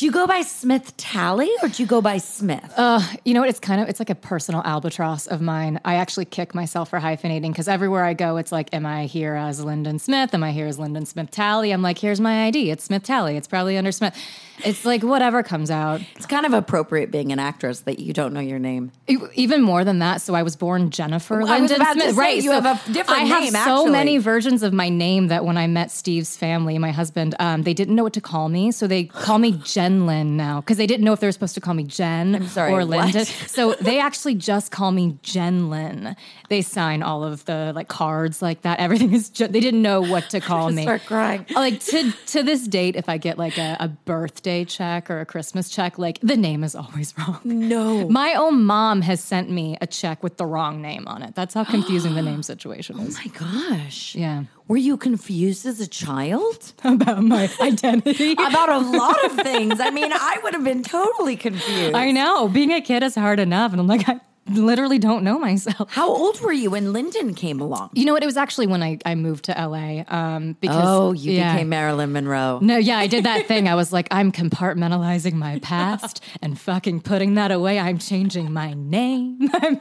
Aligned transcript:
Lyndon 0.00 0.04
Smith. 0.04 0.04
Hi. 0.04 0.04
Do 0.04 0.04
you 0.06 0.12
go 0.12 0.26
by 0.26 0.42
Smith 0.42 0.96
Tally 0.96 1.50
or 1.62 1.68
do 1.68 1.82
you 1.82 1.86
go 1.86 2.00
by 2.00 2.18
Smith? 2.18 2.72
Uh, 2.76 3.00
you 3.24 3.34
know 3.34 3.40
what? 3.40 3.48
It's 3.48 3.60
kind 3.60 3.80
of 3.80 3.88
it's 3.88 3.98
like 3.98 4.10
a 4.10 4.14
personal 4.14 4.62
albatross 4.64 5.26
of 5.26 5.40
mine. 5.40 5.80
I 5.84 5.96
actually 5.96 6.24
kick 6.24 6.54
myself 6.54 6.90
for 6.90 7.00
hyphenating 7.00 7.50
because 7.52 7.68
everywhere 7.68 8.04
I 8.04 8.14
go, 8.14 8.36
it's 8.36 8.52
like, 8.52 8.72
am 8.72 8.86
I 8.86 9.06
here 9.06 9.34
as 9.34 9.62
Lyndon 9.64 9.98
Smith? 9.98 10.34
Am 10.34 10.44
I 10.44 10.52
here 10.52 10.66
as 10.66 10.78
Lyndon 10.78 11.06
Smith 11.06 11.30
Tally? 11.30 11.72
I'm 11.72 11.82
like, 11.82 11.98
here's 11.98 12.20
my 12.20 12.46
ID. 12.46 12.70
It's 12.70 12.84
Smith 12.84 13.02
Tally. 13.02 13.36
It's 13.36 13.48
probably 13.48 13.76
under 13.76 13.92
Smith. 13.92 14.16
It's 14.64 14.84
like 14.84 15.02
whatever 15.02 15.42
comes 15.42 15.70
out. 15.70 16.00
it's 16.16 16.26
kind 16.26 16.44
of 16.44 16.52
appropriate 16.52 17.12
being 17.12 17.30
an 17.32 17.38
actress 17.38 17.80
that 17.80 18.00
you 18.00 18.12
don't 18.12 18.32
know 18.32 18.40
your 18.40 18.58
name. 18.58 18.90
Even 19.34 19.62
more 19.62 19.84
than 19.84 20.00
that, 20.00 20.20
so 20.20 20.34
I 20.34 20.42
was 20.42 20.56
born 20.56 20.90
Jennifer 20.90 21.36
I 21.36 21.60
was 21.60 21.70
Lyndon 21.70 21.86
Smith. 21.92 22.16
right, 22.16 22.36
you 22.36 22.50
so 22.50 22.60
have 22.60 22.88
a 22.88 22.92
different 22.92 23.22
I 23.22 23.24
have 23.24 23.42
name, 23.44 23.52
so 23.52 23.58
actually. 23.58 23.90
many 23.92 24.18
versions 24.18 24.64
of 24.64 24.72
my 24.72 24.88
name 24.88 25.28
that 25.28 25.44
when 25.44 25.56
I 25.56 25.68
met 25.68 25.92
Steve's 25.92 26.36
family, 26.36 26.76
my 26.78 26.90
husband, 26.90 27.36
um, 27.38 27.62
they 27.62 27.74
didn't 27.74 27.94
know 27.94 28.02
what 28.02 28.14
to 28.14 28.20
call 28.20 28.48
me, 28.48 28.72
so 28.72 28.86
they 28.88 29.04
call 29.04 29.38
me 29.38 29.52
Jen 29.64 29.87
Lynn 30.06 30.36
now 30.36 30.60
because 30.60 30.76
they 30.76 30.86
didn't 30.86 31.04
know 31.04 31.12
if 31.12 31.20
they 31.20 31.26
were 31.26 31.32
supposed 31.32 31.54
to 31.54 31.60
call 31.60 31.74
me 31.74 31.84
Jen 31.84 32.46
sorry, 32.48 32.72
or 32.72 32.86
what? 32.86 33.14
So 33.48 33.74
they 33.80 33.98
actually 34.00 34.34
just 34.34 34.70
call 34.70 34.90
me 34.92 35.18
Jen 35.22 35.70
Lynn. 35.70 36.14
They 36.48 36.62
sign 36.62 37.02
all 37.02 37.24
of 37.24 37.44
the 37.46 37.72
like 37.74 37.88
cards 37.88 38.40
like 38.42 38.62
that. 38.62 38.78
Everything 38.80 39.12
is. 39.12 39.30
Ju- 39.30 39.48
they 39.48 39.60
didn't 39.60 39.82
know 39.82 40.00
what 40.00 40.30
to 40.30 40.40
call 40.50 40.70
me. 40.70 40.82
start 40.82 41.02
crying. 41.06 41.46
Oh, 41.50 41.54
like 41.60 41.80
to 41.86 42.12
to 42.26 42.42
this 42.42 42.66
date, 42.68 42.96
if 42.96 43.08
I 43.08 43.18
get 43.18 43.38
like 43.38 43.58
a, 43.58 43.76
a 43.80 43.88
birthday 43.88 44.64
check 44.64 45.10
or 45.10 45.20
a 45.20 45.26
Christmas 45.26 45.68
check, 45.68 45.98
like 45.98 46.18
the 46.22 46.36
name 46.36 46.62
is 46.64 46.74
always 46.74 47.14
wrong. 47.18 47.40
No. 47.44 48.08
My 48.08 48.34
own 48.34 48.64
mom 48.64 49.02
has 49.02 49.22
sent 49.22 49.50
me 49.50 49.76
a 49.80 49.86
check 49.86 50.22
with 50.22 50.36
the 50.36 50.46
wrong 50.46 50.80
name 50.82 51.06
on 51.08 51.22
it. 51.22 51.34
That's 51.34 51.54
how 51.54 51.64
confusing 51.64 52.14
the 52.14 52.22
name 52.22 52.42
situation 52.42 52.98
is. 53.00 53.18
Oh 53.18 53.20
my 53.24 53.78
gosh. 53.78 54.14
Yeah. 54.14 54.44
Were 54.68 54.76
you 54.76 54.98
confused 54.98 55.64
as 55.64 55.80
a 55.80 55.86
child? 55.86 56.74
About 56.84 57.24
my 57.24 57.50
identity. 57.60 58.32
About 58.32 58.68
a 58.68 58.78
lot 58.78 59.24
of 59.24 59.32
things. 59.42 59.80
I 59.80 59.90
mean, 59.90 60.12
I 60.12 60.38
would 60.42 60.52
have 60.52 60.62
been 60.62 60.82
totally 60.82 61.36
confused. 61.36 61.94
I 61.94 62.10
know. 62.10 62.48
Being 62.48 62.72
a 62.72 62.82
kid 62.82 63.02
is 63.02 63.14
hard 63.14 63.40
enough. 63.40 63.72
And 63.72 63.80
I'm 63.80 63.86
like, 63.86 64.06
I 64.08 64.20
literally 64.50 64.98
don't 64.98 65.22
know 65.24 65.38
myself. 65.38 65.90
How 65.92 66.08
old 66.08 66.40
were 66.40 66.52
you 66.52 66.70
when 66.70 66.92
Lyndon 66.92 67.34
came 67.34 67.60
along? 67.60 67.90
You 67.94 68.04
know 68.04 68.12
what? 68.12 68.22
It 68.22 68.26
was 68.26 68.36
actually 68.36 68.66
when 68.66 68.82
I, 68.82 68.98
I 69.04 69.14
moved 69.14 69.44
to 69.46 69.52
LA. 69.52 70.04
Um, 70.08 70.56
because 70.60 70.76
Oh, 70.84 71.12
you 71.12 71.32
yeah. 71.32 71.52
became 71.54 71.68
Marilyn 71.68 72.12
Monroe. 72.12 72.58
No, 72.62 72.76
yeah, 72.76 72.98
I 72.98 73.06
did 73.06 73.24
that 73.24 73.46
thing. 73.46 73.68
I 73.68 73.74
was 73.74 73.92
like, 73.92 74.08
I'm 74.10 74.32
compartmentalizing 74.32 75.34
my 75.34 75.58
past 75.60 76.22
and 76.42 76.58
fucking 76.58 77.00
putting 77.02 77.34
that 77.34 77.50
away. 77.50 77.78
I'm 77.78 77.98
changing 77.98 78.52
my 78.52 78.74
name. 78.74 79.38
I'm- 79.54 79.80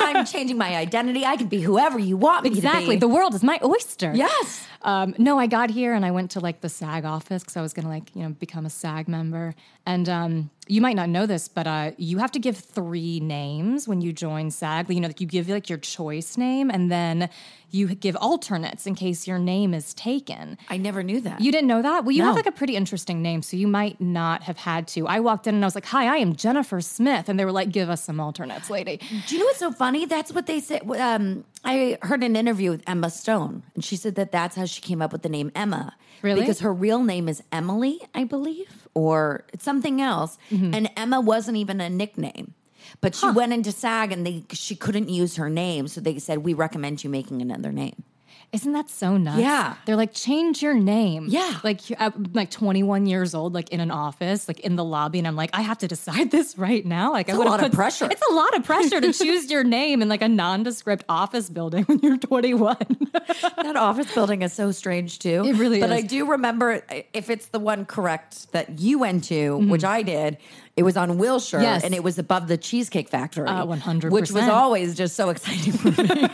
I'm 0.00 0.24
changing 0.26 0.56
my 0.56 0.74
identity. 0.76 1.24
I 1.24 1.36
can 1.36 1.48
be 1.48 1.60
whoever 1.60 1.98
you 1.98 2.16
want 2.16 2.44
me 2.44 2.50
exactly. 2.50 2.84
to 2.86 2.90
be. 2.92 2.96
The 2.96 3.08
world 3.08 3.34
is 3.34 3.42
my 3.42 3.58
oyster. 3.62 4.12
yes. 4.14 4.64
Um, 4.82 5.14
no, 5.18 5.38
I 5.38 5.46
got 5.46 5.70
here 5.70 5.94
and 5.94 6.04
I 6.04 6.10
went 6.10 6.30
to 6.32 6.40
like 6.40 6.60
the 6.60 6.68
SAG 6.68 7.04
office 7.04 7.42
because 7.42 7.56
I 7.56 7.62
was 7.62 7.72
gonna 7.72 7.88
like 7.88 8.14
you 8.14 8.22
know 8.22 8.30
become 8.30 8.66
a 8.66 8.70
SAG 8.70 9.08
member. 9.08 9.54
And 9.86 10.06
um, 10.08 10.50
you 10.66 10.82
might 10.82 10.96
not 10.96 11.08
know 11.08 11.24
this, 11.24 11.48
but 11.48 11.66
uh, 11.66 11.92
you 11.96 12.18
have 12.18 12.30
to 12.32 12.38
give 12.38 12.58
three 12.58 13.20
names 13.20 13.88
when 13.88 14.02
you 14.02 14.12
join 14.12 14.50
SAG. 14.50 14.90
You 14.90 15.00
know, 15.00 15.08
like 15.08 15.20
you 15.20 15.26
give 15.26 15.48
like 15.48 15.70
your 15.70 15.78
choice 15.78 16.36
name, 16.36 16.70
and 16.70 16.92
then 16.92 17.30
you 17.70 17.94
give 17.94 18.14
alternates 18.16 18.86
in 18.86 18.94
case 18.94 19.26
your 19.26 19.38
name 19.38 19.72
is 19.72 19.94
taken. 19.94 20.58
I 20.68 20.76
never 20.76 21.02
knew 21.02 21.20
that. 21.22 21.40
You 21.40 21.52
didn't 21.52 21.68
know 21.68 21.82
that? 21.82 22.04
Well, 22.04 22.12
you 22.12 22.22
have 22.22 22.36
like 22.36 22.46
a 22.46 22.52
pretty 22.52 22.76
interesting 22.76 23.22
name, 23.22 23.40
so 23.42 23.56
you 23.56 23.66
might 23.66 23.98
not 24.00 24.42
have 24.42 24.58
had 24.58 24.86
to. 24.88 25.06
I 25.06 25.20
walked 25.20 25.46
in 25.46 25.54
and 25.54 25.64
I 25.64 25.66
was 25.66 25.74
like, 25.74 25.86
"Hi, 25.86 26.04
I 26.06 26.18
am 26.18 26.36
Jennifer 26.36 26.80
Smith," 26.82 27.28
and 27.30 27.40
they 27.40 27.46
were 27.46 27.52
like, 27.52 27.70
"Give 27.70 27.88
us 27.88 28.04
some 28.04 28.20
alternates, 28.20 28.68
lady." 28.68 29.00
Do 29.26 29.34
you 29.34 29.40
know 29.40 29.46
what's 29.46 29.58
so 29.58 29.72
funny? 29.72 30.04
That's 30.04 30.32
what 30.32 30.46
they 30.46 30.60
said. 30.60 30.82
Um, 30.90 31.44
I 31.64 31.98
heard 32.02 32.22
an 32.22 32.36
interview 32.36 32.70
with 32.70 32.82
Emma 32.86 33.08
Stone, 33.08 33.62
and 33.74 33.82
she 33.82 33.96
said 33.96 34.14
that 34.16 34.32
that's 34.32 34.54
how 34.54 34.66
she 34.68 34.80
came 34.80 35.02
up 35.02 35.12
with 35.12 35.22
the 35.22 35.28
name 35.28 35.50
Emma. 35.54 35.96
Really? 36.22 36.40
Because 36.40 36.60
her 36.60 36.72
real 36.72 37.02
name 37.02 37.28
is 37.28 37.42
Emily, 37.52 38.00
I 38.14 38.24
believe, 38.24 38.88
or 38.94 39.44
it's 39.52 39.64
something 39.64 40.00
else. 40.00 40.38
Mm-hmm. 40.50 40.74
And 40.74 40.90
Emma 40.96 41.20
wasn't 41.20 41.56
even 41.56 41.80
a 41.80 41.88
nickname. 41.88 42.54
But 43.00 43.14
she 43.14 43.30
went 43.30 43.52
into 43.52 43.70
SAG 43.70 44.12
and 44.12 44.26
they 44.26 44.44
she 44.52 44.74
couldn't 44.74 45.08
use 45.08 45.36
her 45.36 45.50
name, 45.50 45.88
so 45.88 46.00
they 46.00 46.18
said 46.18 46.38
we 46.38 46.54
recommend 46.54 47.04
you 47.04 47.10
making 47.10 47.42
another 47.42 47.70
name. 47.70 48.02
Isn't 48.50 48.72
that 48.72 48.88
so 48.88 49.18
nuts? 49.18 49.40
Yeah. 49.40 49.74
They're 49.84 49.94
like, 49.96 50.14
change 50.14 50.62
your 50.62 50.72
name. 50.72 51.26
Yeah. 51.28 51.58
Like, 51.62 51.80
I'm 51.98 52.30
like 52.32 52.50
21 52.50 53.04
years 53.04 53.34
old, 53.34 53.52
like 53.52 53.68
in 53.68 53.80
an 53.80 53.90
office, 53.90 54.48
like 54.48 54.60
in 54.60 54.74
the 54.74 54.84
lobby. 54.84 55.18
And 55.18 55.28
I'm 55.28 55.36
like, 55.36 55.50
I 55.52 55.60
have 55.60 55.76
to 55.78 55.88
decide 55.88 56.30
this 56.36 56.56
right 56.56 56.84
now. 56.84 57.12
Like, 57.12 57.28
I 57.28 57.34
a 57.34 57.36
lot 57.38 57.62
of 57.62 57.72
pressure. 57.72 58.08
It's 58.10 58.22
a 58.30 58.32
lot 58.34 58.56
of 58.56 58.64
pressure 58.64 59.02
to 59.02 59.12
choose 59.12 59.50
your 59.50 59.64
name 59.78 60.00
in 60.00 60.08
like 60.08 60.22
a 60.22 60.28
nondescript 60.28 61.04
office 61.10 61.50
building 61.50 61.84
when 61.84 61.98
you're 61.98 62.16
21. 62.16 62.76
that 63.58 63.76
office 63.76 64.12
building 64.14 64.40
is 64.40 64.54
so 64.54 64.72
strange 64.72 65.18
too. 65.18 65.44
It 65.44 65.56
really 65.56 65.80
but 65.80 65.90
is. 65.90 65.96
I 66.04 66.06
do 66.06 66.30
remember 66.30 66.82
if 67.12 67.28
it's 67.28 67.48
the 67.48 67.58
one 67.60 67.84
correct 67.84 68.50
that 68.52 68.78
you 68.78 68.98
went 68.98 69.24
to, 69.24 69.58
which 69.58 69.84
I 69.84 70.00
did. 70.02 70.38
It 70.74 70.84
was 70.84 70.96
on 70.96 71.18
Wilshire, 71.18 71.58
Mm-hmm. 71.58 71.64
Yes. 71.64 71.84
and 71.84 71.92
it 71.94 72.02
was 72.04 72.18
above 72.18 72.46
the 72.48 72.56
Cheesecake 72.56 73.08
Factory, 73.10 73.46
Uh, 73.48 73.66
100%. 73.66 74.10
which 74.10 74.30
was 74.30 74.44
always 74.44 74.94
just 74.94 75.16
so 75.16 75.28
exciting 75.28 75.72
for 75.74 75.90
me. 76.02 76.28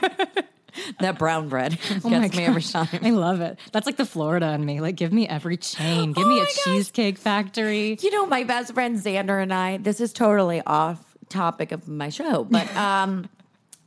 that 1.00 1.18
brown 1.18 1.48
bread 1.48 1.78
Oh 2.04 2.10
gets 2.10 2.36
me 2.36 2.44
every 2.44 2.62
time. 2.62 2.88
I 3.02 3.10
love 3.10 3.40
it. 3.40 3.58
That's 3.72 3.86
like 3.86 3.96
the 3.96 4.06
Florida 4.06 4.52
in 4.52 4.64
me. 4.64 4.80
Like, 4.80 4.96
give 4.96 5.12
me 5.12 5.28
every 5.28 5.56
chain. 5.56 6.12
Give 6.12 6.26
me 6.26 6.34
Oh 6.38 6.42
a 6.42 6.44
gosh. 6.44 6.64
cheesecake 6.64 7.18
factory. 7.18 7.96
You 8.00 8.10
know, 8.10 8.26
my 8.26 8.44
best 8.44 8.74
friend 8.74 8.96
Xander 8.98 9.42
and 9.42 9.52
I. 9.52 9.76
This 9.78 10.00
is 10.00 10.12
totally 10.12 10.60
off 10.66 11.16
topic 11.28 11.72
of 11.72 11.88
my 11.88 12.08
show, 12.10 12.44
but 12.44 12.74
um, 12.76 13.28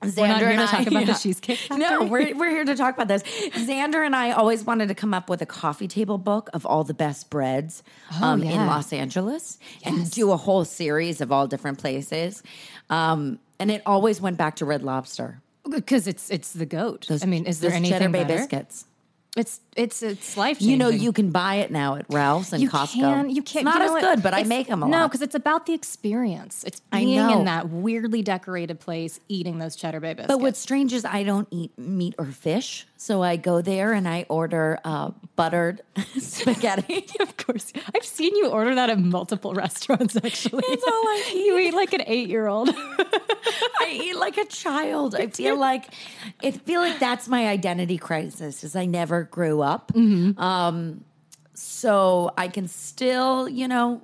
Xander 0.01 0.17
We're 0.17 0.27
not 0.27 0.39
here 0.39 0.49
and 0.49 0.57
to 0.59 0.63
I, 0.63 0.77
talk 0.83 0.87
about 0.87 1.05
the 1.07 1.13
Cheesecake 1.13 1.59
No, 1.71 2.03
we're 2.03 2.35
we're 2.37 2.49
here 2.51 2.65
to 2.65 2.75
talk 2.75 2.93
about 2.95 3.07
this. 3.07 3.23
Xander 3.23 4.05
and 4.05 4.15
I 4.15 4.31
always 4.31 4.63
wanted 4.63 4.89
to 4.89 4.95
come 4.95 5.13
up 5.13 5.27
with 5.29 5.41
a 5.41 5.45
coffee 5.47 5.87
table 5.87 6.17
book 6.19 6.49
of 6.53 6.65
all 6.67 6.83
the 6.83 6.93
best 6.93 7.29
breads 7.31 7.81
um, 8.21 8.43
in 8.43 8.59
Oh. 8.59 8.65
Los 8.65 8.93
Angeles 8.93 9.57
and 9.83 10.09
do 10.11 10.31
a 10.31 10.37
whole 10.37 10.65
series 10.65 11.19
of 11.19 11.31
all 11.31 11.47
different 11.47 11.79
places. 11.79 12.43
Um, 12.91 13.39
and 13.59 13.71
it 13.71 13.81
always 13.87 14.21
went 14.21 14.37
back 14.37 14.57
to 14.57 14.65
Red 14.65 14.83
Lobster. 14.83 15.41
Because 15.69 16.07
it's 16.07 16.29
it's 16.29 16.51
the 16.53 16.65
goat. 16.65 17.05
Those- 17.07 17.23
I 17.23 17.25
mean, 17.25 17.45
is 17.45 17.59
there 17.59 17.71
anything 17.71 17.99
Cheddar 17.99 18.09
Bay 18.11 18.23
better? 18.23 18.37
biscuits? 18.37 18.85
It's 19.35 19.59
it's 19.75 20.01
it's 20.01 20.35
life. 20.35 20.59
You 20.61 20.77
know, 20.77 20.89
you 20.89 21.13
can 21.13 21.29
buy 21.29 21.55
it 21.55 21.69
now 21.69 21.95
at 21.95 22.07
Ralph's 22.09 22.53
and 22.53 22.61
you 22.61 22.69
Costco. 22.69 22.93
Can, 22.93 23.29
you 23.29 23.43
can't. 23.43 23.57
It's 23.57 23.65
not 23.65 23.73
you 23.75 23.79
know 23.79 23.85
as 23.85 23.91
what? 23.91 24.01
good, 24.01 24.23
but 24.23 24.33
I 24.33 24.43
make 24.43 24.67
them 24.67 24.81
a 24.81 24.87
no, 24.87 24.97
lot. 24.97 25.07
because 25.11 25.21
it's 25.21 25.35
about 25.35 25.67
the 25.67 25.73
experience. 25.73 26.63
It's 26.63 26.79
being 26.79 27.29
in 27.29 27.45
that 27.45 27.69
weirdly 27.69 28.23
decorated 28.23 28.79
place, 28.79 29.19
eating 29.27 29.59
those 29.59 29.75
cheddar 29.75 29.99
bay 29.99 30.13
biscuits. 30.13 30.33
But 30.33 30.41
what's 30.41 30.59
strange 30.59 30.91
is 30.91 31.05
I 31.05 31.21
don't 31.21 31.47
eat 31.51 31.77
meat 31.77 32.15
or 32.17 32.25
fish, 32.25 32.87
so 32.97 33.21
I 33.21 33.35
go 33.35 33.61
there 33.61 33.93
and 33.93 34.07
I 34.07 34.25
order 34.27 34.79
uh, 34.83 35.11
buttered 35.35 35.83
spaghetti. 36.17 37.05
of 37.19 37.37
course, 37.37 37.71
I've 37.95 38.05
seen 38.05 38.35
you 38.35 38.47
order 38.47 38.73
that 38.73 38.89
at 38.89 38.97
multiple 38.97 39.53
restaurants. 39.53 40.15
Actually, 40.15 40.63
That's 40.67 40.83
all 40.83 40.93
I 40.93 41.31
eat. 41.31 41.45
you 41.45 41.59
eat 41.59 41.73
like 41.75 41.93
an 41.93 42.01
eight-year-old. 42.07 42.69
I 42.69 43.89
eat 43.91 44.17
like 44.17 44.37
a 44.37 44.45
child. 44.45 45.13
I 45.13 45.27
feel 45.27 45.59
like 45.59 45.93
I 46.43 46.49
feel 46.51 46.81
like 46.81 46.97
that's 46.99 47.27
my 47.27 47.47
identity 47.47 47.99
crisis. 47.99 48.63
Is 48.63 48.75
I 48.75 48.87
never 48.87 49.16
grew 49.23 49.61
up, 49.61 49.91
Mm-hmm. 49.93 50.39
um, 50.41 51.03
so 51.53 52.31
I 52.37 52.47
can 52.47 52.67
still, 52.67 53.49
you 53.49 53.67
know, 53.67 54.01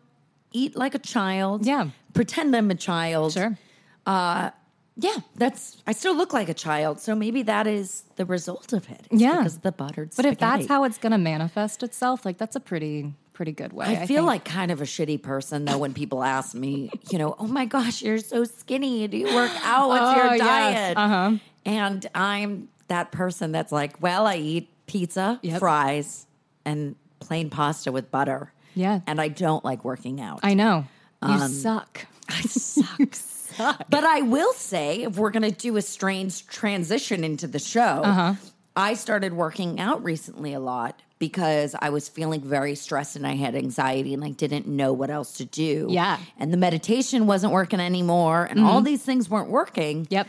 eat 0.52 0.76
like 0.76 0.96
a 0.96 1.00
child. 1.00 1.66
Yeah. 1.66 1.90
pretend 2.14 2.56
I'm 2.56 2.70
a 2.72 2.76
child. 2.76 3.34
sure. 3.34 3.58
Uh, 4.06 4.50
Yeah, 4.96 5.16
that's. 5.36 5.78
I 5.88 5.92
still 5.94 6.16
look 6.16 6.34
like 6.34 6.50
a 6.50 6.54
child, 6.54 7.00
so 7.00 7.16
maybe 7.16 7.42
that 7.44 7.66
is 7.66 8.04
the 8.16 8.26
result 8.26 8.74
of 8.74 8.88
it. 8.92 9.08
It's 9.10 9.22
Yeah. 9.22 9.38
because 9.38 9.56
of 9.56 9.62
the 9.64 9.72
buttered. 9.72 10.12
But 10.16 10.26
if 10.28 10.38
that's 10.38 10.68
how 10.68 10.84
it's 10.84 11.00
going 11.00 11.14
to 11.14 11.18
manifest 11.18 11.82
itself, 11.82 12.26
like 12.26 12.38
that's 12.38 12.56
a 12.56 12.60
pretty 12.60 13.14
pretty 13.34 13.52
good 13.52 13.74
way. 13.74 13.88
I 13.88 14.06
feel 14.06 14.18
think. 14.18 14.28
like 14.28 14.46
kind 14.46 14.70
of 14.70 14.80
a 14.80 14.84
shitty 14.84 15.20
person 15.24 15.66
though 15.66 15.80
when 15.80 15.96
people 15.96 16.24
ask 16.24 16.54
me, 16.54 16.92
you 17.10 17.18
know, 17.18 17.36
oh 17.40 17.48
my 17.48 17.66
gosh, 17.66 18.04
you're 18.04 18.20
so 18.20 18.44
skinny. 18.44 19.08
Do 19.08 19.18
you 19.18 19.34
work 19.34 19.50
out? 19.64 19.90
What's 19.90 20.20
Oh, 20.20 20.24
your 20.26 20.38
diet? 20.38 20.96
Uh-huh. 20.98 21.38
And 21.66 22.06
I'm 22.14 22.70
that 22.90 23.12
person 23.12 23.52
that's 23.52 23.72
like, 23.72 24.00
well, 24.04 24.28
I 24.28 24.36
eat 24.36 24.70
pizza, 24.86 25.40
Yep. 25.42 25.60
fries, 25.60 26.26
and 26.66 26.96
plain 27.20 27.50
pasta 27.50 27.92
with 27.92 28.12
butter. 28.12 28.52
Yeah. 28.76 29.02
And 29.08 29.22
I 29.22 29.28
don't 29.28 29.64
like 29.64 29.84
working 29.86 30.20
out. 30.22 30.40
I 30.44 30.54
know 30.56 30.86
you 31.22 31.30
Um, 31.30 31.52
suck. 31.52 32.06
I 32.30 32.42
suck. 32.42 33.14
Suck. 33.14 33.86
But 33.90 34.04
I 34.04 34.22
will 34.22 34.54
say, 34.54 35.04
if 35.04 35.18
we're 35.18 35.30
going 35.32 35.44
to 35.44 35.52
do 35.56 35.78
a 35.78 35.82
strange 35.82 36.48
transition 36.48 37.24
into 37.24 37.48
the 37.48 37.60
show, 37.60 38.02
Uh-huh. 38.04 38.34
I 38.76 38.96
started 38.96 39.34
working 39.34 39.80
out 39.80 40.04
recently 40.04 40.54
a 40.54 40.60
lot 40.60 41.00
because 41.20 41.76
I 41.80 41.90
was 41.92 42.10
feeling 42.10 42.42
very 42.42 42.74
stressed 42.74 43.16
and 43.16 43.26
I 43.28 43.36
had 43.36 43.56
anxiety 43.56 44.16
and 44.16 44.26
I 44.26 44.32
didn't 44.32 44.66
know 44.68 44.92
what 44.94 45.12
else 45.12 45.34
to 45.34 45.46
do. 45.46 45.88
Yeah. 45.92 46.16
Mm-hmm. 46.18 46.42
And 46.42 46.52
the 46.54 46.58
meditation 46.58 47.28
wasn't 47.28 47.54
working 47.54 47.80
anymore 47.80 48.46
and 48.46 48.60
all 48.62 48.82
these 48.82 49.04
things 49.04 49.30
weren't 49.30 49.50
working. 49.50 50.08
Yep. 50.10 50.28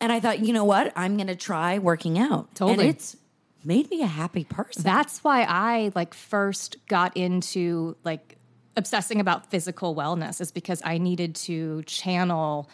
And 0.00 0.12
I 0.12 0.20
thought, 0.20 0.38
you 0.38 0.52
know 0.52 0.64
what? 0.64 0.92
I'm 0.94 1.16
going 1.16 1.26
to 1.26 1.34
try 1.36 1.78
working 1.80 2.16
out. 2.18 2.54
Totally. 2.54 2.86
And 2.86 2.94
it's 2.94 3.16
made 3.64 3.90
me 3.90 4.02
a 4.02 4.06
happy 4.06 4.44
person. 4.44 4.82
That's 4.82 5.22
why 5.24 5.42
I 5.42 5.92
like 5.94 6.14
first 6.14 6.76
got 6.88 7.16
into 7.16 7.96
like 8.04 8.36
obsessing 8.76 9.20
about 9.20 9.50
physical 9.50 9.94
wellness 9.94 10.40
is 10.40 10.50
because 10.52 10.80
I 10.84 10.98
needed 10.98 11.34
to 11.36 11.82
channel 11.84 12.68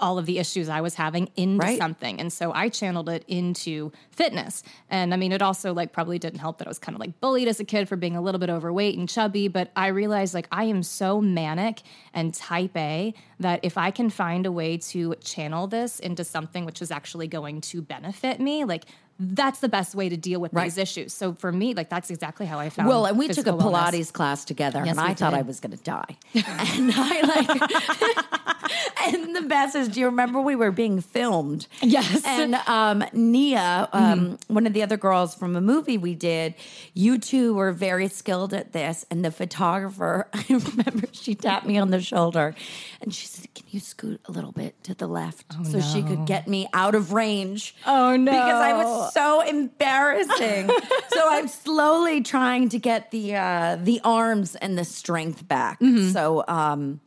all 0.00 0.16
of 0.16 0.26
the 0.26 0.38
issues 0.38 0.68
I 0.68 0.80
was 0.80 0.94
having 0.94 1.28
into 1.34 1.64
Right. 1.66 1.76
something. 1.76 2.20
And 2.20 2.32
so 2.32 2.52
I 2.52 2.68
channeled 2.68 3.08
it 3.08 3.24
into 3.26 3.90
fitness. 4.12 4.62
And 4.88 5.12
I 5.12 5.16
mean, 5.16 5.32
it 5.32 5.42
also 5.42 5.74
like 5.74 5.92
probably 5.92 6.20
didn't 6.20 6.38
help 6.38 6.58
that 6.58 6.68
I 6.68 6.70
was 6.70 6.78
kind 6.78 6.94
of 6.94 7.00
like 7.00 7.20
bullied 7.20 7.48
as 7.48 7.58
a 7.58 7.64
kid 7.64 7.88
for 7.88 7.96
being 7.96 8.14
a 8.14 8.20
little 8.20 8.38
bit 8.38 8.48
overweight 8.48 8.96
and 8.96 9.08
chubby. 9.08 9.48
But 9.48 9.72
I 9.74 9.88
realized 9.88 10.34
like 10.34 10.46
I 10.52 10.64
am 10.64 10.84
so 10.84 11.20
manic 11.20 11.82
and 12.14 12.32
type 12.32 12.76
A 12.76 13.12
that 13.40 13.58
if 13.64 13.76
I 13.76 13.90
can 13.90 14.08
find 14.08 14.46
a 14.46 14.52
way 14.52 14.76
to 14.76 15.16
channel 15.16 15.66
this 15.66 15.98
into 15.98 16.22
something 16.22 16.64
which 16.64 16.80
is 16.80 16.92
actually 16.92 17.26
going 17.26 17.60
to 17.62 17.82
benefit 17.82 18.38
me, 18.38 18.64
like 18.64 18.84
that's 19.18 19.58
the 19.60 19.68
best 19.68 19.94
way 19.94 20.08
to 20.08 20.16
deal 20.16 20.40
with 20.40 20.52
Right. 20.52 20.64
these 20.64 20.78
issues. 20.78 21.12
So 21.12 21.34
for 21.34 21.50
me, 21.50 21.74
like 21.74 21.88
that's 21.90 22.10
exactly 22.10 22.46
how 22.46 22.58
I 22.58 22.68
found. 22.70 22.88
Well, 22.88 23.04
and 23.06 23.18
we 23.18 23.26
took 23.28 23.46
a 23.46 23.52
physical 23.52 23.58
wellness. 23.72 23.90
Pilates 23.90 24.12
class 24.12 24.44
together, 24.44 24.82
Yes, 24.84 24.92
and 24.92 25.00
I 25.00 25.08
we 25.08 25.14
thought 25.14 25.30
did. 25.30 25.38
I 25.38 25.42
was 25.42 25.60
going 25.60 25.76
to 25.76 25.82
die. 25.82 26.16
and 26.34 26.92
I 26.94 27.20
like, 27.22 29.08
and 29.14 29.34
the 29.36 29.42
best 29.42 29.74
is, 29.74 29.88
do 29.88 30.00
you 30.00 30.06
remember 30.06 30.40
we 30.40 30.54
were 30.56 30.70
being 30.70 31.00
filmed? 31.00 31.66
Yes. 31.82 32.22
And 32.24 32.54
um, 32.66 33.04
Nia, 33.12 33.88
um, 33.92 34.38
one 34.48 34.66
of 34.66 34.72
the 34.72 34.82
other 34.82 34.96
girls 34.96 35.34
from 35.34 35.56
a 35.56 35.60
movie 35.60 35.98
we 35.98 36.14
did, 36.14 36.54
you 36.94 37.18
two 37.18 37.54
were 37.54 37.72
very 37.72 38.08
skilled 38.08 38.54
at 38.54 38.72
this. 38.72 39.04
And 39.10 39.24
the 39.24 39.30
photographer, 39.30 40.28
I 40.34 40.44
remember 40.48 41.08
she 41.12 41.34
tapped 41.34 41.66
me 41.66 41.78
on 41.78 41.90
the 41.90 42.00
shoulder, 42.00 42.54
and 43.00 43.12
she 43.14 43.26
said, 43.26 43.52
"Can 43.54 43.64
you 43.70 43.80
scoot 43.80 44.20
a 44.26 44.32
little 44.32 44.52
bit 44.52 44.82
to 44.84 44.94
the 44.94 45.06
left 45.06 45.44
so 45.64 45.80
she 45.80 46.02
could 46.02 46.26
get 46.26 46.46
me 46.48 46.68
out 46.72 46.94
of 46.94 47.12
range?" 47.12 47.74
Oh, 47.86 48.16
no. 48.16 48.30
Because 48.30 48.62
I 48.62 48.72
was 48.74 49.07
so 49.12 49.40
embarrassing. 49.40 50.68
so 51.08 51.28
I'm 51.28 51.48
slowly 51.48 52.22
trying 52.22 52.68
to 52.70 52.78
get 52.78 53.10
the 53.10 53.36
uh, 53.36 53.76
the 53.82 54.00
arms 54.04 54.54
and 54.56 54.76
the 54.78 54.84
strength 54.84 55.46
back. 55.48 55.80
Mm-hmm. 55.80 56.10
So 56.10 56.44
um, 56.48 57.00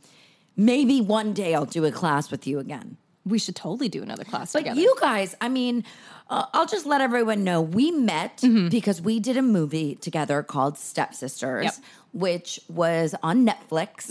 maybe 0.56 1.02
one 1.02 1.34
day 1.34 1.54
I'll 1.56 1.66
do 1.66 1.86
a 1.86 1.92
class 1.92 2.32
with 2.32 2.46
you 2.48 2.60
again. 2.60 2.98
we 3.26 3.38
should 3.38 3.56
totally 3.56 3.88
do 3.90 4.02
another 4.02 4.24
class 4.24 4.52
But 4.54 4.60
together. 4.60 4.82
you 4.82 4.96
guys, 5.00 5.36
I 5.40 5.48
mean, 5.50 5.84
uh, 6.30 6.46
I'll 6.54 6.66
just 6.66 6.86
let 6.88 7.02
everyone 7.02 7.44
know 7.44 7.62
we 7.62 7.92
met 7.92 8.42
because 8.70 9.00
we 9.02 9.20
did 9.20 9.38
a 9.38 9.42
movie 9.44 9.96
together 9.96 10.42
called 10.42 10.78
Stepsisters, 10.80 11.66
Yep. 11.66 11.74
which 12.14 12.60
was 12.68 13.14
on 13.22 13.46
Netflix. 13.46 14.10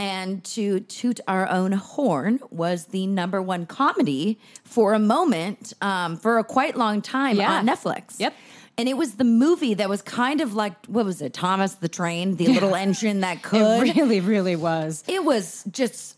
And 0.00 0.42
to 0.56 0.80
toot 0.80 1.20
our 1.28 1.46
own 1.48 1.72
horn 1.72 2.40
was 2.50 2.86
the 2.86 3.06
number 3.06 3.42
one 3.42 3.66
comedy 3.66 4.38
for 4.64 4.94
a 4.94 4.98
moment, 4.98 5.74
um, 5.82 6.16
for 6.16 6.38
a 6.38 6.44
quite 6.44 6.76
long 6.76 7.02
time 7.02 7.36
Yeah. 7.36 7.52
on 7.58 7.66
Netflix. 7.66 8.18
Yep. 8.18 8.34
And 8.78 8.88
it 8.88 8.96
was 8.96 9.16
the 9.16 9.24
movie 9.24 9.74
that 9.74 9.90
was 9.90 10.00
kind 10.00 10.40
of 10.40 10.54
like, 10.54 10.72
what 10.86 11.04
was 11.04 11.20
it, 11.20 11.34
Thomas 11.34 11.74
the 11.74 11.88
Train, 11.88 12.36
the 12.36 12.48
little 12.48 12.74
engine 12.74 13.20
that 13.20 13.42
could 13.50 13.60
it 13.88 13.94
really, 13.96 14.20
really 14.20 14.56
was. 14.56 15.04
it 15.06 15.22
was 15.22 15.64
just 15.70 16.16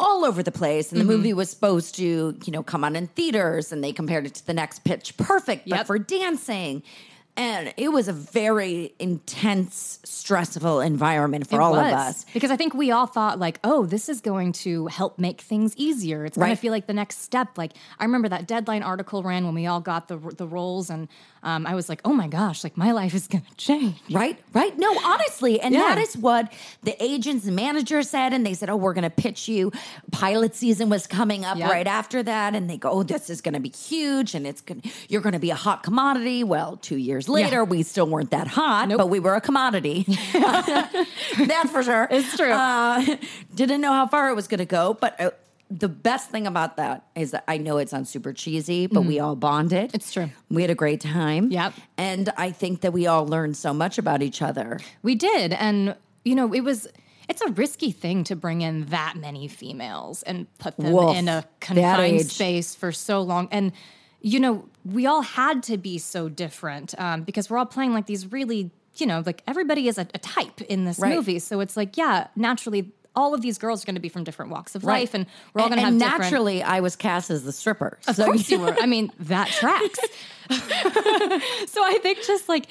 all 0.00 0.24
over 0.24 0.42
the 0.42 0.50
place 0.52 0.90
and 0.90 0.98
the 1.00 1.04
Mm-hmm. 1.04 1.12
movie 1.12 1.32
was 1.34 1.50
supposed 1.50 1.94
to 1.96 2.02
you 2.44 2.52
know 2.52 2.62
come 2.64 2.82
on 2.84 2.96
in 2.96 3.06
theaters 3.08 3.70
and 3.70 3.84
they 3.84 3.92
compared 3.92 4.26
it 4.26 4.34
to 4.34 4.46
the 4.46 4.52
next 4.52 4.82
pitch 4.84 5.16
perfect 5.16 5.68
but 5.68 5.76
Yep. 5.76 5.86
for 5.86 5.98
dancing 6.00 6.82
and 7.36 7.74
it 7.76 7.88
was 7.92 8.06
a 8.08 8.12
very 8.12 8.94
intense 9.00 9.98
stressful 10.04 10.80
environment 10.80 11.48
for 11.48 11.56
It 11.56 11.62
all 11.62 11.72
was. 11.72 11.86
of 11.86 11.92
us 11.98 12.26
Because 12.32 12.50
I 12.50 12.56
think 12.56 12.74
we 12.74 12.90
all 12.92 13.06
thought 13.06 13.38
like, 13.38 13.58
oh, 13.64 13.84
this 13.86 14.08
is 14.08 14.20
going 14.20 14.52
to 14.52 14.86
help 14.86 15.18
make 15.18 15.40
things 15.40 15.74
easier. 15.76 16.24
It's 16.24 16.36
going 16.36 16.48
Right. 16.50 16.54
to 16.54 16.60
feel 16.60 16.72
like 16.72 16.86
the 16.86 16.92
next 16.94 17.22
step. 17.22 17.58
Like 17.58 17.72
I 17.98 18.04
remember 18.04 18.28
that 18.28 18.46
deadline 18.46 18.82
article 18.82 19.22
ran 19.22 19.44
when 19.44 19.54
we 19.54 19.66
all 19.66 19.80
got 19.80 20.08
the 20.08 20.16
the 20.16 20.46
roles, 20.46 20.90
and 20.90 21.08
um, 21.42 21.66
I 21.66 21.74
was 21.74 21.88
like, 21.90 22.00
oh 22.04 22.12
my 22.14 22.26
gosh, 22.28 22.64
like 22.64 22.76
my 22.76 22.92
life 22.92 23.12
is 23.14 23.26
going 23.28 23.44
to 23.44 23.56
change. 23.56 23.96
Right, 24.10 24.38
right. 24.54 24.76
No, 24.78 24.96
honestly, 25.04 25.60
and 25.60 25.74
Yeah. 25.74 25.80
that 25.80 25.98
is 25.98 26.16
what 26.16 26.52
the 26.82 26.94
agents 27.02 27.46
and 27.46 27.54
managers 27.56 28.08
said. 28.08 28.32
And 28.32 28.46
they 28.46 28.54
said, 28.54 28.70
"Oh, 28.70 28.76
we're 28.76 28.94
going 28.94 29.02
to 29.04 29.10
pitch 29.10 29.48
you." 29.48 29.70
Pilot 30.10 30.54
season 30.54 30.88
was 30.88 31.06
coming 31.06 31.44
up 31.44 31.58
Yep. 31.58 31.70
right 31.70 31.86
after 31.86 32.22
that, 32.22 32.54
and 32.54 32.70
they 32.70 32.76
go, 32.78 32.90
"Oh, 32.90 33.02
this 33.02 33.28
is 33.28 33.40
going 33.40 33.54
to 33.54 33.60
be 33.60 33.68
huge, 33.70 34.34
and 34.34 34.46
it's 34.46 34.60
going 34.62 34.82
you're 35.08 35.20
going 35.20 35.32
to 35.34 35.38
be 35.38 35.50
a 35.50 35.54
hot 35.56 35.82
commodity." 35.82 36.44
Well, 36.44 36.76
two 36.76 36.96
years 36.96 37.23
later, 37.28 37.64
we 37.64 37.82
still 37.82 38.06
weren't 38.06 38.30
that 38.30 38.46
hot, 38.46 38.88
but 38.90 39.08
we 39.08 39.20
were 39.20 39.34
a 39.34 39.40
commodity. 39.40 40.04
That's 40.32 41.70
for 41.70 41.82
sure. 41.82 42.08
It's 42.10 42.36
true. 42.36 42.50
Uh, 42.50 43.16
didn't 43.54 43.80
know 43.80 43.92
how 43.92 44.06
far 44.06 44.30
it 44.30 44.34
was 44.34 44.48
going 44.48 44.58
to 44.58 44.66
go, 44.66 44.94
but. 44.94 45.20
Uh, 45.20 45.30
the 45.70 45.88
best 45.88 46.30
thing 46.30 46.46
about 46.46 46.76
that 46.76 47.06
is 47.14 47.32
that 47.32 47.44
I 47.48 47.56
know 47.56 47.78
it 47.78 47.88
sounds 47.88 48.10
super 48.10 48.32
cheesy, 48.32 48.86
but 48.86 49.02
we 49.02 49.18
all 49.18 49.34
bonded. 49.34 49.92
It's 49.94 50.12
true. 50.12 50.30
We 50.50 50.62
had 50.62 50.70
a 50.70 50.74
great 50.74 51.00
time. 51.00 51.50
Yep. 51.50 51.72
And 51.96 52.30
I 52.36 52.50
think 52.50 52.82
that 52.82 52.92
we 52.92 53.06
all 53.06 53.26
learned 53.26 53.56
so 53.56 53.72
much 53.72 53.98
about 53.98 54.22
each 54.22 54.42
other. 54.42 54.78
We 55.02 55.14
did, 55.14 55.52
and 55.52 55.96
you 56.24 56.34
know, 56.34 56.52
it 56.52 56.60
was. 56.60 56.86
It's 57.26 57.40
a 57.40 57.50
risky 57.52 57.90
thing 57.90 58.24
to 58.24 58.36
bring 58.36 58.60
in 58.60 58.84
that 58.86 59.14
many 59.16 59.48
females 59.48 60.22
and 60.24 60.46
put 60.58 60.76
them 60.76 60.92
Woof. 60.92 61.16
in 61.16 61.26
a 61.26 61.42
confined 61.58 62.30
space 62.30 62.74
for 62.74 62.92
so 62.92 63.22
long. 63.22 63.48
And 63.50 63.72
you 64.26 64.40
know, 64.40 64.66
we 64.86 65.04
all 65.06 65.20
had 65.20 65.62
to 65.64 65.76
be 65.76 65.98
so 65.98 66.30
different 66.30 66.98
um, 66.98 67.22
because 67.24 67.50
we're 67.50 67.58
all 67.58 67.66
playing 67.66 67.92
like 67.92 68.06
these 68.06 68.32
really, 68.32 68.70
you 68.96 69.06
know, 69.06 69.22
like 69.26 69.42
everybody 69.46 69.86
is 69.86 69.98
a, 69.98 70.06
a 70.14 70.18
type 70.18 70.62
in 70.62 70.86
this 70.86 70.98
Right. 70.98 71.14
movie. 71.14 71.38
So 71.38 71.60
it's 71.60 71.76
like, 71.76 71.98
yeah, 71.98 72.28
naturally, 72.34 72.90
all 73.14 73.34
of 73.34 73.42
these 73.42 73.58
girls 73.58 73.82
are 73.84 73.86
going 73.86 73.96
to 73.96 74.00
be 74.00 74.08
from 74.08 74.24
different 74.24 74.50
walks 74.50 74.74
of 74.74 74.82
life, 74.82 75.12
and 75.12 75.26
we're 75.52 75.60
all 75.60 75.68
going 75.68 75.76
to 75.78 75.84
have 75.84 75.92
and 75.92 76.00
different. 76.00 76.22
naturally, 76.22 76.62
I 76.62 76.80
was 76.80 76.96
cast 76.96 77.30
as 77.30 77.44
the 77.44 77.52
stripper. 77.52 77.98
Of 78.08 78.16
course 78.16 78.50
you 78.50 78.58
were. 78.64 78.74
I 78.80 78.86
mean, 78.86 79.12
that 79.20 79.48
tracks. 79.48 79.98
so 81.70 81.84
I 81.84 81.98
think 82.02 82.18
just 82.26 82.48
like 82.48 82.66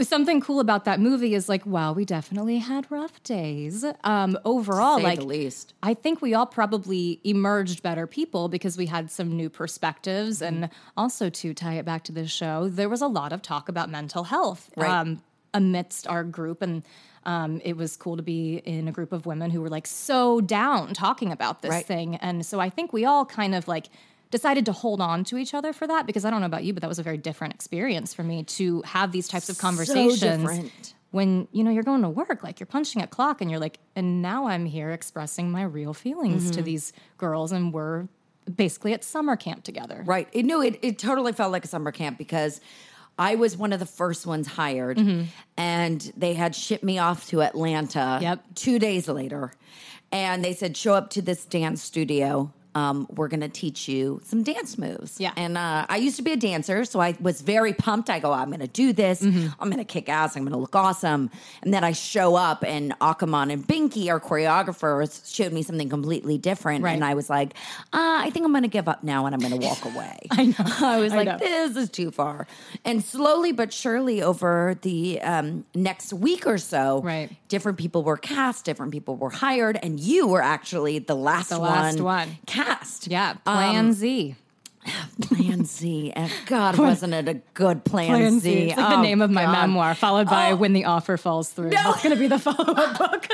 something 0.00 0.40
cool 0.40 0.60
about 0.60 0.84
that 0.86 1.00
movie 1.00 1.34
is 1.34 1.48
like, 1.48 1.66
wow, 1.66 1.92
we 1.92 2.04
definitely 2.04 2.58
had 2.58 2.90
rough 2.90 3.22
days. 3.22 3.84
Um, 4.04 4.38
overall, 4.44 5.00
like 5.00 5.18
the 5.18 5.26
least. 5.26 5.74
I 5.82 5.94
think 5.94 6.22
we 6.22 6.34
all 6.34 6.46
probably 6.46 7.20
emerged 7.24 7.82
better 7.82 8.06
people 8.06 8.48
because 8.48 8.78
we 8.78 8.86
had 8.86 9.10
some 9.10 9.36
new 9.36 9.50
perspectives. 9.50 10.40
Mm-hmm. 10.40 10.62
And 10.62 10.70
also 10.96 11.28
to 11.28 11.54
tie 11.54 11.74
it 11.74 11.84
back 11.84 12.04
to 12.04 12.12
this 12.12 12.30
show, 12.30 12.68
there 12.68 12.88
was 12.88 13.02
a 13.02 13.06
lot 13.06 13.32
of 13.32 13.42
talk 13.42 13.68
about 13.68 13.90
mental 13.90 14.24
health 14.24 14.70
Right. 14.76 14.90
um, 14.90 15.22
amidst 15.52 16.06
our 16.06 16.24
group. 16.24 16.62
And 16.62 16.82
um, 17.24 17.60
it 17.64 17.76
was 17.76 17.96
cool 17.96 18.16
to 18.16 18.22
be 18.22 18.56
in 18.64 18.88
a 18.88 18.92
group 18.92 19.12
of 19.12 19.26
women 19.26 19.50
who 19.50 19.60
were 19.60 19.68
like 19.68 19.86
so 19.86 20.40
down 20.40 20.94
talking 20.94 21.30
about 21.30 21.62
this 21.62 21.70
Right. 21.70 21.86
thing. 21.86 22.16
And 22.16 22.44
so 22.44 22.58
I 22.58 22.70
think 22.70 22.92
we 22.92 23.04
all 23.04 23.24
kind 23.26 23.54
of 23.54 23.68
like 23.68 23.88
decided 24.32 24.66
to 24.66 24.72
hold 24.72 25.00
on 25.00 25.22
to 25.24 25.36
each 25.38 25.54
other 25.54 25.72
for 25.72 25.86
that 25.86 26.06
because 26.06 26.24
I 26.24 26.30
don't 26.30 26.40
know 26.40 26.46
about 26.46 26.64
you, 26.64 26.72
but 26.72 26.80
that 26.80 26.88
was 26.88 26.98
a 26.98 27.02
very 27.04 27.18
different 27.18 27.54
experience 27.54 28.12
for 28.12 28.24
me 28.24 28.42
to 28.58 28.82
have 28.82 29.12
these 29.12 29.28
types 29.28 29.48
of 29.48 29.58
conversations 29.58 30.18
So 30.20 30.36
different. 30.38 30.94
when 31.12 31.46
you 31.52 31.62
know 31.62 31.70
you're 31.70 31.84
going 31.84 32.02
to 32.02 32.08
work 32.08 32.42
like 32.42 32.58
you're 32.58 32.66
punching 32.66 33.00
a 33.02 33.06
clock 33.06 33.40
and 33.40 33.50
you're 33.50 33.60
like 33.60 33.78
and 33.94 34.22
now 34.22 34.46
i'm 34.48 34.64
here 34.66 34.90
expressing 34.90 35.50
my 35.50 35.62
real 35.62 35.92
feelings 35.94 36.44
Mm-hmm. 36.44 36.52
to 36.52 36.62
these 36.62 36.92
girls 37.18 37.52
and 37.52 37.72
we're 37.72 38.08
basically 38.56 38.92
at 38.94 39.04
summer 39.04 39.36
camp 39.36 39.62
together 39.64 40.02
Right. 40.06 40.26
It, 40.32 40.44
no, 40.46 40.62
it, 40.62 40.78
it 40.82 40.98
totally 40.98 41.32
felt 41.32 41.52
like 41.52 41.64
a 41.64 41.68
summer 41.68 41.92
camp 41.92 42.16
because 42.18 42.60
I 43.18 43.34
was 43.34 43.56
one 43.58 43.72
of 43.74 43.78
the 43.80 43.86
first 43.86 44.26
ones 44.26 44.46
hired 44.48 44.98
and 45.58 46.12
they 46.16 46.32
had 46.34 46.54
shipped 46.56 46.82
me 46.82 46.98
off 46.98 47.28
to 47.28 47.42
Atlanta 47.42 48.18
Yep. 48.22 48.44
two 48.54 48.78
days 48.78 49.06
later. 49.08 49.52
And 50.10 50.44
they 50.44 50.54
said, 50.54 50.76
show 50.76 50.94
up 50.94 51.10
to 51.10 51.22
this 51.22 51.44
dance 51.44 51.82
studio. 51.82 52.52
Um, 52.74 53.06
we're 53.10 53.28
going 53.28 53.40
to 53.40 53.48
teach 53.48 53.86
you 53.88 54.20
some 54.24 54.42
dance 54.42 54.78
moves. 54.78 55.20
Yeah. 55.20 55.32
And 55.36 55.58
uh, 55.58 55.86
I 55.88 55.96
used 55.96 56.16
to 56.16 56.22
be 56.22 56.32
a 56.32 56.36
dancer, 56.36 56.84
so 56.84 57.00
I 57.00 57.16
was 57.20 57.40
very 57.42 57.72
pumped. 57.72 58.08
I 58.10 58.18
go, 58.18 58.32
I'm 58.32 58.48
going 58.48 58.60
to 58.60 58.66
do 58.66 58.92
this. 58.92 59.22
I'm 59.22 59.52
going 59.60 59.76
to 59.76 59.84
kick 59.84 60.08
ass. 60.08 60.36
I'm 60.36 60.42
going 60.42 60.52
to 60.52 60.58
look 60.58 60.74
awesome. 60.74 61.30
And 61.62 61.72
then 61.74 61.84
I 61.84 61.92
show 61.92 62.34
up, 62.34 62.64
and 62.64 62.98
Akaman 63.00 63.52
and 63.52 63.66
Binky, 63.66 64.08
our 64.08 64.18
choreographers, 64.20 65.32
showed 65.34 65.52
me 65.52 65.62
something 65.62 65.88
completely 65.88 66.38
different. 66.38 66.84
Right. 66.84 66.92
And 66.94 67.04
I 67.04 67.14
was 67.14 67.28
like, 67.28 67.54
uh, 67.92 68.20
I 68.24 68.30
think 68.30 68.46
I'm 68.46 68.52
going 68.52 68.62
to 68.62 68.68
give 68.68 68.88
up 68.88 69.02
now 69.04 69.26
and 69.26 69.34
I'm 69.34 69.40
going 69.40 69.58
to 69.60 69.66
walk 69.66 69.84
away. 69.94 70.18
I 70.30 70.46
know. 70.46 70.54
I 70.58 70.98
was 71.00 71.12
I 71.12 71.16
like, 71.16 71.26
know. 71.28 71.38
this 71.38 71.76
is 71.76 71.90
too 71.90 72.10
far. 72.10 72.46
And 72.84 73.02
slowly 73.04 73.52
but 73.52 73.72
surely, 73.72 74.22
over 74.22 74.78
the 74.82 75.20
um, 75.20 75.64
next 75.74 76.12
week 76.12 76.46
or 76.46 76.58
so, 76.58 77.00
Right. 77.02 77.30
different 77.48 77.78
people 77.78 78.02
were 78.02 78.16
cast, 78.16 78.64
different 78.64 78.92
people 78.92 79.16
were 79.16 79.30
hired, 79.30 79.78
and 79.82 79.98
you 80.00 80.26
were 80.26 80.42
actually 80.42 80.98
the 81.00 81.14
last, 81.16 81.50
The 81.50 81.58
one, 81.60 81.70
last 81.70 82.00
one. 82.00 82.28
cast. 82.46 82.61
Yeah 83.08 83.34
plan 83.44 83.76
Um, 83.86 83.92
z 83.92 84.36
Plan 85.28 85.64
Z. 85.64 86.12
God, 86.46 86.76
wasn't 86.76 87.14
it 87.14 87.28
a 87.28 87.34
good 87.54 87.84
Plan, 87.84 88.40
Z? 88.40 88.50
it's 88.70 88.76
like 88.76 88.88
the 88.88 88.96
Oh, 88.96 89.00
name 89.02 89.22
of 89.22 89.30
my 89.30 89.44
God. 89.44 89.52
memoir 89.52 89.94
followed 89.94 90.28
by 90.28 90.50
Oh. 90.50 90.56
when 90.56 90.72
the 90.72 90.86
offer 90.86 91.16
falls 91.16 91.50
through 91.50 91.70
that's 91.70 92.02
going 92.02 92.12
to 92.14 92.18
be 92.18 92.26
the 92.26 92.38
follow-up 92.40 92.98
book 92.98 93.28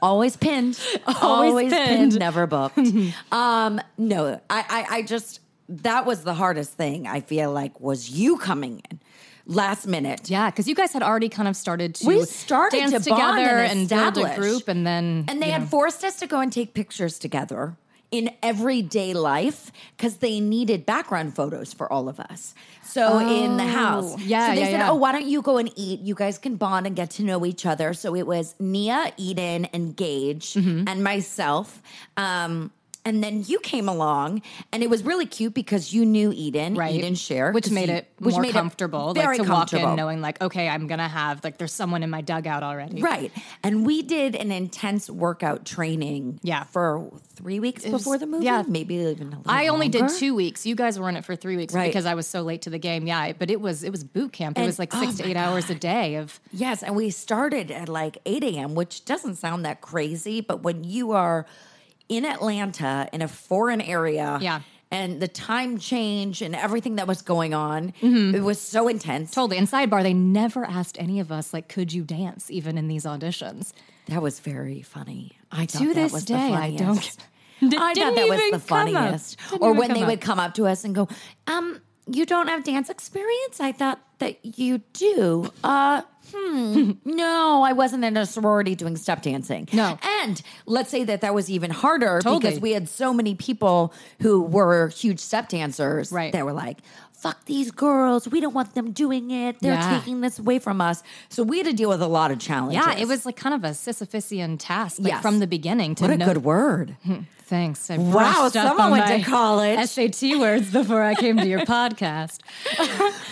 Always 0.00 0.36
pinned. 0.36 0.80
Always 1.20 1.72
pinned. 1.72 2.18
never 2.18 2.46
booked. 2.48 2.78
um, 3.32 3.80
no, 3.96 4.40
I, 4.50 4.64
I, 4.90 4.96
I 4.96 5.02
just 5.02 5.40
that 5.68 6.04
was 6.06 6.24
the 6.24 6.34
hardest 6.34 6.72
thing. 6.72 7.06
I 7.06 7.20
feel 7.20 7.52
like 7.52 7.80
was 7.80 8.10
you 8.10 8.36
coming 8.38 8.82
in 8.90 9.00
last 9.54 9.86
minute. 9.86 10.28
yeah 10.30 10.50
because 10.50 10.66
you 10.68 10.74
guys 10.74 10.92
had 10.92 11.02
already 11.02 11.28
kind 11.28 11.48
of 11.48 11.56
started 11.56 11.94
to 11.96 12.06
We 12.06 12.22
started 12.24 12.78
dance 12.78 13.04
to 13.04 13.10
bond 13.10 13.36
together 13.38 13.58
and 13.58 13.92
and 13.92 14.14
build 14.14 14.26
a 14.26 14.34
group 14.36 14.68
and 14.68 14.86
then 14.86 15.24
And 15.28 15.40
they 15.42 15.50
had 15.50 15.62
know, 15.62 15.68
forced 15.68 16.02
us 16.04 16.18
to 16.20 16.26
go 16.26 16.40
and 16.40 16.52
take 16.52 16.74
pictures 16.74 17.18
together 17.18 17.76
in 18.10 18.28
everyday 18.42 19.14
life 19.14 19.72
because 19.96 20.18
they 20.18 20.38
needed 20.38 20.84
background 20.84 21.34
photos 21.34 21.72
for 21.72 21.90
all 21.90 22.10
of 22.10 22.20
us. 22.20 22.54
So 22.84 23.18
in 23.20 23.56
the 23.56 23.64
house. 23.64 24.12
Oh, 24.14 24.18
yeah, 24.20 24.48
So 24.48 24.54
they 24.54 24.60
yeah, 24.60 24.64
said, 24.66 24.72
yeah. 24.80 24.90
oh, 24.90 24.96
why 24.96 25.12
don't 25.12 25.24
you 25.24 25.40
go 25.40 25.56
and 25.56 25.70
eat? 25.76 26.00
You 26.00 26.14
guys 26.14 26.36
can 26.36 26.56
bond 26.56 26.86
and 26.86 26.94
get 26.94 27.08
to 27.12 27.22
know 27.22 27.46
each 27.46 27.64
other. 27.64 27.94
So 27.94 28.14
it 28.14 28.26
was 28.26 28.54
Nia, 28.60 29.14
Eden, 29.16 29.64
and 29.72 29.96
Gage, 29.96 30.52
Mm-hmm. 30.52 30.88
and 30.88 31.02
myself. 31.02 31.80
Um, 32.18 32.70
and 33.04 33.22
then 33.22 33.42
you 33.46 33.58
came 33.60 33.88
along, 33.88 34.42
and 34.72 34.82
it 34.82 34.88
was 34.90 35.02
really 35.02 35.26
cute 35.26 35.54
because 35.54 35.92
you 35.92 36.04
knew 36.06 36.32
Eden, 36.34 36.74
Right. 36.74 36.94
Eden 36.94 37.14
Sher, 37.14 37.52
which 37.52 37.70
made 37.70 37.88
it 37.88 38.08
which 38.18 38.32
more 38.34 38.42
made 38.42 38.48
it 38.50 38.52
comfortable, 38.52 39.12
very 39.14 39.38
like 39.38 39.46
to 39.46 39.50
walk 39.52 39.58
comfortable. 39.70 39.90
in 39.90 39.96
knowing, 39.96 40.20
like, 40.20 40.40
okay, 40.40 40.68
I'm 40.68 40.86
gonna 40.86 41.08
have 41.08 41.42
like 41.44 41.58
there's 41.58 41.72
someone 41.72 42.02
in 42.02 42.10
my 42.10 42.20
dugout 42.20 42.62
already. 42.62 43.02
Right. 43.02 43.32
And 43.64 43.84
we 43.84 44.02
did 44.02 44.36
an 44.36 44.52
intense 44.52 45.10
workout 45.10 45.64
training 45.64 46.38
Yeah. 46.42 46.64
for 46.64 47.10
three 47.34 47.58
weeks 47.60 47.84
before 47.84 48.18
the 48.18 48.26
movie. 48.26 48.44
yeah. 48.44 48.62
Maybe 48.66 48.94
even 48.96 49.28
a 49.32 49.36
little 49.38 49.42
I 49.46 49.66
only 49.68 49.88
did 49.88 50.08
two 50.18 50.34
weeks. 50.34 50.64
You 50.64 50.74
guys 50.76 50.98
were 50.98 51.08
in 51.08 51.16
it 51.16 51.24
for 51.24 51.34
three 51.34 51.56
weeks 51.56 51.74
Right. 51.74 51.88
because 51.88 52.06
I 52.06 52.14
was 52.14 52.26
so 52.26 52.42
late 52.42 52.62
to 52.62 52.70
the 52.70 52.78
game. 52.78 53.06
Yeah, 53.06 53.32
but 53.32 53.50
it 53.50 53.60
was 53.60 53.82
it 53.82 53.90
was 53.90 54.04
boot 54.04 54.32
camp. 54.32 54.58
It 54.58 54.64
was 54.66 54.78
like 54.78 54.94
oh 54.94 55.00
six 55.00 55.16
to 55.16 55.24
my 55.24 55.30
eight 55.30 55.36
hours 55.36 55.68
a 55.70 55.74
day 55.74 56.14
of 56.16 56.38
Yes, 56.52 56.82
and 56.82 56.94
we 56.94 57.10
started 57.10 57.70
at 57.70 57.88
like 57.88 58.18
8 58.26 58.44
a.m., 58.44 58.74
which 58.74 59.04
doesn't 59.04 59.36
sound 59.36 59.64
that 59.64 59.80
crazy, 59.80 60.40
but 60.40 60.62
when 60.62 60.84
you 60.84 61.12
are 61.12 61.46
in 62.16 62.24
Atlanta 62.24 63.08
in 63.12 63.22
a 63.22 63.28
foreign 63.28 63.80
area, 63.80 64.38
Yeah. 64.40 64.60
and 64.90 65.20
the 65.20 65.28
time 65.28 65.78
change 65.78 66.42
and 66.42 66.54
everything 66.54 66.96
that 66.96 67.06
was 67.06 67.22
going 67.22 67.54
on, 67.54 67.92
it 68.02 68.42
was 68.42 68.60
so 68.60 68.88
intense. 68.88 69.30
totally. 69.30 69.56
And 69.58 69.66
sidebar, 69.66 70.02
they 70.02 70.12
never 70.14 70.64
asked 70.64 70.96
any 71.00 71.20
of 71.20 71.32
us 71.32 71.52
like, 71.54 71.68
could 71.68 71.92
you 71.92 72.02
dance 72.04 72.50
even 72.50 72.76
in 72.76 72.88
these 72.88 73.04
auditions? 73.04 73.72
That 74.08 74.20
was 74.20 74.40
very 74.40 74.82
funny. 74.82 75.32
I 75.50 75.66
thought 75.66 75.80
To 75.82 75.88
that 75.88 75.94
this 75.94 76.12
was 76.12 76.24
day, 76.24 76.34
the 76.50 76.56
I 76.56 76.76
don't. 76.76 77.16
I 77.62 77.68
Didn't 77.68 77.78
thought 77.78 77.94
that 78.16 78.28
was 78.28 78.50
the 78.50 78.58
funniest. 78.58 79.38
Or 79.60 79.72
when 79.72 79.94
they 79.94 80.02
up. 80.02 80.08
would 80.08 80.20
come 80.20 80.40
up 80.40 80.54
to 80.54 80.66
us 80.66 80.84
and 80.84 80.94
go, 80.94 81.06
um, 81.46 81.80
you 82.10 82.26
don't 82.26 82.48
have 82.48 82.64
dance 82.64 82.90
experience? 82.90 83.60
I 83.60 83.70
thought 83.70 84.00
that 84.22 84.44
you 84.58 84.78
do. 84.92 85.50
Uh, 85.64 86.02
hmm. 86.34 86.92
no, 87.04 87.62
I 87.62 87.72
wasn't 87.72 88.04
in 88.04 88.16
a 88.16 88.24
sorority 88.24 88.74
doing 88.74 88.96
step 88.96 89.22
dancing. 89.22 89.68
No. 89.72 89.98
And 90.20 90.40
let's 90.66 90.90
say 90.90 91.04
that 91.04 91.20
that 91.22 91.34
was 91.34 91.50
even 91.50 91.70
harder 91.70 92.20
Totally. 92.22 92.40
because 92.40 92.60
we 92.60 92.72
had 92.72 92.88
so 92.88 93.12
many 93.12 93.34
people 93.34 93.92
who 94.20 94.42
were 94.42 94.88
huge 94.88 95.20
step 95.20 95.48
dancers 95.48 96.12
Right. 96.12 96.32
that 96.32 96.44
were 96.44 96.52
like, 96.52 96.78
fuck 97.22 97.44
these 97.46 97.70
girls. 97.70 98.26
We 98.28 98.40
don't 98.40 98.52
want 98.54 98.74
them 98.74 98.90
doing 98.92 99.30
it. 99.30 99.60
They're 99.60 99.74
Yeah. 99.74 99.96
taking 99.98 100.20
this 100.20 100.38
away 100.40 100.58
from 100.58 100.80
us. 100.80 101.02
So 101.28 101.42
we 101.44 101.58
had 101.58 101.66
to 101.66 101.72
deal 101.72 101.88
with 101.88 102.02
a 102.02 102.06
lot 102.08 102.30
of 102.32 102.38
challenges. 102.40 102.84
Yeah, 102.84 102.96
it 102.98 103.06
was 103.06 103.24
like 103.24 103.36
kind 103.36 103.54
of 103.54 103.62
a 103.64 103.70
Sisyphusian 103.70 104.56
task, 104.58 104.96
like 104.98 105.12
Yes. 105.12 105.22
from 105.22 105.38
the 105.38 105.46
beginning. 105.46 105.94
To 105.96 106.02
What 106.04 106.10
a 106.10 106.16
know- 106.18 106.26
good 106.26 106.44
word. 106.44 106.96
Thanks. 107.46 107.90
I 107.90 107.98
Wow, 107.98 108.48
someone 108.48 108.80
on 108.80 108.90
went 108.92 109.06
to 109.06 109.30
college. 109.30 109.78
SAT 109.88 110.36
words 110.38 110.70
before 110.72 111.02
I 111.02 111.14
came 111.14 111.36
to 111.36 111.46
your 111.46 111.60
podcast. 111.76 112.38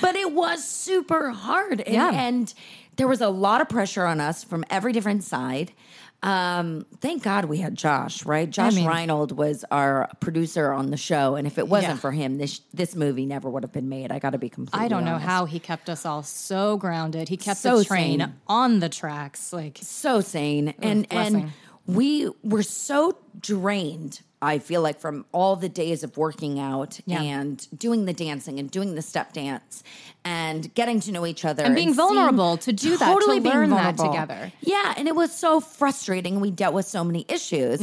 but 0.01 0.15
it 0.15 0.33
was 0.33 0.65
super 0.67 1.31
hard. 1.31 1.81
And, 1.81 1.95
Yeah. 1.95 2.11
and 2.13 2.53
there 2.97 3.09
was 3.09 3.21
a 3.23 3.29
lot 3.31 3.61
of 3.61 3.69
pressure 3.69 4.05
on 4.07 4.21
us 4.21 4.45
from 4.45 4.65
every 4.71 4.93
different 4.93 5.25
side. 5.25 5.73
Um, 6.23 6.85
thank 7.01 7.23
God 7.23 7.47
we 7.47 7.59
had 7.59 7.75
Josh, 7.75 8.27
right? 8.27 8.49
Josh 8.49 8.75
mean- 8.75 8.87
Reinold 8.87 9.33
was 9.33 9.65
our 9.71 10.11
producer 10.21 10.71
on 10.73 10.91
the 10.91 10.97
show, 10.99 11.35
and 11.35 11.47
if 11.47 11.57
it 11.57 11.67
wasn't 11.67 11.95
Yeah. 11.95 11.99
for 12.01 12.13
him, 12.13 12.37
this 12.37 12.61
this 12.75 12.95
movie 12.95 13.25
never 13.25 13.49
would 13.49 13.63
have 13.63 13.73
been 13.73 13.89
made. 13.89 14.13
I 14.13 14.19
got 14.19 14.31
to 14.31 14.39
be 14.39 14.51
completely. 14.51 14.85
I 14.85 14.89
don't 14.89 15.05
know 15.07 15.17
how 15.19 15.47
he 15.47 15.59
kept 15.59 15.89
us 15.89 16.05
all 16.05 16.23
so 16.23 16.77
grounded. 16.77 17.29
He 17.31 17.37
kept 17.39 17.61
So 17.61 17.79
the 17.79 17.85
train 17.85 18.21
sane. 18.21 18.35
on 18.47 18.81
the 18.81 18.89
tracks. 18.91 19.53
Like 19.53 19.79
so 19.81 20.21
sane 20.21 20.75
and 20.81 21.07
and 21.11 21.33
blessing. 21.33 21.53
we 21.87 22.29
were 22.43 22.63
so 22.63 23.17
drained 23.41 24.21
i 24.43 24.59
feel 24.59 24.83
like 24.83 24.99
from 25.01 25.25
all 25.33 25.57
the 25.57 25.69
days 25.69 26.03
of 26.03 26.17
working 26.17 26.59
out 26.59 27.01
Yeah. 27.07 27.23
and 27.23 27.67
doing 27.79 28.05
the 28.07 28.13
dancing 28.13 28.59
and 28.59 28.71
doing 28.71 28.95
the 28.95 29.03
step 29.03 29.33
dance 29.33 29.83
and 30.25 30.73
getting 30.75 31.01
to 31.01 31.13
know 31.13 31.25
each 31.27 31.45
other 31.47 31.63
And 31.65 31.75
being 31.75 31.89
seeing- 31.95 31.97
vulnerable 31.97 32.59
to 32.59 32.73
do 32.73 32.97
that, 32.99 33.19
to 33.21 33.27
being 33.27 33.43
that 33.43 33.97
vulnerable. 33.97 34.05
together. 34.13 34.53
yeah 34.61 34.95
and 34.97 35.09
it 35.09 35.15
was 35.15 35.33
so 35.33 35.61
frustrating 35.61 36.41
we 36.41 36.51
dealt 36.51 36.75
with 36.75 36.87
so 36.87 37.03
many 37.05 37.25
issues 37.29 37.81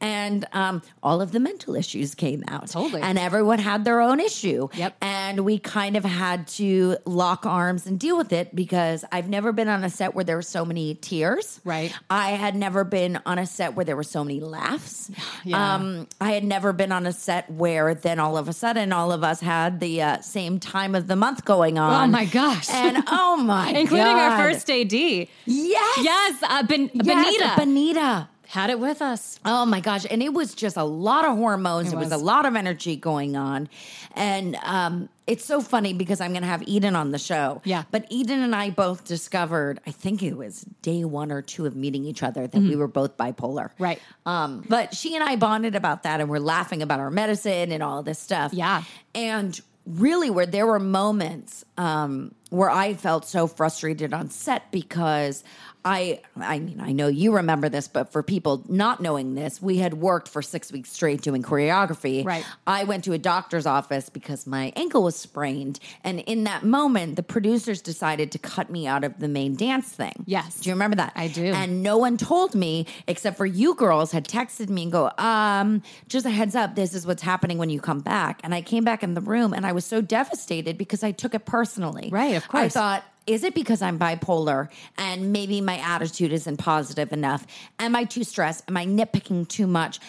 and 0.00 0.44
um, 0.52 0.82
all 1.02 1.20
of 1.20 1.32
the 1.32 1.40
mental 1.40 1.74
issues 1.74 2.14
came 2.14 2.44
out 2.48 2.68
Totally. 2.68 3.00
and 3.02 3.18
everyone 3.18 3.58
had 3.58 3.84
their 3.84 4.00
own 4.00 4.20
issue 4.20 4.68
Yep. 4.74 4.96
and 5.02 5.40
we 5.44 5.58
kind 5.58 5.96
of 5.96 6.04
had 6.04 6.46
to 6.48 6.96
lock 7.04 7.46
arms 7.46 7.86
and 7.86 7.98
deal 7.98 8.16
with 8.16 8.32
it 8.32 8.54
because 8.54 9.04
I've 9.10 9.28
never 9.28 9.52
been 9.52 9.68
on 9.68 9.82
a 9.84 9.90
set 9.90 10.14
where 10.14 10.24
there 10.24 10.36
were 10.36 10.42
so 10.42 10.64
many 10.64 10.94
tears. 10.94 11.60
Right. 11.64 11.92
I 12.10 12.30
had 12.32 12.54
never 12.54 12.84
been 12.84 13.18
on 13.26 13.38
a 13.38 13.46
set 13.46 13.74
where 13.74 13.84
there 13.84 13.96
were 13.96 14.02
so 14.02 14.24
many 14.24 14.40
laughs. 14.40 15.10
Yeah. 15.44 15.74
Um, 15.74 15.97
I 16.20 16.32
had 16.32 16.44
never 16.44 16.72
been 16.72 16.92
on 16.92 17.06
a 17.06 17.12
set 17.12 17.50
where 17.50 17.94
then 17.94 18.18
all 18.18 18.36
of 18.36 18.48
a 18.48 18.52
sudden 18.52 18.92
all 18.92 19.12
of 19.12 19.24
us 19.24 19.40
had 19.40 19.80
the 19.80 20.02
uh, 20.02 20.20
same 20.20 20.60
time 20.60 20.94
of 20.94 21.06
the 21.06 21.16
month 21.16 21.44
going 21.44 21.78
on. 21.78 22.08
Oh 22.08 22.12
my 22.12 22.24
gosh. 22.24 22.68
And 22.70 23.02
oh 23.08 23.36
my 23.44 23.70
including 23.70 24.06
our 24.06 24.36
first 24.38 24.70
AD. 24.70 24.92
Yes. 24.92 25.28
Yes, 25.46 26.42
uh, 26.42 26.62
ben- 26.64 26.90
Yes, 26.94 27.06
Benita 27.06 27.54
Benita. 27.56 28.28
had 28.48 28.70
it 28.70 28.78
with 28.80 29.00
us. 29.02 29.38
Oh 29.44 29.64
my 29.66 29.80
gosh. 29.80 30.06
And 30.10 30.22
it 30.22 30.32
was 30.32 30.54
just 30.54 30.76
a 30.76 30.84
lot 30.84 31.24
of 31.24 31.36
hormones. 31.36 31.88
It 31.88 31.94
It 31.94 31.98
was, 31.98 32.10
was. 32.10 32.20
a 32.20 32.24
lot 32.24 32.46
of 32.46 32.54
energy 32.56 32.96
going 32.96 33.36
on. 33.36 33.68
And 34.14 34.56
um, 34.62 35.08
it's 35.28 35.44
so 35.44 35.60
funny 35.60 35.92
because 35.92 36.22
I'm 36.22 36.32
going 36.32 36.42
to 36.42 36.48
have 36.48 36.62
Eden 36.66 36.96
on 36.96 37.10
the 37.10 37.18
show. 37.18 37.60
Yeah. 37.64 37.84
But 37.90 38.06
Eden 38.08 38.42
and 38.42 38.56
I 38.56 38.70
both 38.70 39.04
discovered, 39.04 39.78
I 39.86 39.90
think 39.90 40.22
it 40.22 40.34
was 40.36 40.62
day 40.80 41.04
one 41.04 41.30
or 41.30 41.42
two 41.42 41.66
of 41.66 41.76
meeting 41.76 42.06
each 42.06 42.22
other, 42.22 42.46
that 42.46 42.60
we 42.60 42.74
were 42.74 42.88
both 42.88 43.18
bipolar. 43.18 43.68
Mm-hmm. 43.68 43.82
Right. 43.82 44.02
Um, 44.24 44.64
but 44.66 44.94
she 44.94 45.14
and 45.14 45.22
I 45.22 45.36
bonded 45.36 45.74
about 45.74 46.04
that 46.04 46.22
and 46.22 46.30
we're 46.30 46.38
laughing 46.38 46.82
about 46.82 46.98
our 46.98 47.10
medicine 47.10 47.72
and 47.72 47.82
all 47.82 48.02
this 48.02 48.18
stuff. 48.18 48.54
Yeah. 48.54 48.84
And 49.14 49.60
really, 49.84 50.30
where 50.30 50.46
there 50.46 50.66
were 50.66 50.78
moments 50.78 51.62
um, 51.76 52.34
where 52.48 52.70
I 52.70 52.94
felt 52.94 53.26
so 53.26 53.46
frustrated 53.46 54.14
on 54.14 54.30
set 54.30 54.70
because 54.70 55.44
I, 55.88 56.20
I 56.36 56.58
mean, 56.58 56.80
I 56.80 56.92
know 56.92 57.08
you 57.08 57.34
remember 57.34 57.70
this, 57.70 57.88
but 57.88 58.12
for 58.12 58.22
people 58.22 58.62
not 58.68 59.00
knowing 59.00 59.34
this, 59.34 59.62
we 59.62 59.78
had 59.78 59.94
worked 59.94 60.28
for 60.28 60.42
six 60.42 60.70
weeks 60.70 60.92
straight 60.92 61.22
doing 61.22 61.42
choreography. 61.42 62.26
Right. 62.26 62.44
I 62.66 62.84
went 62.84 63.04
to 63.04 63.14
a 63.14 63.18
doctor's 63.18 63.64
office 63.64 64.10
because 64.10 64.46
my 64.46 64.70
ankle 64.76 65.02
was 65.02 65.16
sprained. 65.16 65.80
And 66.04 66.20
in 66.20 66.44
that 66.44 66.62
moment, 66.62 67.16
the 67.16 67.22
producers 67.22 67.80
decided 67.80 68.32
to 68.32 68.38
cut 68.38 68.68
me 68.68 68.86
out 68.86 69.02
of 69.02 69.18
the 69.18 69.28
main 69.28 69.56
dance 69.56 69.90
thing. 69.90 70.24
Yes. 70.26 70.60
Do 70.60 70.68
you 70.68 70.74
remember 70.74 70.96
that? 70.96 71.14
I 71.16 71.28
do. 71.28 71.46
And 71.46 71.82
no 71.82 71.96
one 71.96 72.18
told 72.18 72.54
me 72.54 72.86
except 73.06 73.38
for 73.38 73.46
you 73.46 73.74
girls 73.74 74.12
had 74.12 74.28
texted 74.28 74.68
me 74.68 74.82
and 74.82 74.92
go, 74.92 75.10
um, 75.16 75.82
just 76.08 76.26
a 76.26 76.30
heads 76.30 76.54
up, 76.54 76.74
this 76.74 76.92
is 76.92 77.06
what's 77.06 77.22
happening 77.22 77.56
when 77.56 77.70
you 77.70 77.80
come 77.80 78.00
back. 78.00 78.40
And 78.44 78.54
I 78.54 78.60
came 78.60 78.84
back 78.84 79.02
in 79.02 79.14
the 79.14 79.22
room 79.22 79.54
and 79.54 79.64
I 79.64 79.72
was 79.72 79.86
so 79.86 80.02
devastated 80.02 80.76
because 80.76 81.02
I 81.02 81.12
took 81.12 81.34
it 81.34 81.46
personally. 81.46 82.10
Right, 82.12 82.34
of 82.34 82.46
course. 82.46 82.76
I 82.76 82.80
thought, 82.80 83.04
is 83.28 83.44
it 83.44 83.54
because 83.54 83.82
I'm 83.82 83.98
bipolar 83.98 84.68
and 84.96 85.32
maybe 85.32 85.60
my 85.60 85.78
attitude 85.78 86.32
isn't 86.32 86.56
positive 86.56 87.12
enough? 87.12 87.46
Am 87.78 87.94
I 87.94 88.04
too 88.04 88.24
stressed? 88.24 88.64
Am 88.68 88.76
I 88.76 88.86
nitpicking 88.86 89.46
too 89.48 89.66
much? 89.66 90.00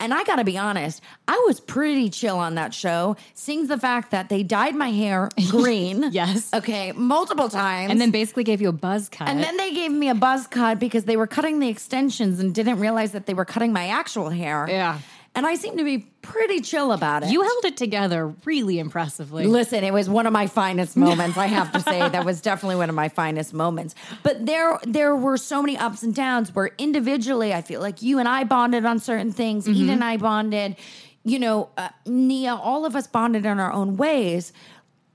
And 0.00 0.14
I 0.14 0.22
gotta 0.22 0.44
be 0.44 0.56
honest, 0.56 1.02
I 1.26 1.42
was 1.48 1.58
pretty 1.58 2.08
chill 2.08 2.38
on 2.38 2.54
that 2.54 2.72
show, 2.72 3.16
seeing 3.34 3.66
the 3.66 3.76
fact 3.78 4.12
that 4.12 4.28
they 4.28 4.44
dyed 4.44 4.76
my 4.76 4.90
hair 4.90 5.28
green. 5.50 6.10
Yes. 6.12 6.54
Okay, 6.54 6.92
multiple 6.92 7.48
times. 7.48 7.90
And 7.90 8.00
then 8.00 8.12
basically 8.12 8.44
gave 8.44 8.62
you 8.62 8.68
a 8.68 8.72
buzz 8.72 9.08
cut. 9.08 9.28
And 9.28 9.42
then 9.42 9.56
they 9.56 9.74
gave 9.74 9.90
me 9.90 10.08
a 10.08 10.14
buzz 10.14 10.46
cut 10.46 10.78
because 10.78 11.04
they 11.04 11.16
were 11.16 11.26
cutting 11.26 11.58
the 11.58 11.68
extensions 11.68 12.38
and 12.38 12.54
didn't 12.54 12.78
realize 12.78 13.10
that 13.10 13.26
they 13.26 13.34
were 13.34 13.44
cutting 13.44 13.72
my 13.72 13.88
actual 13.88 14.30
hair. 14.30 14.66
Yeah. 14.68 15.00
And 15.38 15.46
I 15.46 15.54
seem 15.54 15.76
to 15.76 15.84
be 15.84 15.98
pretty 16.20 16.60
chill 16.60 16.90
about 16.90 17.22
it. 17.22 17.30
you 17.30 17.42
held 17.42 17.64
it 17.64 17.76
together 17.76 18.34
really 18.44 18.80
impressively. 18.80 19.46
Listen, 19.46 19.84
it 19.84 19.92
was 19.92 20.08
one 20.08 20.26
of 20.26 20.32
my 20.32 20.48
finest 20.48 20.96
moments. 21.06 21.38
I 21.38 21.46
have 21.46 21.70
to 21.74 21.80
say 21.80 22.08
that 22.08 22.24
was 22.24 22.40
definitely 22.40 22.74
one 22.74 22.88
of 22.88 22.96
my 22.96 23.08
finest 23.08 23.54
moments. 23.54 23.94
But 24.24 24.46
there, 24.46 24.80
there 24.82 25.14
were 25.14 25.36
so 25.36 25.62
many 25.62 25.78
ups 25.78 26.02
and 26.02 26.12
downs 26.12 26.52
where 26.52 26.72
individually, 26.76 27.54
I 27.54 27.62
feel 27.62 27.80
like 27.80 28.02
you 28.02 28.18
and 28.18 28.26
I 28.26 28.42
bonded 28.42 28.84
on 28.84 28.98
certain 28.98 29.30
things. 29.30 29.68
Mm-hmm. 29.68 29.74
Eden 29.74 29.90
and 29.90 30.04
I 30.04 30.16
bonded. 30.16 30.74
You 31.22 31.38
know, 31.38 31.68
uh, 31.76 31.90
Nia, 32.04 32.56
all 32.56 32.84
of 32.84 32.96
us 32.96 33.06
bonded 33.06 33.46
in 33.46 33.60
our 33.60 33.72
own 33.72 33.96
ways. 33.96 34.52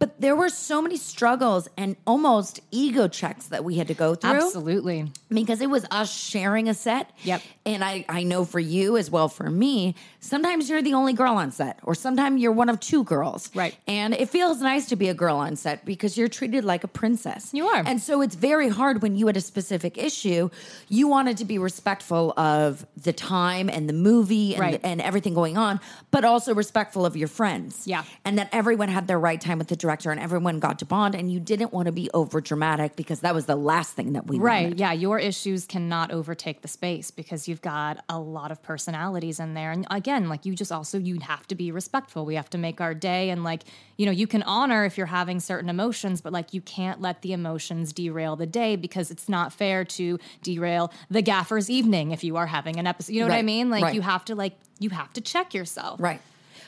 But 0.03 0.19
there 0.19 0.35
were 0.35 0.49
so 0.49 0.81
many 0.81 0.97
struggles 0.97 1.69
and 1.77 1.95
almost 2.05 2.59
ego 2.71 3.07
checks 3.07 3.47
that 3.47 3.63
we 3.63 3.77
had 3.77 3.87
to 3.87 3.93
go 3.93 4.15
through 4.15 4.31
Absolutely. 4.31 5.09
because 5.29 5.61
it 5.61 5.69
was 5.69 5.85
us 5.91 6.13
sharing 6.13 6.67
a 6.67 6.73
set. 6.73 7.09
Yep. 7.23 7.41
And 7.65 7.85
I, 7.85 8.03
I 8.09 8.23
know 8.23 8.43
for 8.43 8.59
you 8.59 8.97
as 8.97 9.09
well 9.09 9.29
for 9.29 9.49
me, 9.49 9.95
sometimes 10.23 10.69
you're 10.69 10.81
the 10.81 10.93
only 10.93 11.13
girl 11.13 11.35
on 11.35 11.51
set, 11.51 11.79
or 11.83 11.93
sometimes 11.93 12.41
you're 12.41 12.51
one 12.51 12.69
of 12.69 12.79
two 12.79 13.03
girls. 13.03 13.49
Right. 13.53 13.75
And 13.87 14.13
it 14.13 14.29
feels 14.29 14.61
nice 14.61 14.87
to 14.87 14.95
be 14.95 15.09
a 15.09 15.13
girl 15.13 15.37
on 15.37 15.55
set 15.55 15.85
because 15.85 16.17
you're 16.17 16.27
treated 16.29 16.63
like 16.63 16.83
a 16.83 16.87
princess. 16.87 17.49
You 17.53 17.67
are. 17.67 17.83
And 17.85 18.01
so 18.01 18.21
it's 18.21 18.35
very 18.35 18.69
hard 18.69 19.01
when 19.01 19.15
you 19.15 19.27
had 19.27 19.37
a 19.37 19.41
specific 19.41 19.97
issue, 19.97 20.49
you 20.89 21.07
wanted 21.07 21.37
to 21.37 21.45
be 21.45 21.57
respectful 21.57 22.33
of 22.37 22.85
the 22.95 23.13
time 23.13 23.69
and 23.69 23.87
the 23.89 23.93
movie 23.93 24.53
and, 24.55 24.61
Right. 24.61 24.81
and 24.83 25.01
everything 25.01 25.33
going 25.33 25.57
on, 25.57 25.79
but 26.11 26.23
also 26.23 26.55
respectful 26.55 27.05
of 27.05 27.17
your 27.17 27.27
friends. 27.27 27.85
Yeah. 27.85 28.03
And 28.23 28.37
that 28.39 28.49
everyone 28.53 28.87
had 28.89 29.07
their 29.07 29.19
right 29.19 29.41
time 29.41 29.57
with 29.57 29.67
the 29.67 29.75
director 29.75 30.11
and 30.11 30.19
everyone 30.19 30.59
got 30.59 30.79
to 30.79 30.85
bond 30.85 31.15
and 31.15 31.31
you 31.31 31.39
didn't 31.39 31.73
want 31.73 31.87
to 31.87 31.91
be 31.91 32.09
over 32.13 32.39
dramatic 32.39 32.95
because 32.95 33.19
that 33.21 33.33
was 33.35 33.45
the 33.45 33.55
last 33.55 33.93
thing 33.95 34.13
that 34.13 34.27
we 34.27 34.37
Right. 34.39 34.63
wanted. 34.63 34.79
Yeah. 34.79 34.93
Your 34.93 35.19
issues 35.19 35.65
cannot 35.65 36.11
overtake 36.11 36.61
the 36.61 36.67
space 36.67 37.11
because 37.11 37.47
you've 37.47 37.61
got 37.61 38.03
a 38.07 38.19
lot 38.19 38.51
of 38.51 38.61
personalities 38.63 39.39
in 39.39 39.53
there. 39.53 39.71
And 39.71 39.85
again, 39.91 40.12
like 40.29 40.45
you 40.45 40.55
just 40.55 40.71
also, 40.71 40.97
you 40.97 41.19
have 41.19 41.47
to 41.47 41.55
be 41.55 41.71
respectful. 41.71 42.25
We 42.25 42.35
have 42.35 42.49
to 42.51 42.57
make 42.57 42.79
our 42.81 42.93
day. 42.93 43.29
And 43.29 43.43
like, 43.43 43.63
you 43.97 44.05
know, 44.05 44.11
you 44.11 44.27
can 44.27 44.43
honor 44.43 44.85
if 44.85 44.97
you're 44.97 45.07
having 45.07 45.39
certain 45.39 45.69
emotions, 45.69 46.21
but 46.21 46.31
like 46.33 46.53
you 46.53 46.61
can't 46.61 47.01
let 47.01 47.21
the 47.21 47.33
emotions 47.33 47.91
derail 47.93 48.35
the 48.35 48.45
day 48.45 48.75
because 48.75 49.11
it's 49.11 49.27
not 49.27 49.51
fair 49.51 49.83
to 49.85 50.19
derail 50.41 50.91
the 51.09 51.21
gaffer's 51.21 51.69
evening 51.69 52.11
if 52.11 52.23
you 52.23 52.37
are 52.37 52.47
having 52.47 52.77
an 52.79 52.87
episode. 52.87 53.13
You 53.13 53.21
know 53.21 53.27
what 53.27 53.35
I 53.37 53.41
mean? 53.41 53.69
Like 53.69 53.83
Right. 53.83 53.95
you 53.95 54.01
have 54.01 54.23
to, 54.25 54.35
like, 54.35 54.53
you 54.79 54.89
have 54.91 55.11
to 55.13 55.21
check 55.21 55.53
yourself. 55.53 55.99
Right. 56.01 56.21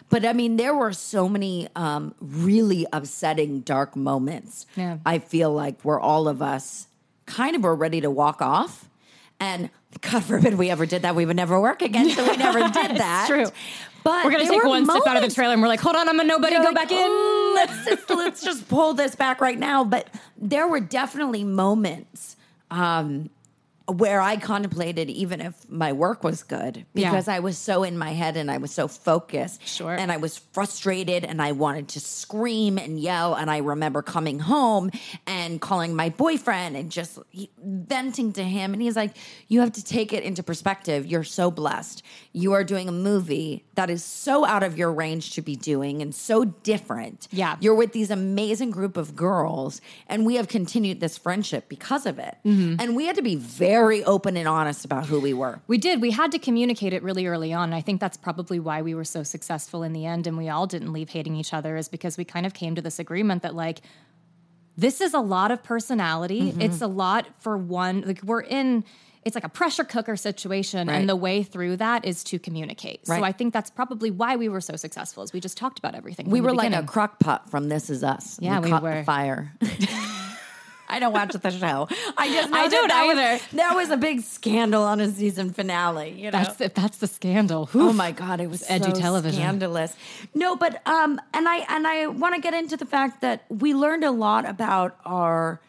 But 0.09 0.25
I 0.25 0.33
mean, 0.33 0.57
there 0.57 0.75
were 0.75 0.93
so 0.93 1.27
many 1.27 1.67
um, 1.75 2.13
really 2.19 2.85
upsetting, 2.93 3.61
dark 3.61 3.95
moments. 3.95 4.65
Yeah. 4.75 4.97
I 5.05 5.19
feel 5.19 5.51
like 5.53 5.81
where 5.81 5.99
all 5.99 6.27
of 6.27 6.41
us 6.41 6.87
kind 7.25 7.55
of 7.55 7.63
were 7.63 7.75
ready 7.75 8.01
to 8.01 8.11
walk 8.11 8.41
off. 8.41 8.87
And 9.39 9.69
God 10.01 10.23
forbid 10.23 10.55
we 10.55 10.69
ever 10.69 10.85
did 10.85 11.01
that. 11.03 11.15
We 11.15 11.25
would 11.25 11.35
never 11.35 11.59
work 11.59 11.81
again. 11.81 12.09
So 12.09 12.29
we 12.29 12.37
never 12.37 12.59
did 12.71 12.97
that. 12.97 13.25
true. 13.27 13.45
But 14.03 14.23
We're 14.23 14.31
going 14.31 14.45
to 14.45 14.51
take 14.51 14.63
one 14.63 14.85
step 14.85 15.01
out 15.07 15.17
of 15.17 15.27
the 15.27 15.33
trailer 15.33 15.53
and 15.53 15.61
we're 15.61 15.67
like, 15.67 15.79
hold 15.79 15.95
on, 15.95 16.07
I'm 16.07 16.19
a 16.19 16.23
nobody, 16.23 16.55
go 16.55 16.61
like, 16.61 16.75
back 16.75 16.91
in. 16.91 16.97
"Oh, 16.99 17.53
let's 17.55 17.85
just 17.85 18.09
let's 18.11 18.43
just 18.43 18.69
pull 18.69 18.93
this 18.93 19.15
back 19.15 19.41
right 19.41 19.57
now. 19.57 19.83
But 19.83 20.07
there 20.37 20.67
were 20.67 20.79
definitely 20.79 21.43
moments 21.43 22.35
um, 22.69 23.31
where 23.87 24.19
I 24.19 24.37
contemplated 24.37 25.11
even 25.11 25.41
if 25.41 25.69
my 25.69 25.93
work 25.93 26.23
was 26.23 26.41
good 26.41 26.85
Yeah. 26.95 27.11
because 27.11 27.27
I 27.27 27.39
was 27.39 27.55
so 27.57 27.83
in 27.83 27.97
my 27.99 28.13
head 28.13 28.35
and 28.35 28.49
I 28.49 28.57
was 28.57 28.71
so 28.71 28.87
focused. 28.87 29.67
Sure. 29.67 29.93
And 29.93 30.11
I 30.11 30.17
was 30.17 30.39
frustrated 30.53 31.23
and 31.23 31.39
I 31.39 31.51
wanted 31.51 31.89
to 31.89 31.99
scream 31.99 32.79
and 32.79 32.99
yell. 32.99 33.35
And 33.35 33.51
I 33.51 33.57
remember 33.59 34.01
coming 34.01 34.39
home 34.39 34.89
and 35.27 35.61
calling 35.61 35.95
my 35.95 36.09
boyfriend 36.09 36.75
and 36.75 36.91
just 36.91 37.19
venting 37.63 38.33
to 38.33 38.43
him. 38.43 38.73
And 38.73 38.81
he's 38.81 38.95
like, 38.95 39.11
You 39.49 39.59
have 39.59 39.73
to 39.73 39.83
take 39.83 40.13
it 40.13 40.23
into 40.23 40.41
perspective. 40.41 41.05
You're 41.05 41.23
so 41.23 41.51
blessed. 41.51 42.01
You 42.33 42.53
are 42.53 42.63
doing 42.63 42.89
a 42.89 42.91
movie 42.91 43.65
that 43.75 43.91
is 43.91 44.03
so 44.03 44.45
out 44.45 44.63
of 44.63 44.77
your 44.77 44.91
range 44.91 45.31
to 45.35 45.41
be 45.43 45.55
doing 45.55 46.01
and 46.01 46.13
so 46.15 46.45
different. 46.45 47.27
Yeah. 47.31 47.55
You're 47.59 47.75
with 47.75 47.91
these 47.93 48.09
amazing 48.09 48.71
group 48.71 48.97
of 48.97 49.15
girls, 49.15 49.79
and 50.07 50.25
we 50.25 50.35
have 50.35 50.47
continued 50.47 51.01
this 51.01 51.17
friendship 51.17 51.69
because 51.69 52.05
of 52.07 52.17
it. 52.17 52.35
Mm-hmm. 52.45 52.77
And 52.79 52.95
we 52.95 53.05
had 53.05 53.15
to 53.17 53.21
be 53.21 53.35
very 53.35 53.74
open 54.05 54.37
and 54.37 54.47
honest 54.47 54.85
about 54.85 55.05
who 55.05 55.19
we 55.19 55.33
were. 55.33 55.59
We 55.67 55.77
did. 55.77 56.01
We 56.01 56.11
had 56.11 56.31
to 56.31 56.39
communicate 56.39 56.93
it 56.93 57.03
really 57.03 57.27
early 57.27 57.53
on. 57.53 57.65
And 57.65 57.75
I 57.75 57.81
think 57.81 57.99
that's 58.01 58.17
probably 58.17 58.59
why 58.59 58.81
we 58.81 58.95
were 58.95 59.03
so 59.03 59.23
successful 59.23 59.83
in 59.83 59.93
the 59.93 60.05
end 60.05 60.27
and 60.27 60.37
we 60.37 60.49
all 60.49 60.67
didn't 60.67 60.91
leave 60.93 61.09
hating 61.09 61.35
each 61.35 61.53
other, 61.53 61.75
is 61.77 61.89
because 61.89 62.17
we 62.17 62.25
kind 62.25 62.45
of 62.45 62.53
came 62.53 62.75
to 62.75 62.81
this 62.81 62.99
agreement 62.99 63.41
that, 63.43 63.55
like, 63.55 63.81
this 64.77 64.99
is 65.01 65.13
a 65.13 65.19
lot 65.19 65.51
of 65.51 65.63
personality. 65.63 66.51
Mm-hmm. 66.51 66.61
It's 66.61 66.81
a 66.81 66.87
lot 66.87 67.27
for 67.39 67.57
one. 67.57 68.01
Like, 68.01 68.21
we're 68.23 68.41
in. 68.41 68.83
It's 69.23 69.33
like 69.33 69.43
a 69.43 69.49
pressure 69.49 69.83
cooker 69.83 70.15
situation, 70.15 70.87
Right. 70.87 70.93
and 70.97 71.09
the 71.09 71.15
way 71.15 71.41
through 71.41 71.77
that 71.77 72.05
is 72.05 72.23
to 72.25 72.37
communicate. 72.37 73.07
So 73.07 73.23
I 73.23 73.31
think 73.31 73.53
that's 73.53 73.71
probably 73.71 74.11
why 74.11 74.35
we 74.35 74.49
were 74.49 74.61
so 74.61 74.75
successful. 74.75 75.23
Is 75.23 75.33
we 75.33 75.39
just 75.39 75.57
talked 75.57 75.79
about 75.79 75.95
everything. 75.95 76.29
We 76.29 76.41
were 76.41 76.53
like 76.53 76.73
a 76.73 76.83
crock 76.83 77.19
pot 77.19 77.49
from 77.49 77.67
This 77.67 77.89
Is 77.89 78.03
Us. 78.03 78.37
Yeah, 78.39 78.59
we 78.59 78.69
caught 78.69 78.83
were. 78.83 78.93
the 78.99 79.03
fire. 79.03 79.51
I 80.95 80.99
don't 80.99 81.11
watch 81.13 81.33
the 81.33 81.51
show. 81.51 81.87
I 82.17 82.27
just 82.33 82.53
I 82.53 82.67
don't 82.67 82.87
that 82.87 83.05
was- 83.05 83.17
either. 83.17 83.57
that 83.57 83.75
was 83.75 83.89
a 83.89 83.97
big 83.97 84.21
scandal 84.21 84.83
on 84.83 84.99
a 85.01 85.09
season 85.11 85.51
finale. 85.51 86.11
You 86.11 86.25
know, 86.25 86.31
That's 86.31 86.55
the, 86.55 86.69
that's 86.73 86.97
the 86.97 87.07
scandal. 87.07 87.69
Oh 87.75 87.91
my 87.93 88.11
god, 88.11 88.39
it 88.39 88.49
was 88.49 88.63
Edu 88.63 88.85
so 88.85 88.91
television. 88.93 89.41
scandalous. 89.41 89.93
No, 90.33 90.55
but 90.55 90.81
um, 90.87 91.19
and 91.33 91.47
I 91.49 91.57
and 91.69 91.85
I 91.85 92.07
want 92.07 92.35
to 92.35 92.41
get 92.41 92.53
into 92.53 92.77
the 92.77 92.85
fact 92.85 93.21
that 93.21 93.43
we 93.49 93.73
learned 93.73 94.03
a 94.05 94.11
lot 94.11 94.47
about 94.49 94.97
our 95.05 95.59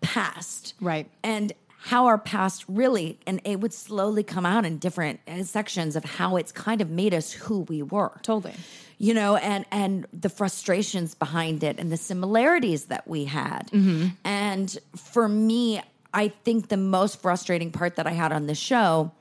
past, 0.00 0.74
Right. 0.80 1.08
and 1.22 1.52
how 1.80 2.06
our 2.06 2.18
past 2.18 2.64
really, 2.68 3.18
and 3.26 3.40
it 3.44 3.60
would 3.60 3.72
slowly 3.72 4.22
come 4.22 4.44
out 4.44 4.64
in 4.64 4.78
different 4.78 5.20
uh, 5.28 5.44
sections 5.44 5.94
of 5.96 6.04
how 6.04 6.36
it's 6.36 6.50
kind 6.52 6.80
of 6.80 6.90
made 6.90 7.14
us 7.14 7.32
who 7.32 7.60
we 7.60 7.82
were. 7.82 8.12
Totally. 8.22 8.54
You 8.98 9.14
know, 9.14 9.36
and 9.36 9.64
and 9.70 10.06
the 10.12 10.28
frustrations 10.28 11.14
behind 11.14 11.62
it, 11.62 11.78
and 11.78 11.90
the 11.92 11.96
similarities 11.96 12.86
that 12.86 13.06
we 13.06 13.24
had, 13.26 13.70
Mm-hmm. 13.72 14.08
and 14.24 14.76
for 14.96 15.28
me, 15.28 15.80
I 16.12 16.28
think 16.28 16.68
the 16.68 16.76
most 16.76 17.22
frustrating 17.22 17.70
part 17.70 17.94
that 17.96 18.06
I 18.08 18.12
had 18.12 18.32
on 18.32 18.46
the 18.46 18.54
show 18.56 19.12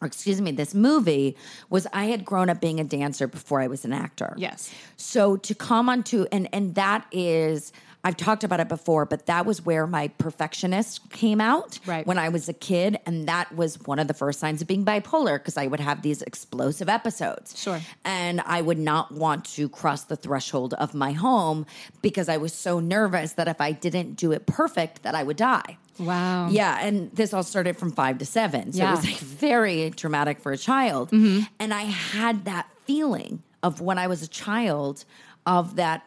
or 0.00 0.06
excuse 0.06 0.40
me, 0.40 0.50
this 0.50 0.74
movie 0.74 1.36
was 1.70 1.86
I 1.92 2.06
had 2.06 2.24
grown 2.24 2.50
up 2.50 2.60
being 2.60 2.80
a 2.80 2.84
dancer 2.84 3.28
before 3.28 3.60
I 3.60 3.68
was 3.68 3.84
an 3.84 3.92
actor. 3.92 4.34
Yes. 4.36 4.74
So 4.96 5.36
to 5.36 5.54
come 5.54 5.88
onto 5.88 6.26
and 6.32 6.48
and 6.52 6.74
that 6.74 7.06
is 7.12 7.72
I've 8.04 8.16
talked 8.16 8.42
about 8.42 8.58
it 8.58 8.68
before, 8.68 9.04
but 9.06 9.26
that 9.26 9.46
was 9.46 9.64
where 9.64 9.86
my 9.86 10.08
perfectionist 10.08 11.08
came 11.10 11.40
out 11.40 11.78
Right. 11.86 12.04
when 12.06 12.18
I 12.18 12.30
was 12.30 12.48
a 12.48 12.52
kid. 12.52 12.98
And 13.06 13.28
that 13.28 13.54
was 13.54 13.78
one 13.86 13.98
of 14.00 14.08
the 14.08 14.14
first 14.14 14.40
signs 14.40 14.60
of 14.60 14.66
being 14.66 14.84
bipolar 14.84 15.38
because 15.38 15.56
I 15.56 15.68
would 15.68 15.78
have 15.80 16.02
these 16.02 16.20
explosive 16.22 16.88
episodes. 16.88 17.56
Sure. 17.60 17.80
And 18.04 18.40
I 18.44 18.60
would 18.60 18.78
not 18.78 19.12
want 19.12 19.44
to 19.54 19.68
cross 19.68 20.02
the 20.04 20.16
threshold 20.16 20.74
of 20.74 20.94
my 20.94 21.12
home 21.12 21.64
because 22.02 22.28
I 22.28 22.38
was 22.38 22.52
so 22.52 22.80
nervous 22.80 23.34
that 23.34 23.46
if 23.46 23.60
I 23.60 23.70
didn't 23.70 24.14
do 24.14 24.32
it 24.32 24.46
perfect, 24.46 25.02
that 25.04 25.14
I 25.14 25.22
would 25.22 25.36
die. 25.36 25.78
Wow. 25.98 26.48
Yeah, 26.48 26.78
and 26.80 27.12
this 27.12 27.32
all 27.32 27.42
started 27.44 27.76
from 27.76 27.92
five 27.92 28.18
to 28.18 28.26
seven. 28.26 28.72
So 28.72 28.78
Yeah. 28.78 28.94
it 28.94 28.96
was 28.96 29.04
like 29.04 29.18
very 29.18 29.90
traumatic 29.90 30.40
for 30.40 30.50
a 30.50 30.58
child. 30.58 31.10
Mm-hmm. 31.10 31.44
And 31.60 31.72
I 31.72 31.82
had 31.82 32.46
that 32.46 32.66
feeling 32.86 33.42
of 33.62 33.80
when 33.80 33.98
I 33.98 34.08
was 34.08 34.22
a 34.22 34.28
child 34.28 35.04
of 35.46 35.76
that 35.76 36.02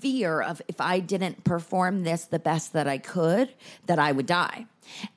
fear 0.00 0.40
of 0.40 0.60
if 0.68 0.80
I 0.80 0.98
didn't 1.00 1.44
perform 1.44 2.02
this 2.04 2.24
the 2.26 2.38
best 2.38 2.72
that 2.72 2.86
I 2.88 2.98
could, 2.98 3.50
that 3.86 3.98
I 3.98 4.12
would 4.12 4.26
die. 4.26 4.66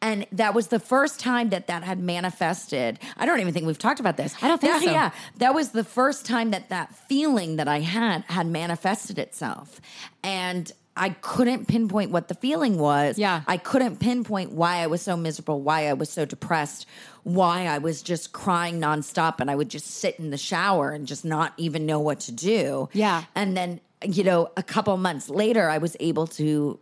And 0.01 0.27
that 0.33 0.53
was 0.53 0.67
the 0.67 0.79
first 0.79 1.19
time 1.19 1.49
that 1.49 1.67
that 1.67 1.83
had 1.83 1.99
manifested. 1.99 2.99
I 3.17 3.25
don't 3.25 3.39
even 3.39 3.53
think 3.53 3.65
we've 3.65 3.77
talked 3.77 3.99
about 3.99 4.17
this. 4.17 4.35
I 4.41 4.47
don't 4.47 4.61
think 4.61 4.73
That- 4.73 4.83
so. 4.83 4.91
Yeah, 4.91 5.11
that 5.37 5.55
was 5.55 5.69
the 5.69 5.83
first 5.83 6.25
time 6.25 6.51
that 6.51 6.69
that 6.69 6.93
feeling 7.07 7.55
that 7.55 7.67
I 7.67 7.79
had 7.79 8.23
had 8.27 8.45
manifested 8.47 9.17
itself. 9.17 9.81
And 10.23 10.71
I 10.95 11.09
couldn't 11.09 11.67
pinpoint 11.67 12.11
what 12.11 12.27
the 12.27 12.35
feeling 12.35 12.77
was. 12.77 13.17
Yeah. 13.17 13.41
I 13.47 13.57
couldn't 13.57 13.97
pinpoint 13.97 14.51
why 14.51 14.75
I 14.77 14.87
was 14.87 15.01
so 15.01 15.17
miserable, 15.17 15.59
why 15.59 15.87
I 15.87 15.93
was 15.93 16.11
so 16.11 16.23
depressed, 16.23 16.85
why 17.23 17.65
I 17.65 17.79
was 17.79 18.03
just 18.03 18.31
crying 18.31 18.79
nonstop 18.79 19.39
and 19.39 19.49
I 19.49 19.55
would 19.55 19.69
just 19.69 19.87
sit 19.87 20.19
in 20.19 20.29
the 20.29 20.37
shower 20.37 20.91
and 20.91 21.07
just 21.07 21.25
not 21.25 21.53
even 21.57 21.87
know 21.87 21.99
what 21.99 22.19
to 22.21 22.31
do. 22.31 22.89
Yeah. 22.93 23.23
And 23.33 23.57
then, 23.57 23.81
you 24.03 24.23
know, 24.23 24.49
a 24.57 24.63
couple 24.63 24.95
months 24.97 25.29
later, 25.29 25.69
I 25.69 25.77
was 25.77 25.95
able 25.99 26.27
to 26.27 26.79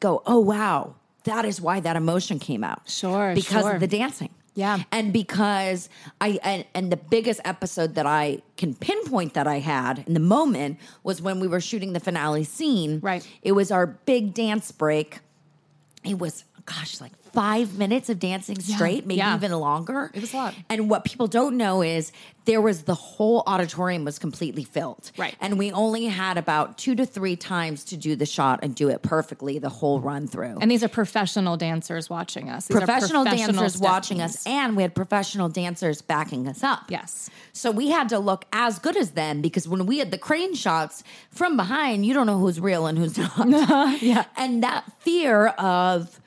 go, 0.00 0.22
oh, 0.26 0.40
wow, 0.40 0.94
that 1.24 1.44
is 1.44 1.60
why 1.60 1.80
that 1.80 1.96
emotion 1.96 2.38
came 2.38 2.64
out. 2.64 2.88
Sure, 2.88 3.34
Because 3.34 3.62
sure. 3.62 3.74
of 3.74 3.80
the 3.80 3.86
dancing. 3.86 4.30
Yeah. 4.54 4.82
And 4.90 5.12
because 5.12 5.88
I 6.20 6.40
and, 6.42 6.64
and 6.74 6.90
the 6.90 6.96
biggest 6.96 7.40
episode 7.44 7.94
that 7.94 8.06
I 8.06 8.42
can 8.56 8.74
pinpoint 8.74 9.34
that 9.34 9.46
I 9.46 9.60
had 9.60 10.02
in 10.08 10.14
the 10.14 10.20
moment 10.20 10.80
was 11.04 11.22
when 11.22 11.38
we 11.38 11.46
were 11.46 11.60
shooting 11.60 11.92
the 11.92 12.00
finale 12.00 12.42
scene. 12.42 12.98
Right. 13.00 13.24
It 13.42 13.52
was 13.52 13.70
our 13.70 13.86
big 13.86 14.34
dance 14.34 14.72
break. 14.72 15.20
It 16.04 16.18
was 16.18 16.42
gosh, 16.64 17.00
like 17.00 17.12
five 17.38 17.78
minutes 17.78 18.10
of 18.10 18.18
dancing 18.18 18.58
straight, 18.58 19.06
maybe 19.06 19.18
yeah. 19.18 19.36
even 19.36 19.52
longer. 19.52 20.10
It 20.12 20.20
was 20.20 20.34
a 20.34 20.36
lot. 20.36 20.54
And 20.68 20.90
what 20.90 21.04
people 21.04 21.28
don't 21.28 21.56
know 21.56 21.82
is 21.82 22.10
there 22.46 22.60
was 22.60 22.82
the 22.82 22.96
whole 22.96 23.44
auditorium 23.46 24.04
was 24.04 24.18
completely 24.18 24.64
filled. 24.64 25.12
Right. 25.16 25.36
And 25.40 25.56
we 25.56 25.70
only 25.70 26.06
had 26.06 26.36
about 26.36 26.78
two 26.78 26.96
to 26.96 27.06
three 27.06 27.36
times 27.36 27.84
to 27.84 27.96
do 27.96 28.16
the 28.16 28.26
shot 28.26 28.58
and 28.64 28.74
do 28.74 28.88
it 28.88 29.02
perfectly 29.02 29.60
the 29.60 29.68
whole 29.68 30.00
run 30.00 30.26
through 30.26 30.58
And 30.60 30.68
these 30.68 30.82
are 30.82 30.88
professional 30.88 31.56
dancers 31.56 32.10
watching 32.10 32.50
us. 32.50 32.66
These 32.66 32.76
professional, 32.76 33.22
professional 33.22 33.52
dancers 33.52 33.80
watching 33.80 34.20
us, 34.20 34.44
and 34.44 34.76
we 34.76 34.82
had 34.82 34.96
professional 34.96 35.48
dancers 35.48 36.02
backing 36.02 36.48
us 36.48 36.64
up. 36.64 36.90
Yes. 36.90 37.30
So 37.52 37.70
we 37.70 37.90
had 37.90 38.08
to 38.08 38.18
look 38.18 38.46
as 38.52 38.80
good 38.80 38.96
as 38.96 39.12
them 39.12 39.42
because 39.42 39.68
when 39.68 39.86
we 39.86 39.98
had 39.98 40.10
the 40.10 40.18
crane 40.18 40.56
shots 40.56 41.04
from 41.30 41.56
behind, 41.56 42.04
you 42.04 42.14
don't 42.14 42.26
know 42.26 42.38
who's 42.38 42.58
real 42.58 42.88
and 42.88 42.98
who's 42.98 43.16
not. 43.16 44.02
Yeah. 44.02 44.24
And 44.36 44.64
that 44.64 44.90
fear 45.02 45.48
of 45.48 46.18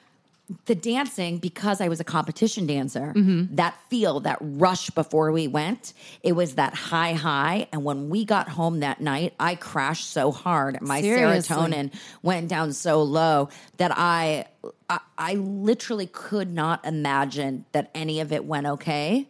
the 0.66 0.76
dancing, 0.76 1.38
because 1.38 1.82
I 1.82 1.88
was 1.88 2.00
a 2.00 2.04
competition 2.04 2.66
dancer, 2.68 3.14
Mm-hmm. 3.16 3.56
that 3.56 3.76
feel, 3.90 4.20
that 4.22 4.38
rush 4.42 4.90
before 4.92 5.32
we 5.32 5.48
went, 5.48 5.94
it 6.24 6.34
was 6.34 6.56
that 6.56 6.74
high, 6.74 7.14
high. 7.14 7.68
And 7.72 7.84
when 7.84 8.10
we 8.10 8.26
got 8.26 8.50
home 8.50 8.80
that 8.82 9.02
night, 9.02 9.34
I 9.40 9.56
crashed 9.56 10.10
so 10.10 10.32
hard. 10.32 10.82
My 10.82 11.02
Seriously. 11.02 11.56
serotonin 11.56 11.94
went 12.22 12.48
down 12.50 12.74
so 12.74 13.04
low 13.04 13.50
that 13.78 13.92
I, 13.96 14.46
I 14.90 15.00
I 15.18 15.34
literally 15.36 16.08
could 16.08 16.52
not 16.54 16.86
imagine 16.86 17.66
that 17.72 17.90
any 17.96 18.20
of 18.20 18.32
it 18.32 18.46
went 18.46 18.68
okay 18.68 19.30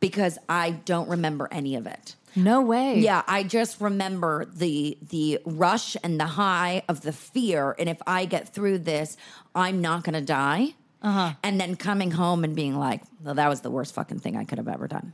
because 0.00 0.38
I 0.48 0.70
don't 0.70 1.08
remember 1.08 1.48
any 1.52 1.76
of 1.76 1.86
it. 1.86 2.16
No 2.34 2.62
way. 2.62 2.98
Yeah, 3.00 3.22
I 3.28 3.42
just 3.42 3.78
remember 3.80 4.46
the 4.46 4.96
the 5.10 5.38
rush 5.44 5.96
and 6.02 6.18
the 6.18 6.24
high 6.26 6.82
of 6.88 7.02
the 7.02 7.12
fear 7.12 7.76
and 7.78 7.90
if 7.90 7.98
I 8.06 8.24
get 8.24 8.54
through 8.54 8.78
this, 8.78 9.18
I'm 9.54 9.80
not 9.80 10.04
going 10.04 10.14
to 10.14 10.20
die. 10.20 10.74
Uh-huh. 11.02 11.32
And 11.42 11.60
then 11.60 11.76
coming 11.76 12.12
home 12.12 12.44
and 12.44 12.54
being 12.54 12.76
like, 12.78 13.02
"Well, 13.22 13.34
that 13.34 13.48
was 13.48 13.62
the 13.62 13.70
worst 13.70 13.94
fucking 13.94 14.20
thing 14.20 14.36
I 14.36 14.44
could 14.44 14.58
have 14.58 14.68
ever 14.68 14.86
done." 14.86 15.12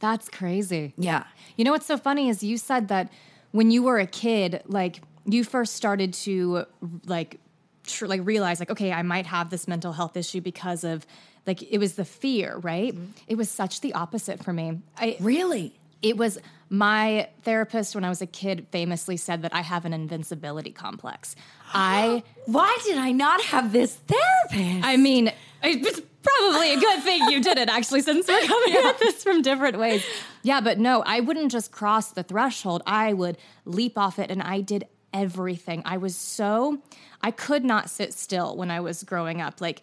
That's 0.00 0.28
crazy. 0.28 0.94
Yeah. 0.96 1.24
You 1.56 1.64
know 1.64 1.72
what's 1.72 1.86
so 1.86 1.96
funny 1.96 2.28
is 2.28 2.42
you 2.42 2.56
said 2.58 2.88
that 2.88 3.10
when 3.52 3.70
you 3.70 3.82
were 3.82 3.98
a 3.98 4.06
kid, 4.06 4.62
like 4.66 5.00
you 5.26 5.44
first 5.44 5.74
started 5.74 6.12
to 6.14 6.64
like 7.06 7.38
tr- 7.86 8.06
like 8.06 8.20
realize 8.24 8.58
like 8.60 8.70
okay, 8.70 8.92
I 8.92 9.02
might 9.02 9.26
have 9.26 9.50
this 9.50 9.68
mental 9.68 9.92
health 9.92 10.16
issue 10.16 10.40
because 10.40 10.82
of 10.82 11.06
like 11.46 11.62
it 11.62 11.78
was 11.78 11.94
the 11.94 12.04
fear, 12.04 12.58
right? 12.58 12.94
It 13.28 13.36
was 13.36 13.48
such 13.48 13.80
the 13.80 13.92
opposite 13.94 14.42
for 14.42 14.52
me. 14.52 14.80
I 14.96 15.16
Really? 15.20 15.78
it 16.02 16.16
was 16.16 16.38
my 16.70 17.28
therapist 17.42 17.94
when 17.94 18.04
I 18.04 18.08
was 18.08 18.20
a 18.20 18.26
kid 18.26 18.66
famously 18.70 19.16
said 19.16 19.42
that 19.42 19.54
I 19.54 19.62
have 19.62 19.84
an 19.84 19.92
invincibility 19.92 20.70
complex. 20.70 21.34
I 21.72 22.22
Why 22.46 22.78
did 22.84 22.98
I 22.98 23.12
not 23.12 23.42
have 23.44 23.72
this 23.72 23.94
therapist? 23.94 24.86
I 24.86 24.96
mean, 24.96 25.32
it's 25.62 26.00
probably 26.22 26.74
a 26.74 26.80
good 26.80 27.02
thing 27.02 27.22
you 27.30 27.42
did 27.42 27.58
it 27.58 27.68
actually 27.68 28.02
since 28.02 28.28
we're 28.28 28.40
coming 28.46 28.76
at 28.76 28.98
this 28.98 29.22
from 29.22 29.42
different 29.42 29.78
ways. 29.78 30.04
Yeah, 30.42 30.60
but 30.60 30.78
no, 30.78 31.02
I 31.06 31.20
wouldn't 31.20 31.50
just 31.50 31.72
cross 31.72 32.12
the 32.12 32.22
threshold. 32.22 32.82
I 32.86 33.12
would 33.12 33.38
leap 33.64 33.96
off 33.96 34.18
it 34.18 34.30
and 34.30 34.42
I 34.42 34.60
did 34.60 34.84
everything. 35.12 35.82
I 35.84 35.96
was 35.96 36.16
so 36.16 36.78
I 37.22 37.30
could 37.30 37.64
not 37.64 37.90
sit 37.90 38.12
still 38.12 38.56
when 38.56 38.70
I 38.70 38.80
was 38.80 39.02
growing 39.02 39.40
up. 39.40 39.60
Like 39.60 39.82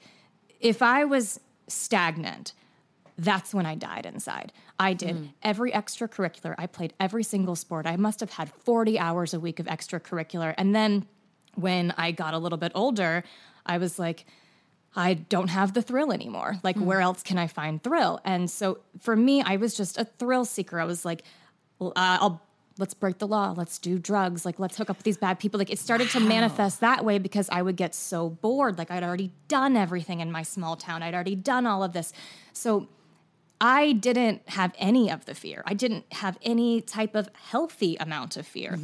if 0.59 0.81
I 0.81 1.05
was 1.05 1.39
stagnant, 1.67 2.53
that's 3.17 3.53
when 3.53 3.65
I 3.65 3.75
died 3.75 4.05
inside. 4.05 4.51
I 4.79 4.93
did 4.93 5.29
every 5.41 5.71
extracurricular. 5.71 6.53
I 6.57 6.67
played 6.67 6.93
every 6.99 7.23
single 7.23 7.55
sport. 7.55 7.85
I 7.85 7.95
must 7.95 8.19
have 8.19 8.31
had 8.31 8.51
40 8.51 8.99
hours 8.99 9.33
a 9.33 9.39
week 9.39 9.59
of 9.59 9.67
extracurricular. 9.67 10.53
And 10.57 10.75
then 10.75 11.05
when 11.55 11.93
I 11.97 12.11
got 12.11 12.33
a 12.33 12.37
little 12.37 12.57
bit 12.57 12.73
older, 12.75 13.23
I 13.65 13.77
was 13.77 13.97
like, 13.97 14.25
I 14.97 15.13
don't 15.13 15.49
have 15.49 15.73
the 15.73 15.81
thrill 15.81 16.11
anymore. 16.11 16.57
Like, 16.63 16.77
where 16.77 17.01
else 17.01 17.23
can 17.23 17.37
I 17.37 17.47
find 17.47 17.81
thrill? 17.81 18.19
And 18.23 18.49
so 18.49 18.79
for 18.99 19.15
me, 19.15 19.41
I 19.41 19.57
was 19.57 19.75
just 19.75 19.97
a 19.97 20.05
thrill 20.05 20.45
seeker. 20.45 20.79
I 20.79 20.85
was 20.85 21.03
like, 21.05 21.23
uh, 21.81 21.91
I'll 21.95 22.41
let's 22.77 22.93
break 22.93 23.19
the 23.19 23.27
law. 23.27 23.53
Let's 23.55 23.79
do 23.79 23.97
drugs. 23.97 24.45
Like, 24.45 24.59
let's 24.59 24.75
hook 24.77 24.89
up 24.89 24.97
with 24.97 25.05
these 25.05 25.17
bad 25.17 25.39
people. 25.39 25.57
Like, 25.57 25.71
it 25.71 25.79
started 25.79 26.09
to 26.09 26.19
manifest 26.19 26.81
that 26.81 27.05
way 27.05 27.19
because 27.19 27.49
I 27.49 27.61
would 27.61 27.77
get 27.77 27.95
so 27.95 28.29
bored. 28.29 28.77
Like, 28.77 28.91
I'd 28.91 29.03
already 29.03 29.31
done 29.47 29.77
everything 29.77 30.19
in 30.19 30.31
my 30.31 30.43
small 30.43 30.75
town. 30.75 31.01
I'd 31.01 31.13
already 31.13 31.35
done 31.35 31.65
all 31.65 31.83
of 31.83 31.93
this. 31.93 32.11
So 32.51 32.89
I 33.61 33.93
didn't 33.93 34.47
have 34.49 34.73
any 34.77 35.09
of 35.09 35.25
the 35.25 35.35
fear. 35.35 35.63
I 35.65 35.73
didn't 35.73 36.05
have 36.13 36.37
any 36.41 36.81
type 36.81 37.15
of 37.15 37.29
healthy 37.33 37.95
amount 37.97 38.37
of 38.37 38.45
fear. 38.45 38.79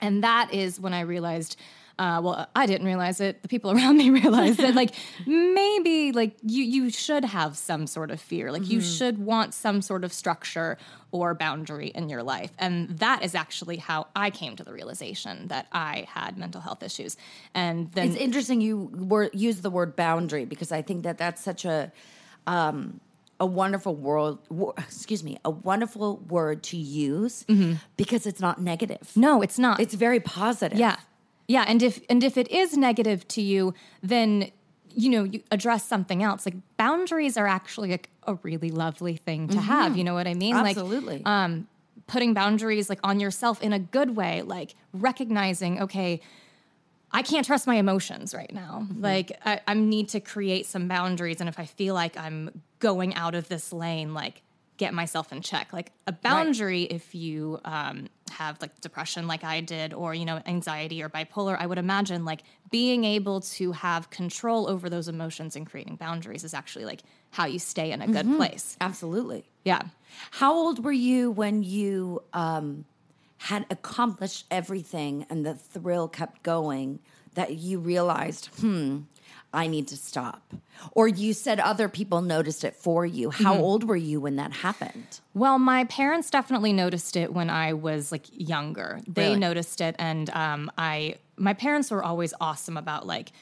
And 0.00 0.22
that 0.24 0.52
is 0.52 0.78
when 0.78 0.92
I 0.94 1.00
realized, 1.00 1.56
uh, 1.98 2.20
well, 2.22 2.48
I 2.54 2.66
didn't 2.66 2.86
realize 2.86 3.20
it. 3.20 3.42
The 3.42 3.48
people 3.48 3.70
around 3.76 3.96
me 3.96 4.10
realized 4.22 4.58
that, 4.60 4.74
like, 4.74 4.94
maybe 5.26 6.12
like 6.12 6.36
you 6.42 6.62
you 6.64 6.90
should 6.90 7.24
have 7.24 7.56
some 7.56 7.86
sort 7.86 8.10
of 8.10 8.20
fear. 8.20 8.52
Like, 8.52 8.68
you 8.68 8.80
should 8.80 9.18
want 9.18 9.54
some 9.54 9.82
sort 9.82 10.04
of 10.04 10.12
structure 10.12 10.78
or 11.10 11.34
boundary 11.34 11.88
in 11.88 12.08
your 12.08 12.22
life. 12.22 12.52
And 12.58 12.90
that 12.98 13.24
is 13.24 13.34
actually 13.34 13.78
how 13.78 14.08
I 14.14 14.30
came 14.30 14.56
to 14.56 14.64
the 14.64 14.72
realization 14.72 15.48
that 15.48 15.66
I 15.72 16.06
had 16.08 16.36
mental 16.36 16.60
health 16.60 16.82
issues. 16.82 17.16
And 17.54 17.90
then 17.92 18.08
It's 18.08 18.16
interesting 18.16 18.60
you 18.60 18.90
were 18.94 19.30
use 19.32 19.60
the 19.62 19.70
word 19.70 19.96
boundary 19.96 20.44
because 20.44 20.70
I 20.70 20.82
think 20.82 21.02
that 21.04 21.18
that's 21.18 21.42
such 21.42 21.64
a 21.64 21.90
um, 22.46 23.00
a 23.40 23.46
wonderful 23.46 23.94
world. 23.94 24.38
wo- 24.48 24.74
excuse 24.78 25.22
me, 25.22 25.38
a 25.44 25.50
wonderful 25.50 26.16
word 26.28 26.62
to 26.64 26.76
use 26.76 27.44
because 27.96 28.26
it's 28.26 28.40
not 28.40 28.60
negative. 28.60 29.10
no, 29.16 29.42
it's 29.42 29.58
not. 29.58 29.80
It's 29.80 29.94
very 29.94 30.20
positive. 30.20 30.78
Yeah. 30.78 30.96
Yeah, 31.46 31.64
and 31.66 31.82
if 31.82 32.00
and 32.10 32.22
if 32.22 32.36
it 32.36 32.50
is 32.50 32.76
negative 32.76 33.26
to 33.28 33.40
you, 33.42 33.72
then 34.02 34.50
you 34.94 35.08
know, 35.10 35.22
you 35.24 35.42
address 35.50 35.84
something 35.84 36.22
else. 36.22 36.44
Like 36.44 36.56
boundaries 36.76 37.36
are 37.36 37.46
actually 37.46 37.92
a, 37.94 38.00
a 38.26 38.34
really 38.42 38.70
lovely 38.70 39.16
thing 39.16 39.48
to 39.48 39.60
have, 39.60 39.96
you 39.96 40.02
know 40.04 40.14
what 40.14 40.26
I 40.26 40.34
mean? 40.34 40.54
Absolutely. 40.56 41.18
Like 41.18 41.26
um 41.26 41.68
putting 42.06 42.34
boundaries 42.34 42.88
like 42.90 42.98
on 43.04 43.20
yourself 43.20 43.62
in 43.62 43.72
a 43.72 43.78
good 43.78 44.16
way, 44.16 44.42
like 44.42 44.74
recognizing, 44.92 45.80
okay, 45.82 46.20
I 47.10 47.22
can't 47.22 47.46
trust 47.46 47.66
my 47.66 47.76
emotions 47.76 48.34
right 48.34 48.52
now. 48.52 48.86
Like 48.98 49.32
I, 49.44 49.60
I 49.66 49.74
need 49.74 50.10
to 50.10 50.20
create 50.20 50.66
some 50.66 50.88
boundaries, 50.88 51.40
and 51.40 51.48
if 51.48 51.58
I 51.58 51.64
feel 51.64 51.94
like 51.94 52.16
I'm 52.16 52.62
going 52.78 53.14
out 53.14 53.34
of 53.34 53.48
this 53.48 53.72
lane, 53.72 54.14
like 54.14 54.42
get 54.78 54.94
myself 54.94 55.32
in 55.32 55.42
check. 55.42 55.72
Like 55.72 55.92
a 56.06 56.12
boundary, 56.12 56.84
if 56.84 57.14
you 57.14 57.60
um, 57.64 58.08
have 58.30 58.60
like 58.62 58.80
depression, 58.80 59.26
like 59.26 59.44
I 59.44 59.60
did, 59.60 59.92
or 59.92 60.14
you 60.14 60.24
know 60.24 60.40
anxiety 60.46 61.02
or 61.02 61.08
bipolar, 61.08 61.56
I 61.58 61.66
would 61.66 61.78
imagine 61.78 62.24
like 62.24 62.42
being 62.70 63.04
able 63.04 63.40
to 63.40 63.72
have 63.72 64.08
control 64.10 64.68
over 64.68 64.88
those 64.88 65.08
emotions 65.08 65.56
and 65.56 65.66
creating 65.66 65.96
boundaries 65.96 66.44
is 66.44 66.54
actually 66.54 66.84
like 66.86 67.02
how 67.30 67.46
you 67.46 67.58
stay 67.58 67.90
in 67.90 68.00
a 68.00 68.06
good 68.06 68.36
place. 68.36 68.76
absolutely. 68.80 69.44
Yeah. 69.64 69.82
How 70.30 70.54
old 70.54 70.82
were 70.82 70.92
you 70.92 71.30
when 71.30 71.62
you 71.62 72.22
um, 72.32 72.86
had 73.38 73.66
accomplished 73.70 74.46
everything 74.50 75.26
and 75.30 75.44
the 75.46 75.54
thrill 75.54 76.08
kept 76.08 76.42
going 76.42 76.98
that 77.34 77.54
you 77.54 77.78
realized, 77.78 78.46
hmm, 78.60 79.00
I 79.52 79.66
need 79.66 79.88
to 79.88 79.96
stop? 79.96 80.52
Or 80.92 81.08
you 81.08 81.32
said 81.32 81.60
other 81.60 81.88
people 81.88 82.20
noticed 82.20 82.64
it 82.64 82.74
for 82.74 83.06
you. 83.06 83.30
How 83.30 83.54
old 83.56 83.84
were 83.84 83.96
you 83.96 84.20
when 84.20 84.36
that 84.36 84.52
happened? 84.52 85.20
Well, 85.34 85.58
my 85.58 85.84
parents 85.84 86.30
definitely 86.30 86.72
noticed 86.72 87.16
it 87.16 87.32
when 87.32 87.48
I 87.48 87.72
was 87.74 88.10
like 88.12 88.24
younger. 88.30 89.00
They 89.06 89.28
Really? 89.28 89.38
noticed 89.38 89.80
it, 89.80 89.94
and 89.98 90.28
um, 90.30 90.70
I 90.76 91.16
my 91.36 91.54
parents 91.54 91.90
were 91.90 92.02
always 92.02 92.34
awesome 92.40 92.76
about 92.76 93.06
like 93.06 93.32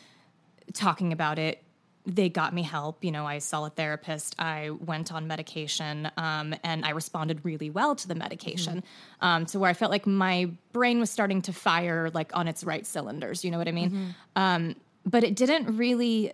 talking 0.75 1.13
about 1.13 1.39
it. 1.39 1.63
They 2.07 2.29
got 2.29 2.55
me 2.55 2.63
help. 2.63 3.05
You 3.05 3.11
know, 3.11 3.27
I 3.27 3.39
saw 3.39 3.65
a 3.65 3.71
therapist. 3.71 4.37
I 4.39 4.71
went 4.71 5.13
on 5.13 5.27
medication, 5.27 6.11
um, 6.17 6.55
and 6.63 6.85
I 6.85 6.91
responded 6.91 7.41
really 7.45 7.69
well 7.69 7.97
to 7.97 8.09
the 8.09 8.15
medication, 8.15 8.85
um, 9.21 9.47
to 9.47 9.59
where 9.59 9.71
I 9.71 9.75
felt 9.75 9.91
like 9.91 10.07
my 10.07 10.51
brain 10.73 11.01
was 11.01 11.11
starting 11.11 11.43
to 11.43 11.53
fire 11.53 12.11
like 12.15 12.35
on 12.37 12.49
its 12.49 12.65
right 12.65 12.87
cylinders. 12.87 13.45
You 13.45 13.51
know 13.51 13.59
what 13.59 13.69
I 13.69 13.73
mean? 13.73 14.15
Um, 14.37 14.77
but 15.05 15.25
it 15.25 15.35
didn't 15.37 15.77
really 15.77 16.33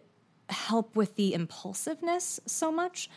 help 0.48 0.94
with 0.94 1.16
the 1.16 1.34
impulsiveness 1.34 2.40
so 2.46 2.70
much 2.70 3.08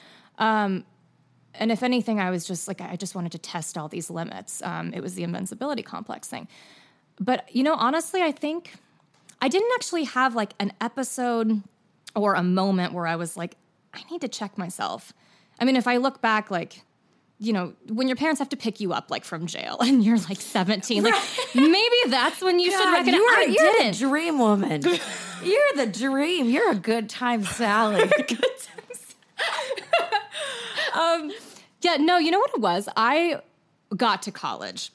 and 1.60 1.72
if 1.72 1.84
anything, 1.84 2.20
I 2.20 2.30
was 2.30 2.46
just 2.46 2.68
like, 2.68 2.82
I 2.82 2.96
just 2.96 3.16
wanted 3.16 3.32
to 3.34 3.38
test 3.38 3.78
all 3.78 3.88
these 3.88 4.10
limits. 4.10 4.62
Um, 4.62 4.94
it 4.94 5.02
was 5.02 5.16
the 5.16 5.24
invincibility 5.24 5.84
complex 5.84 6.28
thing. 6.28 6.48
But, 7.20 7.54
you 7.54 7.64
know, 7.64 7.76
honestly, 7.76 8.22
I 8.22 8.32
think 8.32 8.74
I 9.42 9.48
didn't 9.48 9.72
actually 9.76 10.06
have 10.06 10.36
like 10.36 10.54
an 10.60 10.74
episode 10.82 11.64
or 12.16 12.36
a 12.36 12.44
moment 12.44 12.94
where 12.94 13.08
I 13.08 13.16
was 13.16 13.38
like, 13.38 13.56
I 13.94 14.02
need 14.12 14.22
to 14.22 14.28
check 14.28 14.58
myself. 14.58 15.14
I 15.60 15.66
mean, 15.66 15.76
if 15.76 15.88
I 15.88 15.98
look 15.98 16.22
back, 16.22 16.52
like, 16.52 16.82
you 17.40 17.54
know, 17.54 17.74
when 17.88 18.08
your 18.08 18.16
parents 18.16 18.40
have 18.40 18.50
to 18.50 18.58
pick 18.58 18.80
you 18.80 18.94
up 18.94 19.12
like 19.12 19.26
from 19.26 19.46
jail 19.46 19.78
and 19.82 20.04
you're 20.04 20.18
like 20.18 20.42
17, 20.42 21.04
like 21.04 21.14
maybe 21.54 21.96
that's 22.08 22.42
when 22.42 22.60
you 22.60 22.72
should 22.72 22.92
recognize. 22.92 23.16
you 23.16 23.24
are, 23.24 23.38
I 23.38 23.44
you're 23.44 23.72
didn't. 23.74 23.92
the 23.94 24.00
dream 24.00 24.40
woman. 24.40 24.82
you're 25.44 25.74
the 25.76 25.88
dream. 25.88 26.50
You're 26.50 26.72
a 26.72 26.76
good 26.76 27.10
time, 27.10 27.44
Sally. 27.46 28.10
Um, 30.94 31.30
yeah, 31.82 31.98
no, 31.98 32.18
you 32.18 32.32
know 32.32 32.40
what 32.40 32.52
it 32.54 32.62
was? 32.62 32.88
I 32.96 33.42
got 33.96 34.22
to 34.24 34.32
college 34.32 34.92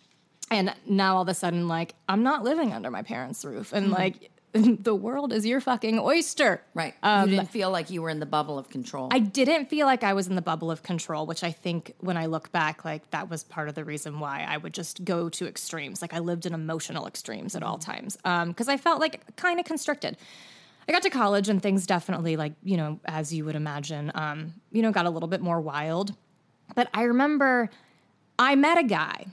and 0.51 0.75
now 0.87 1.17
all 1.17 1.23
of 1.23 1.29
a 1.29 1.35
sudden, 1.35 1.69
like, 1.69 1.95
I'm 2.09 2.23
not 2.23 2.43
living 2.43 2.73
under 2.73 2.91
my 2.91 3.03
parents' 3.03 3.45
roof. 3.45 3.73
And 3.73 3.87
mm-hmm. 3.87 3.95
like, 3.95 4.31
the 4.83 4.95
world 4.95 5.33
is 5.33 5.47
your 5.47 5.61
fucking 5.61 5.99
oyster. 5.99 6.63
right. 6.75 6.95
Um, 7.03 7.29
you 7.29 7.37
didn't 7.37 7.51
feel 7.51 7.71
like 7.71 7.91
you 7.91 8.03
were 8.03 8.11
in 8.11 8.19
the 8.19 8.27
bubble 8.27 8.59
of 8.59 8.69
control. 8.69 9.09
I 9.13 9.21
didn't 9.21 9.67
feel 9.67 9.87
like 9.87 10.03
I 10.03 10.13
was 10.13 10.27
in 10.27 10.35
the 10.35 10.43
bubble 10.43 10.71
of 10.71 10.83
control, 10.83 11.27
which 11.27 11.45
I 11.45 11.53
think 11.53 11.95
when 12.01 12.17
I 12.17 12.27
look 12.27 12.51
back, 12.51 12.85
like 12.85 13.09
that 13.11 13.31
was 13.31 13.45
part 13.45 13.69
of 13.69 13.77
the 13.77 13.85
reason 13.85 14.19
why 14.19 14.45
I 14.49 14.57
would 14.57 14.75
just 14.75 15.05
go 15.05 15.29
to 15.29 15.47
extremes. 15.47 16.03
Like 16.03 16.13
I 16.13 16.19
lived 16.19 16.47
in 16.47 16.55
emotional 16.55 17.07
extremes 17.07 17.55
at 17.55 17.63
all 17.63 17.79
times 17.79 18.17
because 18.17 18.69
I 18.69 18.77
felt 18.77 19.01
like 19.01 19.37
kind 19.37 19.61
of 19.61 19.67
constricted. 19.67 20.17
I 20.89 20.93
got 20.93 21.03
to 21.03 21.11
college 21.11 21.49
and 21.49 21.63
things 21.63 21.87
definitely, 21.87 22.37
like, 22.37 22.55
you 22.65 22.77
know, 22.77 22.99
as 23.05 23.33
you 23.33 23.45
would 23.45 23.55
imagine, 23.55 24.11
um, 24.15 24.55
you 24.73 24.83
know, 24.83 24.91
got 24.91 25.07
a 25.07 25.11
little 25.11 25.29
bit 25.29 25.41
more 25.41 25.61
wild. 25.61 26.17
But 26.75 26.89
I 26.93 27.03
remember 27.05 27.71
I 28.39 28.57
met 28.57 28.79
a 28.79 28.83
guy. 28.83 29.27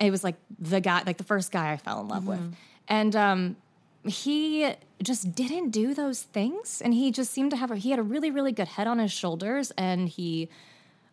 It 0.00 0.10
was 0.10 0.24
like 0.24 0.36
the 0.58 0.80
guy, 0.80 1.02
like 1.04 1.18
the 1.18 1.24
first 1.24 1.52
guy 1.52 1.72
I 1.72 1.76
fell 1.76 2.00
in 2.00 2.08
love 2.08 2.26
with. 2.26 2.54
And 2.88 3.14
um, 3.14 3.56
he 4.04 4.74
just 5.02 5.34
didn't 5.34 5.70
do 5.70 5.94
those 5.94 6.22
things. 6.22 6.80
And 6.84 6.94
he 6.94 7.10
just 7.10 7.30
seemed 7.32 7.50
to 7.52 7.56
have, 7.56 7.70
a, 7.70 7.76
he 7.76 7.90
had 7.90 7.98
a 7.98 8.02
really, 8.02 8.30
really 8.30 8.52
good 8.52 8.68
head 8.68 8.86
on 8.86 8.98
his 8.98 9.12
shoulders 9.12 9.70
and 9.78 10.08
he 10.08 10.48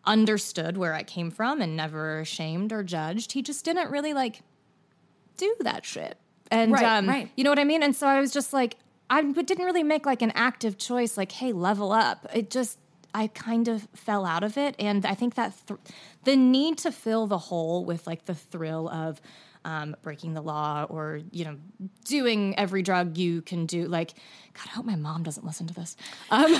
understood 0.04 0.76
where 0.76 0.94
I 0.94 1.02
came 1.02 1.30
from 1.30 1.60
and 1.60 1.76
never 1.76 2.24
shamed 2.24 2.72
or 2.72 2.82
judged. 2.82 3.32
He 3.32 3.42
just 3.42 3.64
didn't 3.64 3.90
really 3.90 4.12
like 4.14 4.42
do 5.36 5.54
that 5.60 5.84
shit. 5.84 6.16
And 6.50 6.72
Right, 6.72 6.84
um, 6.84 7.08
right. 7.08 7.30
you 7.36 7.44
know 7.44 7.50
what 7.50 7.58
I 7.58 7.64
mean? 7.64 7.82
And 7.82 7.94
so 7.94 8.06
I 8.06 8.18
was 8.20 8.32
just 8.32 8.52
like, 8.52 8.76
I 9.08 9.22
didn't 9.22 9.64
really 9.64 9.82
make 9.82 10.06
like 10.06 10.22
an 10.22 10.32
active 10.34 10.78
choice, 10.78 11.16
like, 11.16 11.32
hey, 11.32 11.52
level 11.52 11.92
up. 11.92 12.26
It 12.34 12.50
just, 12.50 12.78
I 13.14 13.26
kind 13.28 13.68
of 13.68 13.88
fell 13.94 14.24
out 14.24 14.42
of 14.42 14.56
it. 14.56 14.74
And 14.78 15.04
I 15.04 15.14
think 15.14 15.34
that 15.34 15.52
th- 15.66 15.80
the 16.24 16.36
need 16.36 16.78
to 16.78 16.92
fill 16.92 17.26
the 17.26 17.38
hole 17.38 17.84
with 17.84 18.06
like 18.06 18.24
the 18.26 18.34
thrill 18.34 18.88
of 18.88 19.20
um, 19.64 19.96
breaking 20.02 20.34
the 20.34 20.40
law 20.40 20.86
or, 20.88 21.20
you 21.30 21.44
know, 21.44 21.56
doing 22.04 22.58
every 22.58 22.82
drug 22.82 23.16
you 23.16 23.42
can 23.42 23.66
do. 23.66 23.86
Like, 23.86 24.14
God, 24.54 24.66
I 24.66 24.70
hope 24.70 24.84
my 24.84 24.96
mom 24.96 25.22
doesn't 25.22 25.44
listen 25.44 25.66
to 25.66 25.74
this. 25.74 25.96
Um, 26.30 26.52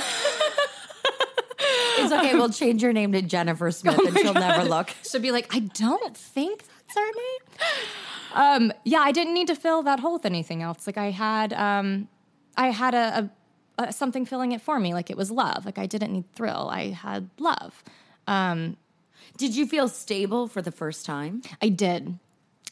it's 1.98 2.12
okay. 2.12 2.34
We'll 2.34 2.50
change 2.50 2.82
your 2.82 2.92
name 2.92 3.12
to 3.12 3.22
Jennifer 3.22 3.70
Smith 3.70 3.96
Oh 3.98 4.06
and 4.06 4.18
she'll 4.18 4.34
never 4.34 4.64
look. 4.64 4.90
she'll 5.10 5.20
be 5.20 5.30
like, 5.32 5.54
I 5.54 5.60
don't 5.60 6.16
think 6.16 6.64
that's 6.66 6.98
her 6.98 7.06
name. 7.06 8.70
um, 8.70 8.72
yeah, 8.84 9.00
I 9.00 9.12
didn't 9.12 9.34
need 9.34 9.48
to 9.48 9.56
fill 9.56 9.82
that 9.84 10.00
hole 10.00 10.14
with 10.14 10.26
anything 10.26 10.62
else. 10.62 10.86
Like 10.86 10.98
I 10.98 11.10
had, 11.10 11.52
um, 11.52 12.08
I 12.56 12.68
had 12.68 12.94
a, 12.94 13.30
a, 13.78 13.84
a 13.84 13.92
something 13.92 14.26
filling 14.26 14.52
it 14.52 14.60
for 14.60 14.78
me. 14.78 14.94
Like 14.94 15.10
it 15.10 15.16
was 15.16 15.30
love. 15.30 15.64
Like 15.64 15.78
I 15.78 15.86
didn't 15.86 16.12
need 16.12 16.30
thrill. 16.34 16.68
I 16.70 16.88
had 16.88 17.30
love. 17.38 17.82
Did 19.36 19.56
you 19.56 19.66
feel 19.66 19.88
stable 19.88 20.48
for 20.48 20.60
the 20.60 20.70
first 20.70 21.06
time? 21.06 21.42
I 21.62 21.70
did. 21.70 22.18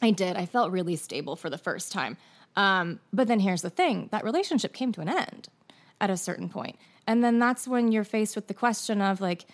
I 0.01 0.11
did. 0.11 0.37
I 0.37 0.45
felt 0.45 0.71
really 0.71 0.95
stable 0.95 1.35
for 1.35 1.49
the 1.49 1.57
first 1.57 1.91
time. 1.91 2.17
Um, 2.55 2.99
but 3.13 3.27
then 3.27 3.39
here's 3.39 3.61
the 3.61 3.69
thing 3.69 4.09
that 4.11 4.23
relationship 4.23 4.73
came 4.73 4.91
to 4.93 5.01
an 5.01 5.09
end 5.09 5.49
at 6.01 6.09
a 6.09 6.17
certain 6.17 6.49
point. 6.49 6.77
And 7.05 7.23
then 7.23 7.39
that's 7.39 7.67
when 7.67 7.91
you're 7.91 8.03
faced 8.03 8.35
with 8.35 8.47
the 8.47 8.53
question 8.53 9.01
of 9.01 9.21
like, 9.21 9.45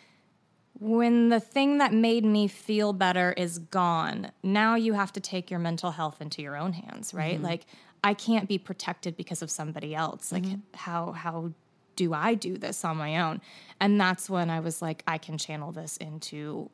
when 0.79 1.29
the 1.29 1.39
thing 1.39 1.77
that 1.77 1.93
made 1.93 2.25
me 2.25 2.47
feel 2.47 2.91
better 2.91 3.31
is 3.34 3.60
gone, 3.60 4.31
now 4.43 4.75
you 4.75 4.93
have 4.93 5.13
to 5.13 5.21
take 5.21 5.49
your 5.49 5.60
mental 5.60 5.91
health 5.91 6.21
into 6.21 6.41
your 6.41 6.58
own 6.58 6.73
hands, 6.73 7.13
right? 7.13 7.41
Like, 7.41 7.65
I 8.03 8.13
can't 8.13 8.49
be 8.49 8.58
protected 8.58 9.15
because 9.15 9.41
of 9.41 9.49
somebody 9.49 9.95
else. 9.95 10.34
Like, 10.34 10.43
how, 10.73 11.13
how, 11.13 11.51
do 11.95 12.13
I 12.13 12.34
do 12.36 12.58
this 12.58 12.84
on 12.86 12.97
my 12.97 13.17
own? 13.21 13.41
And 13.79 13.99
that's 13.99 14.29
when 14.29 14.49
I 14.49 14.60
was 14.60 14.81
like, 14.81 15.03
I 15.08 15.17
can 15.17 15.38
channel 15.38 15.71
this 15.71 15.97
into 15.97 16.69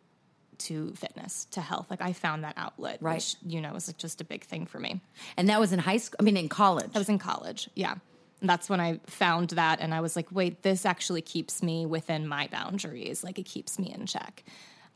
to 0.67 0.91
fitness, 0.95 1.45
to 1.52 1.62
health. 1.62 1.88
Like 1.89 2.02
I 2.02 2.13
found 2.13 2.43
that 2.43 2.54
outlet, 2.58 2.97
Right. 3.02 3.15
which 3.15 3.36
you 3.45 3.62
know 3.62 3.74
was 3.74 3.88
like 3.88 3.97
just 3.97 4.21
a 4.21 4.24
big 4.24 4.43
thing 4.43 4.65
for 4.65 4.80
me. 4.80 5.02
And 5.38 5.50
that 5.50 5.60
was 5.60 5.71
in 5.74 5.80
high 5.80 5.97
school. 5.97 6.17
I 6.19 6.24
mean, 6.24 6.38
in 6.38 6.50
college. 6.50 6.91
I 6.95 6.97
was 7.00 7.10
in 7.10 7.19
college, 7.19 7.69
yeah. 7.76 7.95
And 8.41 8.50
that's 8.50 8.69
when 8.69 8.80
I 8.80 9.00
found 9.06 9.52
that, 9.52 9.80
and 9.82 9.93
I 9.93 10.02
was 10.02 10.15
like, 10.15 10.28
wait, 10.32 10.63
this 10.63 10.86
actually 10.86 11.21
keeps 11.21 11.62
me 11.62 11.86
within 11.86 12.28
my 12.28 12.47
boundaries. 12.52 13.24
Like 13.24 13.38
it 13.38 13.45
keeps 13.45 13.78
me 13.78 13.93
in 13.93 14.06
check. 14.08 14.43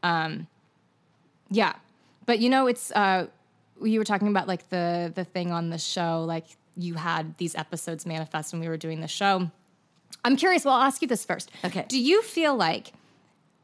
Um, 0.02 0.48
yeah, 1.50 1.74
but 2.26 2.40
you 2.40 2.50
know, 2.50 2.66
it's 2.68 2.92
uh, 2.92 3.28
you 3.82 4.00
were 4.00 4.06
talking 4.06 4.28
about 4.30 4.48
like 4.48 4.70
the 4.70 5.12
the 5.14 5.24
thing 5.26 5.52
on 5.52 5.70
the 5.70 5.78
show, 5.78 6.24
like 6.26 6.46
you 6.76 6.96
had 6.96 7.38
these 7.38 7.56
episodes 7.56 8.06
manifest 8.06 8.52
when 8.52 8.62
we 8.62 8.68
were 8.68 8.78
doing 8.78 9.00
the 9.02 9.08
show. 9.08 9.50
I'm 10.24 10.36
curious. 10.36 10.66
Well, 10.66 10.74
I'll 10.76 10.82
ask 10.88 11.02
you 11.02 11.08
this 11.08 11.24
first. 11.24 11.52
Okay. 11.64 11.86
Do 11.88 12.00
you 12.02 12.22
feel 12.24 12.56
like 12.56 12.94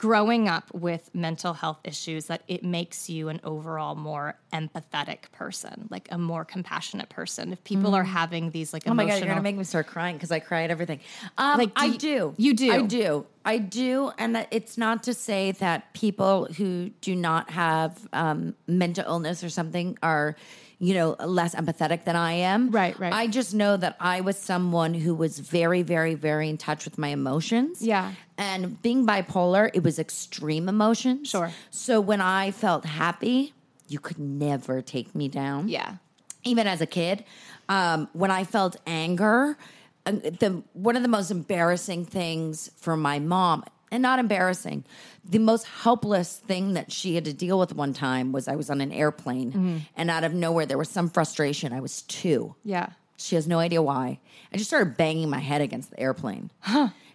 growing 0.06 0.48
up 0.50 0.74
with 0.74 1.14
mental 1.14 1.54
health 1.54 1.78
issues 1.84 2.26
that 2.26 2.42
it 2.48 2.64
makes 2.64 3.08
you 3.08 3.30
an 3.30 3.40
overall 3.44 3.94
more 3.94 4.34
empathetic 4.52 5.32
person, 5.32 5.88
like 5.92 6.08
a 6.12 6.18
more 6.18 6.44
compassionate 6.44 7.08
person? 7.08 7.54
If 7.54 7.64
people 7.64 7.94
are 7.94 8.04
having 8.04 8.50
these 8.50 8.74
like 8.74 8.82
Oh 8.88 8.96
my 8.96 9.06
god, 9.06 9.20
you're 9.20 9.28
gonna 9.28 9.44
make 9.44 9.56
me 9.56 9.64
start 9.64 9.86
crying 9.86 10.16
because 10.16 10.32
I 10.32 10.40
cry 10.40 10.64
at 10.64 10.72
everything. 10.72 11.02
Um, 11.38 11.60
Like, 11.60 11.76
do 11.76 11.82
I 11.82 11.86
you- 11.86 11.98
do. 12.00 12.34
you 12.38 12.54
do? 12.56 12.72
I 12.72 12.82
do. 12.82 13.26
I 13.46 13.58
do, 13.60 14.12
and 14.18 14.36
that 14.36 14.48
it's 14.50 14.76
not 14.76 15.04
to 15.04 15.14
say 15.14 15.52
that 15.54 15.94
people 15.94 16.46
who 16.58 16.90
do 17.02 17.16
not 17.16 17.52
have 17.52 18.08
um, 18.12 18.56
mental 18.68 19.06
illness 19.06 19.44
or 19.44 19.50
something 19.50 19.98
are, 20.02 20.36
you 20.82 20.96
know, 20.96 21.16
less 21.24 21.54
empathetic 21.54 22.06
than 22.06 22.16
I 22.16 22.34
am. 22.34 22.72
Right, 22.72 22.98
right. 23.00 23.14
I 23.14 23.28
just 23.28 23.54
know 23.54 23.78
that 23.78 23.96
I 24.00 24.22
was 24.22 24.36
someone 24.36 24.96
who 24.96 25.14
was 25.14 25.38
very, 25.38 25.84
very, 25.84 26.16
very 26.16 26.50
in 26.50 26.58
touch 26.58 26.86
with 26.86 26.98
my 26.98 27.10
emotions. 27.10 27.84
Yeah. 27.84 28.14
and 28.36 28.82
being 28.82 29.06
bipolar, 29.06 29.70
it 29.76 29.84
was 29.84 30.00
extreme 30.00 30.68
emotions. 30.68 31.30
Sure. 31.30 31.52
So 31.70 32.02
when 32.02 32.20
I 32.20 32.50
felt 32.50 32.86
happy, 32.86 33.54
you 33.88 34.00
could 34.00 34.18
never 34.18 34.82
take 34.82 35.14
me 35.14 35.28
down 35.28 35.68
yeah, 35.70 35.98
even 36.44 36.66
as 36.66 36.82
a 36.82 36.88
kid, 36.88 37.26
um, 37.70 38.10
when 38.14 38.32
I 38.32 38.44
felt 38.44 38.76
anger, 38.88 39.58
the 40.06 40.64
one 40.74 40.96
of 40.96 41.04
the 41.04 41.08
most 41.08 41.30
embarrassing 41.30 42.06
things 42.06 42.72
for 42.78 42.98
my 42.98 43.20
mom, 43.20 43.64
and 43.92 44.02
not 44.02 44.18
embarrassing, 44.20 44.84
the 45.24 45.40
most 45.40 45.66
helpless 45.68 46.38
thing 46.38 46.74
that 46.74 46.92
she 46.92 47.16
had 47.16 47.26
to 47.26 47.34
deal 47.34 47.60
with 47.60 47.76
one 47.76 47.94
time 47.94 48.32
was 48.32 48.48
I 48.48 48.56
was 48.56 48.70
on 48.70 48.82
an 48.82 48.92
airplane, 48.92 49.86
and 49.96 50.10
out 50.10 50.24
of 50.24 50.34
nowhere 50.34 50.66
there 50.66 50.78
was 50.78 50.90
some 50.90 51.10
frustration. 51.10 51.74
I 51.74 51.82
was 51.82 52.02
two. 52.04 52.56
yeah. 52.64 52.90
She 53.18 53.36
has 53.36 53.48
no 53.48 53.60
idea 53.60 53.84
why. 53.84 54.20
I 54.52 54.58
just 54.58 54.68
started 54.72 54.98
banging 54.98 55.30
my 55.30 55.38
head 55.38 55.62
against 55.62 55.92
the 55.92 56.00
airplane. 56.00 56.50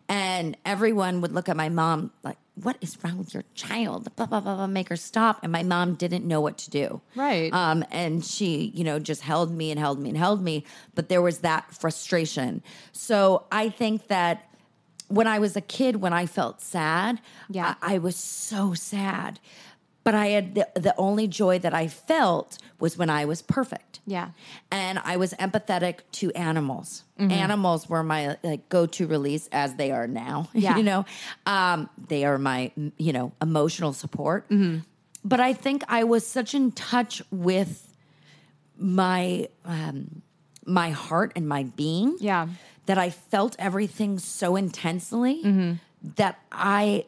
And 0.08 0.56
everyone 0.64 1.20
would 1.22 1.32
look 1.32 1.48
at 1.48 1.56
my 1.56 1.68
mom 1.68 2.12
like, 2.22 2.36
what 2.62 2.76
is 2.80 2.96
wrong 3.02 3.18
with 3.18 3.34
your 3.34 3.42
child? 3.54 4.14
Blah, 4.14 4.26
blah, 4.26 4.38
blah, 4.40 4.54
blah, 4.54 4.66
make 4.68 4.88
her 4.88 4.96
stop. 4.96 5.40
And 5.42 5.50
my 5.50 5.64
mom 5.64 5.94
didn't 5.96 6.24
know 6.24 6.40
what 6.40 6.58
to 6.58 6.70
do. 6.70 7.00
Right. 7.16 7.52
Um, 7.52 7.84
and 7.90 8.24
she, 8.24 8.70
you 8.72 8.84
know, 8.84 9.00
just 9.00 9.20
held 9.20 9.50
me 9.50 9.72
and 9.72 9.80
held 9.80 9.98
me 9.98 10.10
and 10.10 10.16
held 10.16 10.40
me. 10.40 10.64
But 10.94 11.08
there 11.08 11.20
was 11.20 11.38
that 11.40 11.74
frustration. 11.74 12.62
So 12.92 13.44
I 13.50 13.68
think 13.68 14.06
that 14.06 14.45
when 15.09 15.27
I 15.27 15.38
was 15.38 15.57
a 15.57 15.61
kid, 15.61 15.97
when 15.97 16.12
I 16.12 16.27
felt 16.27 16.61
sad, 16.61 17.21
Yeah. 17.49 17.75
I, 17.83 17.95
I 17.95 17.99
was 17.99 18.16
so 18.16 18.75
sad. 18.75 19.38
But 20.05 20.14
I 20.14 20.27
had 20.29 20.55
the, 20.55 20.69
the 20.75 20.95
only 20.97 21.27
joy 21.27 21.59
that 21.59 21.75
I 21.75 21.88
felt 21.88 22.59
was 22.79 22.97
when 22.97 23.11
I 23.11 23.25
was 23.25 23.42
perfect 23.42 23.99
Yeah. 24.07 24.29
and 24.71 25.01
I 25.01 25.16
was 25.16 25.33
empathetic 25.35 26.01
to 26.12 26.31
animals. 26.35 27.03
Mm-hmm. 27.19 27.33
Animals 27.33 27.88
were 27.88 28.05
my 28.05 28.37
like 28.45 28.69
go-to 28.69 29.09
release 29.09 29.49
as 29.51 29.75
they 29.75 29.90
are 29.90 30.07
now. 30.07 30.49
Yeah. 30.55 30.77
you 30.77 30.85
know, 30.85 31.05
um, 31.47 31.88
they 32.09 32.25
are 32.25 32.38
my 32.38 32.71
you 32.99 33.12
know 33.12 33.33
emotional 33.42 33.92
support. 33.92 34.49
Mm-hmm. 34.49 34.79
But 35.25 35.40
I 35.40 35.53
think 35.55 35.83
I 35.88 36.05
was 36.05 36.25
such 36.25 36.55
in 36.55 36.71
touch 36.71 37.21
with 37.33 37.92
my 38.79 39.49
um, 39.64 40.23
my 40.64 40.90
heart 40.90 41.33
and 41.37 41.49
my 41.49 41.64
being. 41.64 42.16
Yeah. 42.21 42.49
That 42.87 42.99
I 42.99 43.11
felt 43.11 43.55
everything 43.59 44.18
so 44.18 44.57
intensely 44.57 45.42
Mm-hmm. 45.44 45.72
that 46.16 46.38
I. 46.53 47.05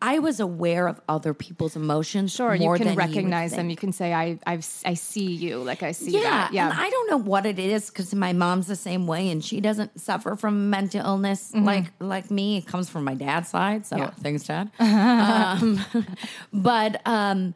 I 0.00 0.20
was 0.20 0.38
aware 0.38 0.86
of 0.86 1.00
other 1.08 1.34
people's 1.34 1.74
emotions. 1.74 2.30
Sure, 2.32 2.54
you 2.54 2.72
can 2.74 2.94
recognize 2.94 3.50
them. 3.56 3.68
You 3.68 3.74
can 3.74 3.90
say, 3.92 4.14
"I, 4.14 4.38
I've, 4.46 4.64
I 4.84 4.94
see 4.94 5.32
you." 5.32 5.58
Like 5.58 5.82
I 5.82 5.90
see 5.90 6.12
Yeah, 6.12 6.20
that. 6.20 6.52
Yeah, 6.52 6.70
and 6.70 6.78
I 6.78 6.88
don't 6.88 7.10
know 7.10 7.16
what 7.16 7.44
it 7.46 7.58
is 7.58 7.90
because 7.90 8.14
my 8.14 8.32
mom's 8.32 8.68
the 8.68 8.76
same 8.76 9.08
way, 9.08 9.28
and 9.28 9.44
she 9.44 9.60
doesn't 9.60 10.00
suffer 10.00 10.36
from 10.36 10.70
mental 10.70 11.04
illness 11.04 11.52
like 11.52 11.86
like 11.98 12.30
me. 12.30 12.58
It 12.58 12.66
comes 12.68 12.88
from 12.88 13.02
my 13.02 13.14
dad's 13.14 13.48
side, 13.48 13.86
so 13.86 13.96
Mm-hmm. 13.96 14.04
Yeah. 14.04 14.22
thanks, 14.22 14.44
Dad. 14.44 14.70
um, 14.78 15.80
but 16.52 17.02
um, 17.04 17.54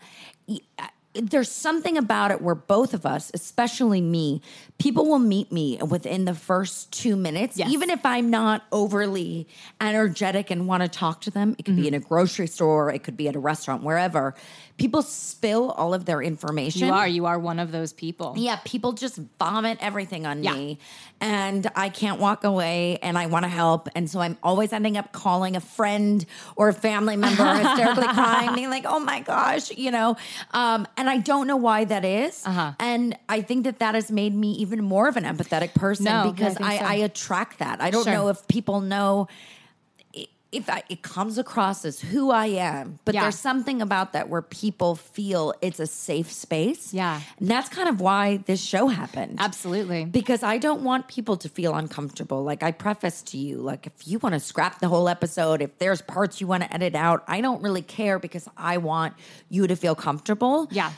there's 1.14 1.51
something 1.51 1.98
about 1.98 2.31
it 2.31 2.40
where 2.40 2.55
both 2.55 2.94
of 2.94 3.05
us, 3.05 3.31
especially 3.35 4.01
me, 4.01 4.40
people 4.79 5.05
will 5.07 5.18
meet 5.18 5.53
me 5.53 5.79
within 5.87 6.25
the 6.25 6.35
first 6.35 6.90
two 6.92 7.16
minutes, 7.16 7.59
Yes. 7.59 7.70
even 7.70 7.90
if 7.90 8.05
I'm 8.07 8.31
not 8.31 8.62
overly 8.72 9.46
energetic 9.81 10.51
and 10.51 10.66
want 10.66 10.83
to 10.83 10.88
talk 10.88 11.20
to 11.22 11.31
them. 11.31 11.55
It 11.59 11.64
could 11.64 11.75
Mm-hmm. 11.75 11.83
be 11.83 11.88
in 11.88 11.94
a 11.94 12.01
grocery 12.01 12.46
store, 12.46 12.90
it 12.90 13.03
could 13.03 13.16
be 13.16 13.29
at 13.29 13.37
a 13.37 13.38
restaurant, 13.38 13.83
wherever. 13.83 14.35
People 14.83 15.03
spill 15.03 15.71
all 15.71 15.95
of 15.95 16.07
their 16.07 16.21
information. 16.21 16.88
you 16.88 16.92
are. 16.92 17.07
You 17.07 17.27
are 17.27 17.38
one 17.38 17.61
of 17.61 17.71
those 17.71 17.92
people. 17.92 18.35
Yeah, 18.37 18.59
people 18.64 18.90
just 18.95 19.16
vomit 19.38 19.79
everything 19.81 20.27
on 20.27 20.42
Yeah. 20.42 20.55
me, 20.55 20.79
and 21.21 21.71
I 21.77 21.88
can't 21.88 22.18
walk 22.18 22.42
away, 22.42 22.99
and 23.01 23.16
I 23.16 23.27
want 23.27 23.45
to 23.45 23.49
help, 23.49 23.88
and 23.95 24.11
so 24.11 24.18
I'm 24.21 24.37
always 24.42 24.73
ending 24.73 24.97
up 24.97 25.12
calling 25.12 25.55
a 25.55 25.61
friend 25.61 26.27
or 26.57 26.68
a 26.68 26.73
family 26.75 27.16
member, 27.16 27.45
hysterically 27.55 28.09
crying, 28.18 28.57
being 28.57 28.71
like, 28.71 28.85
"Oh 28.85 28.99
my 28.99 29.21
gosh," 29.21 29.71
you 29.71 29.92
know, 29.92 30.16
um, 30.51 30.88
and 30.97 31.09
I 31.09 31.18
don't 31.18 31.47
know 31.47 31.59
why 31.59 31.85
that 31.85 32.05
is. 32.05 32.42
Uh-huh. 32.45 32.73
and 32.81 33.16
I 33.29 33.40
think 33.42 33.62
that 33.64 33.79
that 33.79 33.95
has 33.95 34.11
made 34.11 34.35
me 34.35 34.51
even 34.55 34.83
more 34.83 35.07
of 35.07 35.16
an 35.16 35.23
empathetic 35.23 35.75
person 35.75 36.07
No, 36.07 36.33
because 36.33 36.57
I 36.61 36.73
I, 36.73 36.79
so. 36.79 36.85
I 36.87 36.95
attract 37.07 37.59
that. 37.61 37.81
I 37.81 37.90
don't 37.90 38.03
Sure. 38.05 38.12
know 38.12 38.29
if 38.31 38.49
people 38.49 38.81
know. 38.81 39.29
I- 40.53 40.57
If 40.57 40.69
I, 40.71 40.83
it 40.88 41.03
comes 41.03 41.38
across 41.38 41.85
as 41.85 42.01
who 42.01 42.31
I 42.31 42.47
am, 42.47 42.99
but 43.05 43.15
Yeah. 43.15 43.23
there's 43.23 43.38
something 43.38 43.81
about 43.83 44.12
that 44.12 44.29
where 44.29 44.43
people 44.43 44.95
feel 44.97 45.55
it's 45.62 45.81
a 45.81 45.87
safe 45.87 46.31
space. 46.31 46.93
Yeah. 46.93 47.21
And 47.41 47.49
that's 47.51 47.69
kind 47.69 47.88
of 47.88 48.01
why 48.01 48.38
this 48.47 48.62
show 48.62 48.88
happened. 48.88 49.38
Absolutely. 49.41 50.05
Because 50.05 50.43
I 50.43 50.59
don't 50.59 50.83
want 50.85 51.09
people 51.09 51.37
to 51.38 51.49
feel 51.49 51.75
uncomfortable. 51.75 52.43
Like 52.45 52.62
I 52.62 52.71
preface 52.73 53.23
to 53.23 53.38
you, 53.38 53.57
like 53.59 53.87
if 53.87 54.07
you 54.07 54.19
want 54.19 54.35
to 54.35 54.41
scrap 54.41 54.81
the 54.81 54.88
whole 54.88 55.09
episode, 55.09 55.62
if 55.62 55.79
there's 55.79 56.03
parts 56.03 56.41
you 56.41 56.47
want 56.47 56.62
to 56.65 56.73
edit 56.75 56.95
out, 56.95 57.25
I 57.27 57.41
don't 57.41 57.62
really 57.62 57.83
care 57.83 58.19
because 58.19 58.47
I 58.57 58.77
want 58.77 59.15
you 59.49 59.67
to 59.67 59.75
feel 59.77 59.95
comfortable. 59.95 60.69
Yeah. 60.71 60.93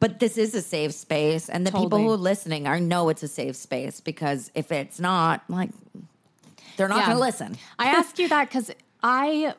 But 0.00 0.20
this 0.20 0.38
is 0.38 0.54
a 0.54 0.62
safe 0.62 0.92
space, 0.92 1.48
and 1.48 1.66
the 1.66 1.72
people 1.72 1.98
who 1.98 2.10
are 2.12 2.16
listening 2.16 2.68
are 2.68 2.78
know 2.78 3.08
it's 3.08 3.24
a 3.24 3.28
safe 3.28 3.56
space 3.56 4.00
because 4.00 4.48
if 4.54 4.70
it's 4.70 5.00
not, 5.00 5.42
like, 5.48 5.70
they're 6.76 6.86
not 6.86 6.98
Yeah. 6.98 7.06
going 7.06 7.16
to 7.18 7.20
listen. 7.24 7.56
I 7.80 7.86
ask 7.86 8.16
you 8.16 8.28
that 8.28 8.48
because 8.48 8.70
I, 9.02 9.54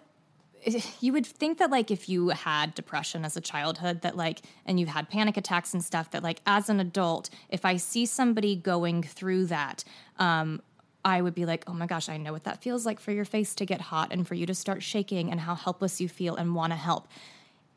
you 1.00 1.14
would 1.14 1.26
think 1.26 1.58
that 1.58 1.72
like 1.72 1.92
if 1.92 2.10
you 2.10 2.30
had 2.30 2.76
depression 2.76 3.26
as 3.26 3.38
a 3.38 3.42
childhood, 3.42 4.02
that 4.02 4.16
like, 4.16 4.42
and 4.66 4.80
you've 4.80 4.90
had 4.90 5.10
panic 5.10 5.38
attacks 5.38 5.74
and 5.74 5.84
stuff, 5.84 6.12
that 6.12 6.24
like 6.24 6.42
as 6.46 6.70
an 6.70 6.80
adult, 6.80 7.30
if 7.50 7.66
I 7.66 7.78
see 7.78 8.06
somebody 8.06 8.56
going 8.56 9.04
through 9.04 9.46
that, 9.48 9.84
um, 10.18 10.62
I 11.06 11.22
would 11.22 11.34
be 11.34 11.46
like, 11.46 11.64
oh 11.68 11.74
my 11.74 11.86
gosh, 11.86 12.10
I 12.10 12.18
know 12.18 12.34
what 12.34 12.44
that 12.44 12.62
feels 12.62 12.86
like 12.86 13.00
for 13.00 13.12
your 13.12 13.26
face 13.26 13.56
to 13.56 13.66
get 13.66 13.80
hot 13.80 14.12
and 14.12 14.28
for 14.28 14.36
you 14.36 14.46
to 14.46 14.54
start 14.54 14.84
shaking 14.84 15.32
and 15.32 15.40
how 15.40 15.56
helpless 15.56 16.02
you 16.02 16.10
feel 16.10 16.36
and 16.36 16.54
want 16.54 16.74
to 16.74 16.78
help. 16.78 17.08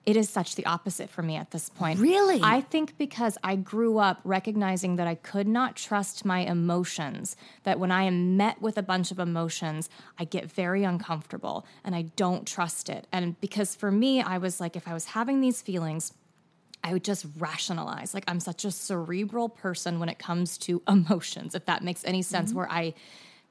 It 0.05 0.17
is 0.17 0.29
such 0.29 0.57
the 0.57 0.67
opposite 0.67 1.09
for 1.11 1.23
me 1.23 1.37
at 1.37 1.53
this 1.53 1.69
point. 1.69 2.01
Really? 2.01 2.41
I 2.43 2.61
think 2.61 2.99
because 2.99 3.39
I 3.45 3.55
grew 3.55 3.99
up 3.99 4.21
recognizing 4.25 4.97
that 4.97 5.07
I 5.07 5.15
could 5.15 5.47
not 5.47 5.77
trust 5.77 6.25
my 6.25 6.41
emotions, 6.41 7.37
that 7.63 7.79
when 7.79 7.93
I 7.93 8.03
am 8.03 8.37
met 8.37 8.61
with 8.61 8.77
a 8.77 8.83
bunch 8.83 9.13
of 9.13 9.21
emotions, 9.21 9.89
I 10.19 10.25
get 10.25 10.51
very 10.51 10.83
uncomfortable 10.83 11.65
and 11.85 11.95
I 11.95 12.03
don't 12.17 12.47
trust 12.47 12.89
it. 12.89 13.07
And 13.13 13.41
because 13.41 13.77
for 13.77 13.93
me, 13.93 14.21
I 14.21 14.39
was 14.39 14.61
like, 14.61 14.75
if 14.75 14.89
I 14.89 14.95
was 14.95 15.05
having 15.07 15.41
these 15.41 15.63
feelings, 15.63 16.13
I 16.83 16.93
would 16.93 17.05
just 17.05 17.27
rationalize. 17.39 18.13
Like 18.13 18.25
I'm 18.27 18.41
such 18.41 18.65
a 18.65 18.73
cerebral 18.73 19.49
person 19.49 20.01
when 20.01 20.09
it 20.09 20.19
comes 20.19 20.59
to 20.59 20.83
emotions, 20.89 21.55
if 21.55 21.67
that 21.67 21.85
makes 21.85 22.05
any 22.05 22.23
sense, 22.23 22.51
mm-hmm. 22.51 22.59
where 22.59 22.71
I 22.71 22.95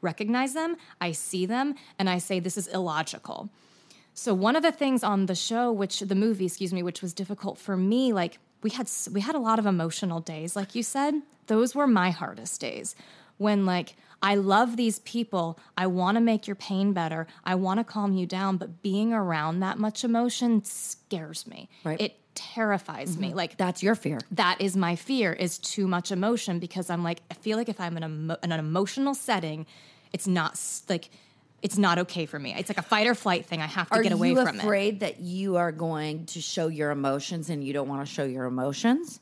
recognize 0.02 0.54
them, 0.54 0.76
I 1.00 1.12
see 1.12 1.46
them, 1.46 1.76
and 1.98 2.10
I 2.10 2.18
say, 2.18 2.40
this 2.40 2.58
is 2.58 2.68
illogical. 2.68 3.50
So 4.22 4.36
one 4.36 4.56
of 4.56 4.62
the 4.62 4.72
things 4.72 5.04
on 5.04 5.26
the 5.26 5.34
show, 5.34 5.72
which 5.72 6.02
the 6.02 6.14
movie, 6.14 6.46
excuse 6.46 6.72
me, 6.72 6.84
which 6.84 7.02
was 7.02 7.12
difficult 7.12 7.58
for 7.58 7.76
me, 7.76 8.14
like 8.14 8.38
we 8.62 8.70
had 8.70 8.88
we 9.12 9.20
had 9.20 9.34
a 9.34 9.40
lot 9.40 9.58
of 9.58 9.66
emotional 9.66 10.20
days, 10.20 10.56
like 10.56 10.76
you 10.76 10.84
said. 10.84 11.16
Those 11.48 11.74
were 11.74 11.88
my 11.88 12.12
hardest 12.12 12.62
days. 12.62 12.94
When 13.40 13.66
like 13.66 13.96
I 14.22 14.36
love 14.36 14.78
these 14.78 15.00
people, 15.00 15.58
I 15.76 15.88
want 15.88 16.18
to 16.18 16.22
make 16.22 16.46
your 16.46 16.56
pain 16.56 16.94
better, 16.94 17.26
I 17.44 17.56
want 17.56 17.80
to 17.80 17.84
calm 17.84 18.14
you 18.14 18.28
down, 18.28 18.58
but 18.58 18.84
being 18.84 19.12
around 19.12 19.62
that 19.62 19.80
much 19.80 20.04
emotion 20.04 20.64
scares 20.66 21.48
me. 21.48 21.68
Right. 21.84 22.00
It 22.00 22.20
terrifies 22.36 23.18
me. 23.18 23.30
Mm-hmm. 23.30 23.38
Like 23.38 23.58
That's 23.58 23.82
your 23.82 23.96
fear. 23.96 24.20
that 24.30 24.62
is 24.62 24.78
my 24.78 24.96
fear 24.96 25.34
is 25.34 25.58
too 25.58 25.88
much 25.88 26.12
emotion 26.12 26.60
because 26.60 26.92
I'm 26.92 27.04
like 27.04 27.24
I 27.32 27.34
feel 27.34 27.58
like 27.58 27.70
if 27.70 27.80
I'm 27.82 27.98
in, 27.98 28.04
a, 28.04 28.38
in 28.44 28.52
an 28.52 28.60
emotional 28.60 29.16
setting, 29.16 29.66
it's 30.14 30.28
not 30.28 30.62
like 30.88 31.10
it's 31.62 31.78
not 31.78 32.00
okay 32.00 32.26
for 32.26 32.40
me. 32.40 32.54
It's 32.58 32.70
like 32.70 32.78
a 32.78 32.84
fight 32.84 33.08
or 33.08 33.16
flight 33.16 33.46
thing. 33.46 33.62
I 33.62 33.68
have 33.68 33.90
to 33.90 33.96
Are 33.96 34.04
get 34.04 34.12
away 34.12 34.34
from 34.34 34.48
it. 34.48 34.50
Are 34.50 34.54
you 34.54 34.60
afraid 34.60 35.00
that 35.02 35.20
you 35.20 35.58
are 35.58 35.72
going 35.72 36.26
to 36.28 36.42
show 36.42 36.68
your 36.68 36.92
emotions 36.92 37.50
and 37.50 37.64
you 37.64 37.74
don't 37.74 37.88
want 37.88 38.06
to 38.06 38.12
show 38.12 38.24
your 38.24 38.46
emotions? 38.46 39.20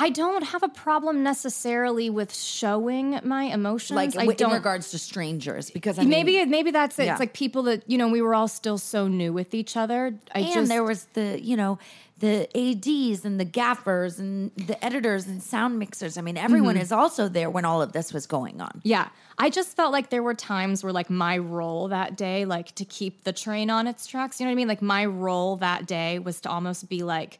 I 0.00 0.10
don't 0.10 0.44
have 0.44 0.62
a 0.62 0.68
problem 0.68 1.24
necessarily 1.24 2.08
with 2.08 2.32
showing 2.32 3.18
my 3.24 3.44
emotions. 3.44 3.96
Like 3.96 4.16
I 4.16 4.22
in 4.24 4.36
don't. 4.36 4.52
regards 4.52 4.92
to 4.92 4.98
strangers, 4.98 5.70
because 5.70 5.98
I 5.98 6.02
mean, 6.02 6.10
maybe 6.10 6.44
maybe 6.46 6.70
that's 6.70 6.98
it. 7.00 7.06
Yeah. 7.06 7.12
It's 7.12 7.20
like 7.20 7.32
people 7.34 7.64
that 7.64 7.82
you 7.90 7.98
know 7.98 8.08
we 8.08 8.22
were 8.22 8.34
all 8.34 8.46
still 8.48 8.78
so 8.78 9.08
new 9.08 9.32
with 9.32 9.54
each 9.54 9.76
other. 9.76 10.14
I 10.34 10.38
and 10.40 10.54
just 10.54 10.68
there 10.68 10.84
was 10.84 11.04
the 11.14 11.40
you 11.42 11.56
know 11.56 11.78
the 12.20 12.48
ads 12.56 13.24
and 13.24 13.38
the 13.38 13.44
gaffers 13.44 14.18
and 14.18 14.50
the 14.56 14.82
editors 14.84 15.28
and 15.28 15.40
sound 15.40 15.78
mixers 15.78 16.18
i 16.18 16.20
mean 16.20 16.36
everyone 16.36 16.74
Mm-hmm. 16.74 16.82
is 16.82 16.90
also 16.90 17.28
there 17.28 17.48
when 17.48 17.64
all 17.64 17.80
of 17.80 17.92
this 17.92 18.12
was 18.12 18.26
going 18.26 18.60
on 18.60 18.80
Yeah. 18.82 19.08
I 19.38 19.50
just 19.50 19.76
felt 19.76 19.92
like 19.92 20.10
there 20.10 20.24
were 20.24 20.34
times 20.34 20.82
where 20.82 20.92
like 20.92 21.10
my 21.10 21.38
role 21.38 21.86
that 21.88 22.16
day, 22.16 22.44
like 22.44 22.74
to 22.74 22.84
keep 22.84 23.22
the 23.22 23.32
train 23.32 23.70
on 23.70 23.86
its 23.86 24.04
tracks, 24.08 24.40
you 24.40 24.46
know 24.46 24.50
what 24.50 24.54
I 24.54 24.56
mean? 24.56 24.66
Like 24.66 24.82
my 24.82 25.06
role 25.06 25.54
that 25.58 25.86
day 25.86 26.18
was 26.18 26.40
to 26.40 26.48
almost 26.50 26.88
be 26.88 27.04
like 27.04 27.38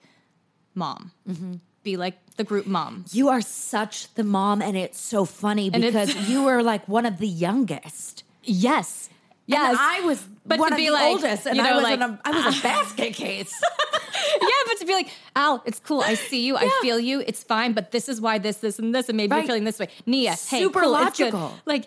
mom, 0.77 1.11
Mm-hmm. 1.29 1.55
Be 1.83 1.97
like 1.97 2.17
the 2.37 2.45
group 2.45 2.67
mom. 2.67 3.05
you 3.13 3.29
are 3.29 3.41
such 3.41 4.13
the 4.15 4.25
mom 4.25 4.63
and 4.63 4.77
it's 4.77 5.01
so 5.01 5.25
funny 5.25 5.71
And 5.73 5.83
because 5.83 6.15
you 6.29 6.45
were 6.45 6.63
like 6.63 6.87
one 6.89 7.07
of 7.07 7.19
the 7.19 7.27
youngest 7.29 8.25
Yes. 8.45 9.09
yes 9.47 9.59
Yes. 9.61 9.77
i 9.81 10.01
was 10.03 10.23
But 10.47 10.59
one 10.59 10.71
to 10.71 10.75
of 10.75 10.79
be 10.79 10.87
the 10.87 10.93
like, 10.93 11.05
oldest 11.13 11.47
and 11.47 11.57
you 11.57 11.63
i 11.63 11.73
was 11.75 11.83
like- 11.83 12.01
a, 12.01 12.19
i 12.25 12.31
was 12.31 12.59
a 12.59 12.63
basket 12.71 13.15
case 13.15 13.53
yeah, 14.41 14.49
but 14.67 14.79
to 14.79 14.85
be 14.87 14.93
like, 14.93 15.09
Al, 15.37 15.63
it's 15.65 15.79
cool. 15.81 16.01
I 16.03 16.15
see 16.15 16.45
you. 16.45 16.57
I 16.57 16.69
feel 16.83 16.99
you. 16.99 17.23
It's 17.27 17.43
fine. 17.43 17.73
But 17.73 17.93
this 17.93 18.09
is 18.09 18.21
why 18.21 18.39
this, 18.39 18.59
this, 18.59 18.79
and 18.79 18.95
this, 18.95 19.09
and 19.09 19.17
maybe 19.17 19.31
Right. 19.31 19.39
you're 19.39 19.47
feeling 19.47 19.65
this 19.65 19.79
way. 19.79 19.89
Nia, 20.07 20.31
hey, 20.33 20.61
Super 20.61 20.81
cool, 20.83 20.97
it's 20.97 21.17
good. 21.19 21.33
logical. 21.33 21.59
Like, 21.67 21.87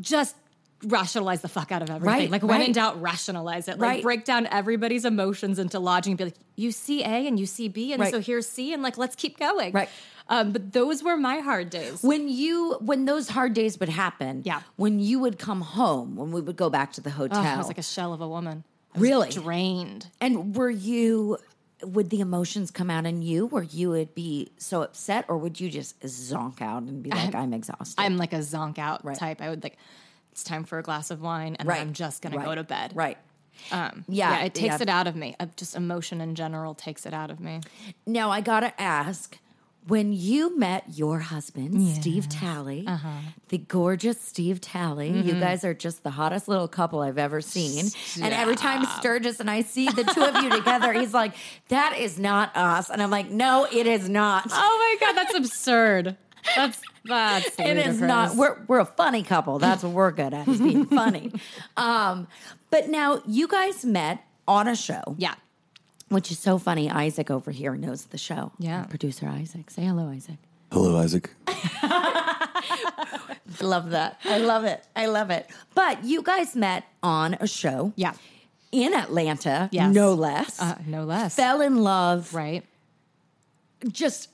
just 0.00 0.36
rationalize 0.84 1.42
the 1.42 1.48
fuck 1.48 1.72
out 1.72 1.82
of 1.82 1.90
everything. 1.90 2.06
Right, 2.08 2.30
like, 2.30 2.42
when 2.42 2.62
in 2.62 2.72
doubt, 2.72 3.00
rationalize 3.02 3.68
it. 3.68 3.78
Like, 3.78 3.88
Right. 3.88 4.02
break 4.02 4.24
down 4.24 4.46
everybody's 4.46 5.04
emotions 5.04 5.58
into 5.58 5.78
logic 5.78 6.10
and 6.12 6.18
be 6.18 6.24
like, 6.24 6.36
you 6.56 6.72
see 6.72 7.02
A 7.02 7.26
and 7.26 7.38
you 7.38 7.46
see 7.46 7.68
B, 7.68 7.92
and 7.92 8.00
Right. 8.00 8.10
so 8.12 8.20
here's 8.20 8.48
C, 8.48 8.72
and 8.72 8.82
like, 8.82 8.96
let's 8.96 9.14
keep 9.16 9.38
going. 9.38 9.72
Right. 9.72 9.88
Um, 10.28 10.52
but 10.52 10.72
those 10.72 11.02
were 11.02 11.16
my 11.16 11.40
hard 11.40 11.70
days. 11.70 12.02
when 12.02 12.28
you 12.28 12.74
when 12.80 13.04
those 13.04 13.28
hard 13.28 13.52
days 13.52 13.80
would 13.80 13.88
happen 13.88 14.42
Yeah. 14.44 14.60
when 14.76 15.00
you 15.00 15.18
would 15.18 15.38
come 15.40 15.60
home 15.60 16.14
when 16.16 16.30
we 16.30 16.40
would 16.40 16.56
go 16.56 16.70
back 16.70 16.92
to 16.94 17.00
the 17.00 17.10
hotel 17.10 17.38
Oh, 17.42 17.46
I 17.46 17.56
was 17.56 17.66
like 17.66 17.78
a 17.78 17.82
shell 17.82 18.12
of 18.12 18.20
a 18.20 18.28
woman. 18.28 18.62
Really? 18.96 19.28
drained. 19.30 20.06
And 20.20 20.54
were 20.54 20.70
you 20.70 21.38
would 21.82 22.10
the 22.10 22.20
emotions 22.20 22.70
come 22.70 22.90
out 22.90 23.06
in 23.06 23.22
you 23.22 23.46
where 23.46 23.62
you 23.64 23.88
would 23.90 24.14
be 24.14 24.52
so 24.58 24.82
upset 24.82 25.24
or 25.28 25.36
would 25.38 25.58
you 25.58 25.68
just 25.70 25.98
zonk 26.00 26.60
out 26.62 26.82
and 26.82 27.02
be 27.02 27.10
like 27.20 27.34
I'm 27.34 27.52
exhausted? 27.52 28.00
I'm 28.00 28.16
like 28.16 28.32
a 28.32 28.38
zonk 28.38 28.78
out 28.78 29.04
Right. 29.04 29.16
type. 29.18 29.42
I 29.42 29.48
would 29.50 29.64
like, 29.64 29.78
it's 30.40 30.48
time 30.48 30.64
for 30.64 30.78
a 30.78 30.82
glass 30.82 31.10
of 31.10 31.20
wine, 31.20 31.54
and 31.58 31.68
right. 31.68 31.80
I'm 31.80 31.92
just 31.92 32.22
gonna 32.22 32.42
go 32.42 32.54
to 32.54 32.64
bed. 32.64 32.92
Right. 32.94 33.18
Um, 33.70 34.04
Yeah, 34.08 34.38
yeah, 34.38 34.44
it 34.44 34.54
takes 34.54 34.76
yeah. 34.76 34.82
it 34.82 34.88
out 34.88 35.06
of 35.06 35.14
me. 35.16 35.36
Uh, 35.38 35.46
just 35.56 35.76
emotion 35.76 36.22
in 36.22 36.34
general 36.34 36.74
takes 36.74 37.04
it 37.04 37.12
out 37.12 37.30
of 37.30 37.40
me. 37.40 37.60
Now 38.06 38.30
I 38.30 38.40
got 38.40 38.60
to 38.60 38.80
ask 38.80 39.36
when 39.86 40.12
you 40.14 40.56
met 40.58 40.84
your 40.94 41.18
husband, 41.18 41.86
Steve 41.88 42.26
Talley, 42.28 42.84
Uh-huh. 42.86 43.08
the 43.48 43.58
gorgeous 43.58 44.18
Steve 44.20 44.60
Talley, 44.62 45.08
you 45.08 45.32
Mm-hmm. 45.32 45.40
guys 45.40 45.62
are 45.64 45.74
just 45.74 46.02
the 46.04 46.10
hottest 46.10 46.48
little 46.48 46.68
couple 46.68 47.00
I've 47.00 47.18
ever 47.18 47.40
seen. 47.42 47.86
And 48.22 48.32
every 48.32 48.56
time 48.56 48.84
Sturgis 48.98 49.40
and 49.40 49.50
I 49.50 49.60
see 49.62 49.86
the 49.90 50.04
two 50.04 50.22
of 50.22 50.42
you 50.42 50.48
together, 50.56 50.92
he's 50.94 51.12
like, 51.12 51.34
that 51.68 51.96
is 51.98 52.18
not 52.18 52.56
us. 52.56 52.88
And 52.90 53.02
I'm 53.02 53.10
like, 53.10 53.30
no, 53.30 53.66
it 53.70 53.86
is 53.86 54.08
not. 54.08 54.46
Oh 54.50 54.96
my 55.00 55.06
god, 55.06 55.16
that's 55.16 55.34
absurd. 55.34 56.16
That's 56.56 56.80
that's 57.04 57.46
it 57.58 57.76
It 57.76 57.86
is 57.86 58.00
not. 58.00 58.36
We're 58.36 58.58
we're 58.66 58.80
a 58.80 58.84
funny 58.84 59.22
couple. 59.22 59.58
That's 59.58 59.82
what 59.82 59.92
we're 59.92 60.10
good 60.10 60.34
at 60.34 60.46
is 60.48 60.60
being 60.60 60.84
funny. 61.00 61.32
Um, 61.76 62.26
but 62.70 62.88
now 62.88 63.22
you 63.26 63.46
guys 63.48 63.84
met 63.84 64.24
on 64.48 64.66
a 64.68 64.74
show, 64.76 65.02
yeah. 65.18 65.34
which 66.08 66.30
is 66.30 66.38
so 66.38 66.58
funny. 66.58 66.90
Isaac 66.90 67.30
over 67.30 67.50
here 67.50 67.74
knows 67.76 68.06
the 68.06 68.18
show. 68.18 68.52
Yeah. 68.58 68.84
producer 68.84 69.28
Isaac. 69.28 69.70
Say 69.70 69.82
hello, 69.82 70.08
Isaac. 70.08 70.38
Hello, 70.72 70.96
Isaac. 70.98 71.30
Love 73.60 73.90
that. 73.90 74.18
I 74.24 74.38
love 74.38 74.64
it. 74.64 74.82
I 74.96 75.06
love 75.06 75.30
it. 75.30 75.48
But 75.74 76.04
you 76.04 76.22
guys 76.22 76.54
met 76.56 76.84
on 77.02 77.34
a 77.40 77.46
show, 77.46 77.92
Yeah. 77.96 78.14
in 78.72 78.94
Atlanta, 78.94 79.68
Yes. 79.72 79.92
no 79.94 80.14
less. 80.14 80.60
Uh, 80.60 80.76
no 80.86 81.04
less. 81.04 81.34
Fell 81.34 81.60
in 81.60 81.82
love, 81.82 82.32
right. 82.34 82.64
just 83.88 84.28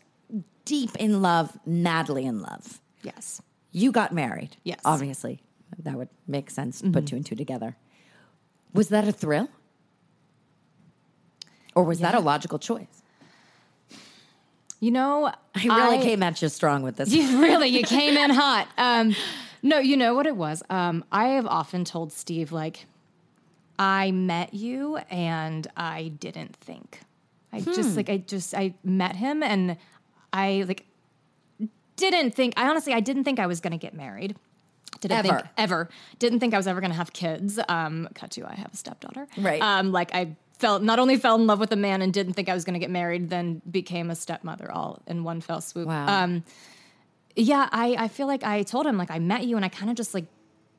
deep 0.66 0.94
in 0.96 1.22
love, 1.22 1.59
madly 1.64 2.26
in 2.26 2.42
love. 2.42 2.83
Yes. 3.02 3.40
You 3.72 3.90
got 3.90 4.12
married. 4.12 4.59
Yes. 4.64 4.81
Obviously. 4.85 5.40
That 5.79 5.94
would 5.96 6.11
make 6.26 6.50
sense 6.50 6.81
to 6.83 6.90
put 6.90 7.07
two 7.07 7.16
and 7.16 7.24
two 7.24 7.35
together. 7.35 7.76
Was 8.74 8.88
that 8.90 9.09
a 9.09 9.12
thrill? 9.12 9.48
Or 11.74 11.85
was 11.85 12.00
that 12.00 12.14
a 12.14 12.20
logical 12.20 12.59
choice? 12.59 13.02
You 14.81 14.90
know, 14.90 15.33
I 15.55 15.64
really 15.64 16.02
came 16.02 16.22
at 16.22 16.40
you 16.42 16.48
strong 16.48 16.83
with 16.83 16.96
this. 16.96 17.11
You 17.14 17.40
really, 17.40 17.68
you 17.68 17.83
came 17.83 18.16
in 18.16 18.31
hot. 18.35 18.68
Um, 18.76 19.14
no, 19.62 19.79
you 19.79 19.96
know 19.96 20.14
what 20.14 20.26
it 20.26 20.37
was. 20.37 20.62
Um, 20.70 21.05
I 21.11 21.29
have 21.29 21.46
often 21.46 21.85
told 21.85 22.12
Steve, 22.12 22.52
like, 22.52 22.87
I 23.79 24.11
met 24.11 24.55
you 24.55 24.96
and 25.11 25.66
I 25.76 26.09
didn't 26.09 26.57
think. 26.57 27.00
I 27.52 27.61
just 27.61 27.96
like 27.96 28.11
I 28.11 28.18
just 28.18 28.55
I 28.55 28.74
met 28.85 29.16
him 29.16 29.42
and 29.42 29.79
I 30.37 30.64
like 30.68 30.87
didn't 31.96 32.35
think. 32.35 32.55
I 32.57 32.68
honestly 32.68 32.92
I 32.92 33.01
didn't 33.01 33.25
think 33.25 33.38
I 33.38 33.46
was 33.46 33.61
going 33.61 33.72
to 33.72 33.79
get 33.79 33.94
married. 33.94 34.37
Didn't 35.01 35.22
think 35.22 35.35
Ever. 35.35 35.51
ever. 35.59 35.88
Didn't 36.18 36.40
think 36.40 36.55
I 36.55 36.57
was 36.57 36.66
ever 36.66 36.81
going 36.81 36.90
to 36.90 36.96
have 36.96 37.12
kids. 37.12 37.59
Um, 37.68 38.09
cut 38.14 38.31
to 38.33 38.46
I 38.46 38.55
have 38.55 38.72
a 38.72 38.77
stepdaughter. 38.77 39.27
Right. 39.37 39.61
Um, 39.61 39.92
like 39.92 40.14
I 40.14 40.37
felt 40.59 40.83
not 40.83 40.99
only 40.99 41.16
fell 41.16 41.35
in 41.35 41.46
love 41.46 41.61
with 41.61 41.72
a 41.72 41.77
man 41.77 42.03
and 42.03 42.12
didn't 42.12 42.33
think 42.35 42.49
I 42.49 42.55
was 42.55 42.64
going 42.64 42.75
to 42.75 42.81
get 42.81 42.90
married, 42.90 43.29
then 43.29 43.61
became 43.70 44.11
a 44.11 44.14
stepmother 44.14 44.70
all 44.70 45.03
in 45.07 45.22
one 45.25 45.40
fell 45.40 45.61
swoop. 45.61 45.88
Wow. 45.88 46.07
Um, 46.25 46.44
yeah, 47.35 47.68
I, 47.70 47.96
I 47.99 48.09
feel 48.09 48.27
like 48.27 48.42
I 48.42 48.62
told 48.62 48.87
him 48.87 48.96
like 48.96 49.11
I 49.11 49.18
met 49.18 49.44
you 49.44 49.57
and 49.57 49.64
I 49.64 49.68
kind 49.68 49.90
of 49.90 49.96
just 49.96 50.14
like 50.14 50.27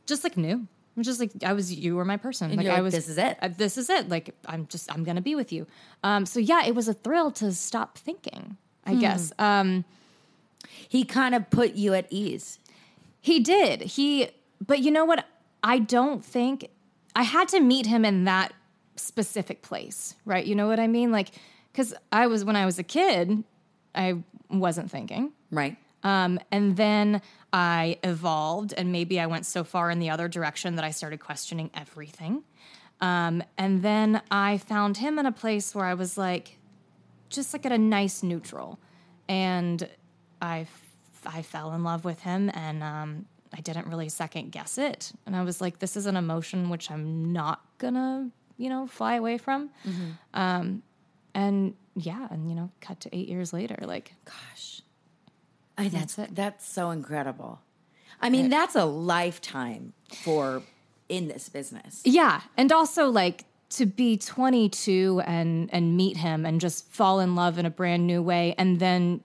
just 0.07 0.23
like 0.23 0.37
knew. 0.37 0.67
I'm 0.95 1.03
just 1.03 1.19
like 1.19 1.31
I 1.43 1.53
was 1.53 1.71
you 1.71 1.95
were 1.95 2.05
my 2.05 2.17
person. 2.17 2.55
Like 2.55 2.65
I 2.65 2.81
was 2.81 2.91
"This 2.91 3.07
is 3.07 3.19
it." 3.19 3.37
uh, 3.39 3.49
this 3.55 3.77
is 3.77 3.87
it. 3.91 4.09
Like 4.09 4.33
I'm 4.47 4.65
just 4.65 4.91
I'm 4.91 5.03
gonna 5.03 5.21
be 5.21 5.35
with 5.35 5.53
you. 5.53 5.67
Um, 6.03 6.25
so 6.25 6.39
yeah, 6.39 6.65
it 6.65 6.73
was 6.73 6.87
a 6.87 6.93
thrill 6.93 7.29
to 7.33 7.51
stop 7.53 7.99
thinking. 7.99 8.57
I 8.87 8.93
Hmm. 8.93 8.99
guess 8.99 9.31
um, 9.37 9.85
He 10.89 11.03
kind 11.03 11.35
of 11.35 11.49
put 11.49 11.73
you 11.75 11.93
at 11.93 12.07
ease. 12.09 12.59
he 13.21 13.39
did. 13.41 13.81
He, 13.81 14.29
but 14.65 14.79
you 14.79 14.89
know 14.89 15.03
what? 15.05 15.25
I 15.61 15.79
don't 15.79 16.23
think 16.23 16.69
I 17.15 17.23
had 17.23 17.47
to 17.49 17.59
meet 17.59 17.85
him 17.85 18.05
in 18.05 18.23
that 18.23 18.53
specific 18.95 19.61
place, 19.61 20.15
right? 20.25 20.45
You 20.45 20.55
know 20.55 20.67
what 20.67 20.79
I 20.79 20.87
mean? 20.87 21.11
Like, 21.11 21.29
because 21.71 21.93
I 22.11 22.27
was 22.27 22.45
when 22.45 22.55
I 22.55 22.65
was 22.65 22.79
a 22.79 22.83
kid, 22.83 23.43
I 23.93 24.23
wasn't 24.49 24.89
thinking. 24.89 25.33
Right. 25.51 25.75
Um, 26.03 26.39
and 26.51 26.77
then 26.77 27.21
I 27.51 27.97
evolved, 28.03 28.73
and 28.77 28.91
maybe 28.91 29.19
I 29.19 29.25
went 29.25 29.45
so 29.45 29.63
far 29.63 29.91
in 29.91 29.99
the 29.99 30.09
other 30.09 30.27
direction 30.29 30.75
that 30.75 30.85
I 30.85 30.91
started 30.91 31.19
questioning 31.19 31.69
everything. 31.73 32.43
Um, 33.01 33.43
and 33.57 33.81
then 33.83 34.21
I 34.31 34.57
found 34.59 34.97
him 34.97 35.19
in 35.19 35.25
a 35.25 35.31
place 35.31 35.75
where 35.75 35.85
I 35.85 35.95
was 35.95 36.17
like, 36.17 36.57
just 37.29 37.53
like 37.53 37.65
at 37.65 37.71
a 37.71 37.77
nice 37.77 38.23
neutral. 38.23 38.79
And 39.29 39.87
I, 40.41 40.67
I 41.25 41.41
fell 41.41 41.73
in 41.73 41.83
love 41.83 42.05
with 42.05 42.21
him, 42.21 42.49
and 42.53 42.81
um, 42.83 43.25
I 43.53 43.61
didn't 43.61 43.87
really 43.87 44.09
second 44.09 44.51
guess 44.51 44.77
it. 44.77 45.11
And 45.25 45.35
I 45.35 45.43
was 45.43 45.59
like, 45.61 45.79
this 45.79 45.97
is 45.97 46.05
an 46.05 46.15
emotion 46.15 46.69
which 46.69 46.89
I'm 46.89 47.33
not 47.33 47.61
gonna, 47.77 48.29
you 48.57 48.69
know, 48.69 48.87
fly 48.87 49.15
away 49.15 49.37
from. 49.37 49.69
Um, 50.33 50.83
and 51.33 51.75
yeah, 51.95 52.27
and 52.31 52.49
you 52.49 52.55
know, 52.55 52.71
cut 52.81 52.99
to 53.01 53.15
eight 53.15 53.27
years 53.27 53.53
later, 53.53 53.77
like 53.81 54.13
Gosh. 54.25 54.81
I, 55.77 55.89
that's 55.89 56.15
That's 56.15 56.31
it. 56.31 56.35
That's 56.35 56.67
so 56.67 56.89
incredible. 56.91 57.61
I 58.19 58.31
mean, 58.31 58.49
that's 58.49 58.75
a 58.75 58.85
lifetime 58.85 59.93
for 60.23 60.63
in 61.07 61.27
this 61.27 61.49
business. 61.49 62.01
Yeah, 62.03 62.41
and 62.55 62.71
also 62.71 63.09
like 63.09 63.45
to 63.69 63.85
be 63.85 64.17
22 64.17 65.21
and 65.25 65.69
and 65.73 65.97
meet 65.97 66.17
him 66.17 66.45
and 66.45 66.61
just 66.61 66.89
fall 66.91 67.19
in 67.19 67.35
love 67.35 67.57
in 67.57 67.65
a 67.65 67.69
brand 67.69 68.07
new 68.07 68.21
way. 68.21 68.55
And 68.57 68.79
then 68.79 69.23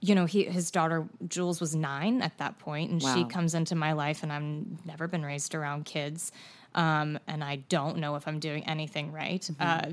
you 0.00 0.14
know 0.14 0.26
he 0.26 0.44
his 0.44 0.70
daughter 0.70 1.06
Jules 1.26 1.60
was 1.60 1.74
9 1.74 2.22
at 2.22 2.36
that 2.38 2.58
point 2.58 2.90
and 2.90 3.02
she 3.02 3.24
comes 3.24 3.54
into 3.54 3.74
my 3.74 3.92
life 3.92 4.22
and 4.22 4.32
I've 4.32 4.86
never 4.86 5.08
been 5.08 5.24
raised 5.24 5.54
around 5.54 5.86
kids 5.86 6.32
um, 6.74 7.18
and 7.26 7.42
I 7.42 7.56
don't 7.56 7.96
know 7.96 8.14
if 8.16 8.28
I'm 8.28 8.38
doing 8.38 8.64
anything 8.68 9.10
right. 9.10 9.48
Uh, 9.58 9.92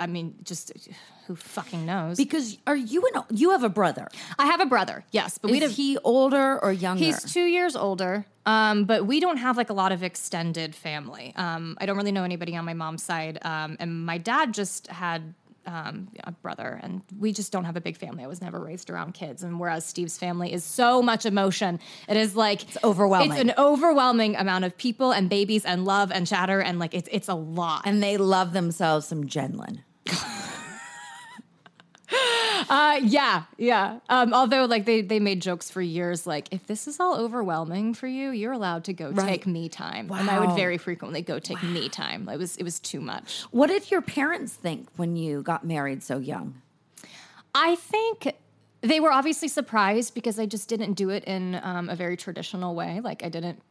I 0.00 0.06
mean 0.06 0.34
just 0.42 0.72
who 1.26 1.36
fucking 1.36 1.84
knows 1.84 2.16
Because 2.16 2.58
are 2.66 2.76
you 2.76 3.02
an 3.14 3.22
you 3.30 3.50
have 3.50 3.62
a 3.62 3.68
brother? 3.68 4.08
I 4.38 4.46
have 4.46 4.60
a 4.60 4.66
brother 4.66 5.04
yes 5.10 5.38
but 5.38 5.50
we 5.50 5.62
Is 5.62 5.76
he 5.76 5.98
older 6.04 6.58
or 6.62 6.72
younger? 6.72 7.04
He's 7.04 7.22
two 7.32 7.44
years 7.44 7.76
older, 7.76 8.26
um, 8.46 8.84
but 8.84 9.06
we 9.06 9.20
don't 9.20 9.36
have 9.36 9.56
like 9.56 9.70
a 9.70 9.74
lot 9.74 9.92
of 9.92 10.02
extended 10.02 10.74
family. 10.74 11.32
Um, 11.36 11.76
I 11.80 11.86
don't 11.86 11.96
really 11.96 12.12
know 12.12 12.24
anybody 12.24 12.56
on 12.56 12.64
my 12.64 12.74
mom's 12.74 13.02
side, 13.02 13.38
um, 13.42 13.76
and 13.80 14.04
my 14.06 14.18
dad 14.18 14.54
just 14.54 14.86
had 14.88 15.34
um, 15.68 16.08
a 16.24 16.32
brother, 16.32 16.80
and 16.82 17.02
we 17.18 17.32
just 17.32 17.52
don't 17.52 17.64
have 17.64 17.76
a 17.76 17.80
big 17.80 17.96
family. 17.96 18.24
I 18.24 18.26
was 18.26 18.40
never 18.40 18.58
raised 18.58 18.88
around 18.88 19.12
kids, 19.12 19.42
and 19.42 19.60
whereas 19.60 19.84
Steve's 19.84 20.18
family 20.18 20.52
is 20.52 20.64
so 20.64 21.02
much 21.02 21.26
emotion, 21.26 21.78
it 22.08 22.16
is 22.16 22.34
like 22.34 22.62
it's 22.62 22.78
overwhelming. 22.82 23.32
It's 23.32 23.40
an 23.40 23.52
overwhelming 23.58 24.34
amount 24.36 24.64
of 24.64 24.76
people 24.78 25.12
and 25.12 25.28
babies 25.28 25.64
and 25.66 25.84
love 25.84 26.10
and 26.10 26.26
chatter, 26.26 26.60
and 26.60 26.78
like 26.78 26.94
it's 26.94 27.08
it's 27.12 27.28
a 27.28 27.34
lot. 27.34 27.82
and 27.84 28.02
they 28.02 28.16
love 28.16 28.52
themselves 28.52 29.06
some 29.06 29.26
Jen 29.26 29.58
Lynn. 29.58 29.84
Uh, 32.78 33.00
yeah, 33.02 33.44
yeah. 33.56 33.98
Um, 34.10 34.34
although, 34.34 34.66
like 34.66 34.84
they 34.84 35.00
they 35.00 35.20
made 35.20 35.40
jokes 35.40 35.70
for 35.70 35.80
years, 35.80 36.26
like 36.26 36.48
if 36.50 36.66
this 36.66 36.86
is 36.86 37.00
all 37.00 37.16
overwhelming 37.16 37.94
for 37.94 38.06
you, 38.06 38.30
you're 38.30 38.52
allowed 38.52 38.84
to 38.84 38.92
go 38.92 39.10
take 39.12 39.46
me 39.46 39.70
time, 39.70 40.10
and 40.12 40.28
I 40.28 40.38
would 40.38 40.54
very 40.54 40.76
frequently 40.76 41.22
go 41.22 41.38
take 41.38 41.62
me 41.62 41.88
time. 41.88 42.28
It 42.28 42.36
was 42.38 42.56
it 42.58 42.64
was 42.64 42.78
too 42.78 43.00
much. 43.00 43.42
What 43.52 43.68
did 43.68 43.90
your 43.90 44.02
parents 44.02 44.52
think 44.52 44.88
when 44.96 45.16
you 45.16 45.42
got 45.42 45.64
married 45.64 46.02
so 46.02 46.18
young? 46.18 46.60
I 47.54 47.76
think 47.76 48.34
they 48.82 49.00
were 49.00 49.12
obviously 49.12 49.48
surprised 49.48 50.14
because 50.14 50.38
I 50.38 50.46
just 50.46 50.68
didn't 50.68 50.92
do 50.92 51.08
it 51.08 51.24
in 51.24 51.58
um, 51.62 51.88
a 51.88 51.96
very 51.96 52.16
traditional 52.16 52.74
way. 52.74 53.00
Like 53.00 53.24
I 53.24 53.28
didn't 53.28 53.62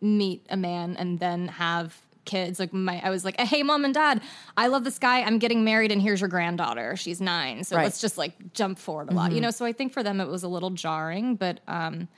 meet 0.00 0.46
a 0.48 0.56
man 0.56 0.96
and 0.96 1.18
then 1.18 1.48
have 1.48 2.00
kids. 2.24 2.58
Like 2.58 2.72
my, 2.72 3.00
I 3.04 3.10
was 3.10 3.24
like, 3.24 3.38
hey, 3.40 3.62
mom 3.62 3.84
and 3.84 3.94
dad, 3.94 4.20
I 4.56 4.66
love 4.68 4.84
this 4.84 4.98
guy. 4.98 5.20
I'm 5.22 5.38
getting 5.38 5.64
married, 5.64 5.92
and 5.92 6.00
here's 6.00 6.20
your 6.20 6.28
granddaughter. 6.28 6.96
She's 6.96 7.20
nine, 7.20 7.64
so 7.64 7.76
Right. 7.76 7.84
let's 7.84 8.00
just 8.00 8.16
like 8.18 8.52
jump 8.52 8.78
forward 8.78 9.10
a 9.10 9.14
lot, 9.14 9.32
you 9.32 9.40
know. 9.40 9.50
So 9.50 9.64
I 9.64 9.72
think 9.72 9.92
for 9.92 10.02
them 10.02 10.20
it 10.20 10.28
was 10.28 10.42
a 10.42 10.48
little 10.48 10.70
jarring, 10.70 11.36
but 11.36 11.60
um, 11.68 12.08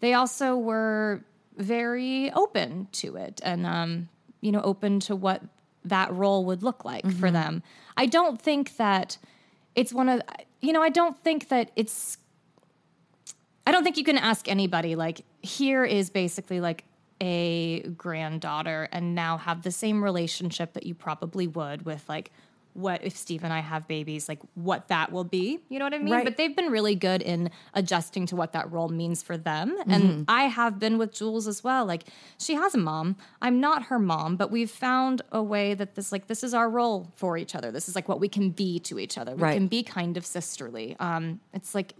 they 0.00 0.14
also 0.14 0.56
were 0.56 1.22
very 1.56 2.30
open 2.32 2.88
to 2.92 3.16
it, 3.16 3.40
and 3.44 3.66
um, 3.66 4.08
you 4.40 4.52
know, 4.52 4.60
open 4.62 5.00
to 5.00 5.16
what 5.16 5.42
that 5.84 6.12
role 6.12 6.44
would 6.44 6.62
look 6.62 6.84
like 6.84 7.10
for 7.12 7.30
them. 7.30 7.62
I 7.96 8.06
don't 8.06 8.40
think 8.40 8.76
that 8.76 9.18
it's 9.74 9.92
one 9.92 10.08
of 10.08 10.20
you 10.60 10.72
know 10.72 10.82
i 10.82 10.88
don't 10.88 11.16
think 11.22 11.50
that 11.50 11.70
it's 11.76 12.18
i 13.64 13.70
don't 13.70 13.84
think 13.84 13.96
you 13.96 14.02
can 14.02 14.18
ask 14.18 14.48
anybody 14.48 14.96
like 14.96 15.20
here 15.40 15.84
is 15.84 16.10
basically 16.10 16.60
like 16.60 16.82
a 17.20 17.80
granddaughter 17.96 18.88
and 18.92 19.14
now 19.14 19.36
have 19.38 19.62
the 19.62 19.70
same 19.72 20.02
relationship 20.02 20.72
that 20.74 20.84
you 20.86 20.94
probably 20.94 21.46
would 21.46 21.84
with 21.84 22.08
like 22.08 22.30
what 22.74 23.02
if 23.02 23.16
Steve 23.16 23.42
and 23.42 23.52
I 23.52 23.58
have 23.58 23.88
babies, 23.88 24.28
like 24.28 24.38
what 24.54 24.86
that 24.86 25.10
will 25.10 25.24
be. 25.24 25.58
You 25.68 25.80
know 25.80 25.84
what 25.86 25.94
I 25.94 25.98
mean? 25.98 26.14
Right. 26.14 26.24
But 26.24 26.36
they've 26.36 26.54
been 26.54 26.70
really 26.70 26.94
good 26.94 27.22
in 27.22 27.50
adjusting 27.74 28.26
to 28.26 28.36
what 28.36 28.52
that 28.52 28.70
role 28.70 28.88
means 28.88 29.20
for 29.20 29.36
them. 29.36 29.76
And 29.88 30.24
I 30.28 30.44
have 30.44 30.78
been 30.78 30.96
with 30.96 31.12
Jules 31.12 31.48
as 31.48 31.64
well. 31.64 31.84
Like 31.86 32.04
she 32.38 32.54
has 32.54 32.76
a 32.76 32.78
mom. 32.78 33.16
I'm 33.42 33.58
not 33.58 33.84
her 33.84 33.98
mom, 33.98 34.36
but 34.36 34.52
we've 34.52 34.70
found 34.70 35.22
a 35.32 35.42
way 35.42 35.74
that 35.74 35.96
this 35.96 36.12
like 36.12 36.28
this 36.28 36.44
is 36.44 36.54
our 36.54 36.70
role 36.70 37.10
for 37.16 37.36
each 37.36 37.56
other. 37.56 37.72
This 37.72 37.88
is 37.88 37.96
like 37.96 38.08
what 38.08 38.20
we 38.20 38.28
can 38.28 38.50
be 38.50 38.78
to 38.80 39.00
each 39.00 39.18
other. 39.18 39.34
We 39.34 39.42
Right. 39.42 39.54
can 39.54 39.66
be 39.66 39.82
kind 39.82 40.16
of 40.16 40.24
sisterly. 40.24 40.94
Um 41.00 41.40
it's 41.52 41.74
like 41.74 41.94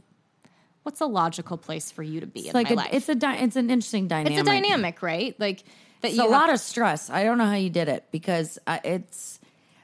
what's 0.89 1.03
a 1.03 1.07
logical 1.07 1.59
place 1.59 1.91
for 1.91 2.03
you 2.03 2.21
to 2.21 2.27
be 2.27 2.41
in 2.41 2.47
It's 2.47 2.55
like 2.55 2.69
my 2.69 2.73
a, 2.73 2.77
life? 2.77 2.89
it's 2.93 3.09
a 3.11 3.15
dy- 3.15 3.37
it's 3.45 3.57
an 3.57 3.69
interesting 3.69 4.09
dynamic. 4.09 4.39
It's 4.39 4.49
a 4.49 4.51
dynamic, 4.51 5.03
right? 5.03 5.39
Like 5.39 5.65
that 6.01 6.09
It's 6.09 6.17
you 6.17 6.23
a 6.23 6.23
have- 6.23 6.31
lot 6.41 6.51
of 6.51 6.59
stress. 6.61 7.11
I 7.11 7.25
don't 7.25 7.37
know 7.37 7.45
how 7.45 7.55
you 7.57 7.69
did 7.69 7.89
it 7.89 8.05
because 8.11 8.59
uh, 8.67 8.79
it's 8.85 9.39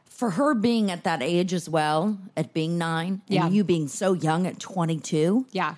for 0.07 0.31
her 0.31 0.55
being 0.55 0.91
at 0.91 1.05
that 1.05 1.23
age 1.23 1.53
as 1.53 1.69
well, 1.69 2.17
at 2.39 2.55
being 2.55 2.79
nine, 2.79 3.21
and 3.29 3.37
Yeah. 3.37 3.49
you 3.51 3.65
being 3.65 3.87
so 3.89 4.15
young 4.15 4.47
at 4.47 4.59
22. 4.59 5.45
Yeah. 5.53 5.75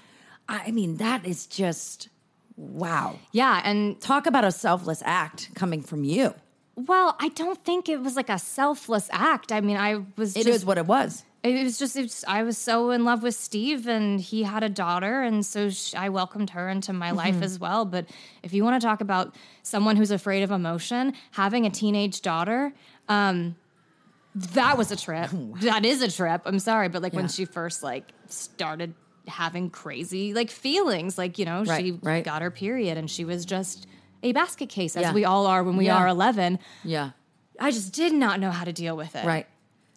I 0.49 0.71
mean, 0.71 0.99
that 0.99 1.27
is 1.27 1.47
just 1.47 2.09
wow. 2.57 3.19
Yeah, 3.33 3.61
and 3.65 4.01
Talk 4.01 4.27
about 4.29 4.45
a 4.45 4.53
selfless 4.53 5.03
act 5.05 5.51
coming 5.57 5.83
from 5.83 6.05
you. 6.05 6.35
well, 6.77 7.17
I 7.19 7.29
don't 7.31 7.63
think 7.65 7.89
it 7.89 8.01
was 8.01 8.15
like 8.15 8.29
a 8.31 8.39
selfless 8.39 9.09
act. 9.13 9.51
I 9.51 9.61
mean, 9.61 9.77
I 9.77 10.03
was 10.17 10.37
It 10.37 10.47
is 10.47 10.57
just 10.57 10.67
what 10.67 10.79
it 10.79 10.87
was. 10.87 11.25
It 11.55 11.65
was 11.65 11.79
just 11.79 11.97
it's, 11.97 12.25
I 12.27 12.43
was 12.43 12.57
so 12.59 12.91
in 12.91 13.05
love 13.05 13.23
with 13.23 13.35
Steve 13.35 13.87
and 13.89 14.21
he 14.21 14.43
had 14.43 14.63
a 14.63 14.69
daughter 14.69 15.23
and 15.23 15.45
so 15.45 15.71
sh 15.71 15.95
I 15.95 16.09
welcomed 16.09 16.51
her 16.51 16.69
into 16.69 16.93
my 16.93 17.09
Mm-hmm. 17.09 17.17
life 17.17 17.43
as 17.43 17.59
well 17.59 17.85
but 17.85 18.07
if 18.43 18.53
you 18.53 18.65
want 18.65 18.81
to 18.81 18.87
talk 18.87 19.01
about 19.01 19.35
someone 19.63 19.97
who's 19.97 20.11
afraid 20.11 20.43
of 20.43 20.51
emotion 20.51 21.13
having 21.33 21.67
a 21.67 21.71
teenage 21.71 22.23
daughter 22.23 22.73
um 23.09 23.57
that 24.35 24.77
was 24.77 24.91
a 24.91 24.97
trip 24.97 25.31
that 25.63 25.85
is 25.85 26.03
a 26.03 26.11
trip 26.11 26.43
I'm 26.45 26.59
sorry 26.59 26.89
but 26.89 27.03
like 27.03 27.13
when 27.15 27.29
she 27.29 27.45
first 27.45 27.83
like 27.83 28.13
started 28.29 28.95
having 29.27 29.71
crazy 29.71 30.35
like 30.35 30.51
feelings 30.51 31.17
like 31.19 31.39
you 31.39 31.45
know 31.45 31.65
she 31.65 31.71
Right, 31.93 31.99
right. 32.03 32.25
got 32.25 32.43
her 32.43 32.51
period 32.51 32.99
and 32.99 33.11
she 33.11 33.25
was 33.25 33.45
just 33.45 33.87
a 34.23 34.33
basket 34.33 34.69
case 34.69 34.97
as 34.97 35.03
Yeah. 35.03 35.13
we 35.13 35.25
all 35.25 35.47
are 35.47 35.63
when 35.65 35.77
we 35.77 35.87
Yeah. 35.87 35.97
are 35.97 36.09
11 36.09 36.59
Yeah. 36.85 37.11
I 37.59 37.71
just 37.71 37.93
did 37.95 38.13
not 38.13 38.39
know 38.39 38.51
how 38.51 38.65
to 38.65 38.73
deal 38.73 38.97
with 38.97 39.17
it 39.17 39.25
Right. 39.25 39.47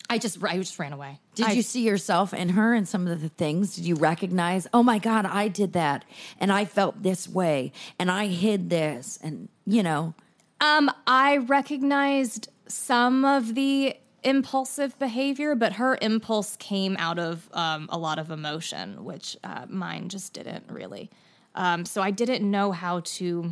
I 0.10 0.18
just 0.18 0.44
I 0.44 0.58
just 0.58 0.78
ran 0.80 0.92
away 0.94 1.20
Did 1.36 1.48
I- 1.48 1.52
you 1.52 1.62
see 1.62 1.84
yourself 1.84 2.34
in 2.34 2.50
her 2.50 2.74
and 2.74 2.88
some 2.88 3.08
of 3.08 3.22
the 3.22 3.30
things? 3.30 3.76
Did 3.76 3.86
you 3.86 3.96
recognize, 3.96 4.68
oh 4.74 4.84
my 4.84 4.98
God, 5.00 5.26
I 5.26 5.48
did 5.48 5.74
that 5.74 6.04
and 6.40 6.52
I 6.52 6.66
felt 6.66 7.04
this 7.04 7.28
way 7.28 7.72
and 8.00 8.10
I 8.10 8.28
hid 8.28 8.70
this 8.70 9.20
and, 9.22 9.50
you 9.66 9.84
know, 9.84 10.14
Um, 10.62 10.92
I 11.08 11.38
recognized 11.38 12.50
some 12.68 13.24
of 13.24 13.56
the 13.56 13.96
impulsive 14.24 15.00
behavior, 15.00 15.56
but 15.56 15.74
her 15.74 15.98
impulse 16.02 16.58
came 16.58 16.98
out 16.98 17.18
of 17.18 17.50
um, 17.54 17.88
a 17.90 17.98
lot 17.98 18.20
of 18.20 18.30
emotion, 18.32 19.06
which 19.06 19.38
uh, 19.44 19.66
mine 19.70 20.10
just 20.10 20.34
didn't 20.34 20.70
really. 20.70 21.10
Um, 21.56 21.86
so 21.86 22.02
I 22.02 22.12
didn't 22.12 22.50
know 22.50 22.72
how 22.72 23.00
to. 23.02 23.52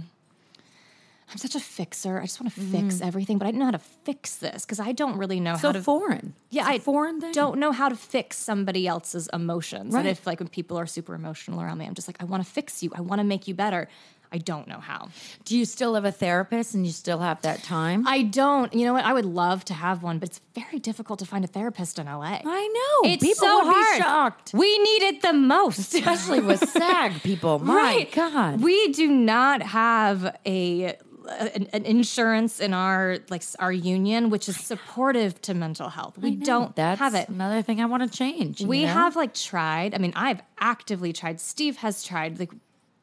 I'm 1.29 1.37
such 1.37 1.55
a 1.55 1.59
fixer. 1.59 2.19
I 2.19 2.21
just 2.21 2.39
want 2.39 2.53
to 2.53 2.59
fix 2.59 2.95
mm-hmm. 2.95 3.07
everything, 3.07 3.37
but 3.37 3.45
I 3.45 3.49
didn't 3.49 3.59
know 3.59 3.65
how 3.65 3.71
to 3.71 3.79
fix 3.79 4.37
this 4.37 4.65
because 4.65 4.79
I 4.79 4.93
don't 4.93 5.17
really 5.17 5.41
know 5.41 5.55
so 5.55 5.67
how 5.67 5.71
to. 5.73 5.79
So 5.79 5.83
foreign. 5.83 6.35
yeah, 6.49 6.65
I 6.65 6.79
foreign 6.79 7.19
thing. 7.19 7.33
don't 7.33 7.59
know 7.59 7.73
how 7.73 7.89
to 7.89 7.95
fix 7.97 8.37
somebody 8.37 8.87
else's 8.87 9.27
emotions. 9.33 9.93
Right. 9.93 10.01
And 10.01 10.09
if 10.09 10.25
like 10.25 10.39
when 10.39 10.47
people 10.47 10.77
are 10.77 10.85
super 10.85 11.13
emotional 11.15 11.61
around 11.61 11.79
me, 11.79 11.85
I'm 11.85 11.95
just 11.95 12.07
like, 12.07 12.17
I 12.21 12.23
want 12.23 12.45
to 12.45 12.49
fix 12.49 12.81
you. 12.81 12.91
I 12.95 13.01
want 13.01 13.19
to 13.19 13.25
make 13.25 13.47
you 13.47 13.53
better. 13.53 13.89
I 14.31 14.37
don't 14.37 14.67
know 14.67 14.79
how. 14.79 15.09
Do 15.45 15.57
you 15.57 15.65
still 15.65 15.95
have 15.95 16.05
a 16.05 16.11
therapist 16.11 16.73
and 16.75 16.85
you 16.85 16.91
still 16.91 17.19
have 17.19 17.41
that 17.43 17.63
time? 17.63 18.05
I 18.07 18.23
don't. 18.23 18.73
You 18.73 18.85
know 18.85 18.93
what? 18.93 19.05
I 19.05 19.13
would 19.13 19.25
love 19.25 19.63
to 19.65 19.73
have 19.73 20.03
one, 20.03 20.19
but 20.19 20.29
it's 20.29 20.41
very 20.53 20.79
difficult 20.79 21.19
to 21.19 21.25
find 21.25 21.45
a 21.45 21.47
therapist 21.47 21.99
in 21.99 22.07
LA. 22.07 22.41
I 22.45 22.67
know. 23.03 23.09
It's 23.09 23.23
people 23.23 23.47
so 23.47 23.65
would 23.65 23.73
hard. 23.73 23.97
be 23.97 24.01
shocked. 24.01 24.53
We 24.53 24.77
need 24.79 25.03
it 25.03 25.21
the 25.21 25.33
most, 25.33 25.93
Especially 25.93 26.41
with 26.41 26.67
SAG 26.69 27.23
people. 27.23 27.59
My 27.63 27.75
right? 27.75 28.11
God. 28.11 28.61
we 28.61 28.91
do 28.91 29.07
not 29.07 29.61
have 29.61 30.35
a 30.45 30.97
an, 31.27 31.67
an 31.73 31.85
insurance 31.85 32.59
in 32.59 32.73
our 32.73 33.17
like 33.29 33.43
our 33.59 33.71
union, 33.71 34.29
which 34.29 34.47
is 34.49 34.57
supportive 34.57 35.41
to 35.41 35.53
mental 35.53 35.89
health. 35.89 36.17
We 36.17 36.35
don't 36.35 36.75
That's 36.75 36.99
have 36.99 37.15
it. 37.15 37.29
Another 37.29 37.61
thing 37.61 37.81
I 37.81 37.85
want 37.85 38.03
to 38.09 38.17
change. 38.17 38.61
We 38.61 38.83
know? 38.85 38.93
have 38.93 39.15
like 39.15 39.33
tried. 39.33 39.93
I 39.93 39.97
mean, 39.97 40.13
I've 40.15 40.41
actively 40.59 41.13
tried. 41.13 41.39
Steve 41.39 41.77
has 41.77 42.03
tried. 42.03 42.39
Like 42.39 42.51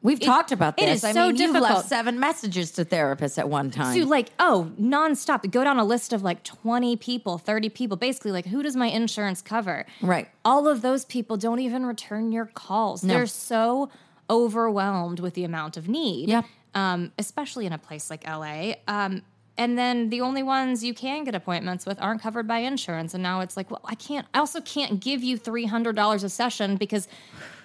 We've 0.01 0.19
talked 0.19 0.51
about 0.51 0.77
this. 0.77 0.97
is 0.97 1.03
I 1.03 1.13
so 1.13 1.21
mean, 1.21 1.29
you've 1.37 1.37
difficult. 1.53 1.63
left 1.77 1.89
seven 1.89 2.19
messages 2.19 2.69
to 2.73 2.85
therapists 2.85 3.39
at 3.39 3.49
one 3.49 3.71
time. 3.71 3.95
to 3.97 4.05
like 4.05 4.29
oh 4.37 4.71
nonstop 4.79 5.49
go 5.49 5.63
down 5.63 5.79
a 5.79 5.83
list 5.83 6.13
of 6.13 6.21
like 6.21 6.43
20 6.43 6.95
people 6.97 7.39
30 7.39 7.69
people 7.69 7.97
basically 7.97 8.31
like 8.31 8.45
who 8.45 8.61
does 8.61 8.75
my 8.75 8.85
insurance 8.85 9.41
cover 9.41 9.87
Right. 10.03 10.27
all 10.43 10.67
of 10.67 10.83
those 10.83 11.05
people 11.05 11.37
don't 11.37 11.57
even 11.59 11.87
return 11.87 12.31
your 12.31 12.45
calls 12.45 13.01
they're 13.01 13.25
so 13.25 13.89
overwhelmed 14.29 15.19
with 15.19 15.33
the 15.33 15.43
amount 15.43 15.77
of 15.77 15.87
need 15.89 16.29
Yeah. 16.29 16.43
Um, 16.75 17.11
especially 17.17 17.65
in 17.65 17.73
a 17.73 17.77
place 17.77 18.09
like 18.09 18.27
la 18.27 18.73
um, 18.87 19.21
and 19.57 19.77
then 19.77 20.09
the 20.09 20.19
only 20.21 20.43
ones 20.43 20.83
you 20.83 20.93
can 20.93 21.23
get 21.23 21.33
appointments 21.33 21.85
with 21.85 21.97
aren't 22.01 22.21
covered 22.21 22.47
by 22.47 22.59
insurance 22.59 23.13
and 23.13 23.23
now 23.23 23.39
it's 23.39 23.55
like 23.57 23.71
well 23.71 23.81
i 23.85 23.95
can't 23.95 24.27
i 24.33 24.39
also 24.39 24.61
can't 24.61 24.99
give 24.99 25.23
you 25.23 25.37
$300 25.39 26.23
a 26.23 26.29
session 26.29 26.75
because 26.75 27.07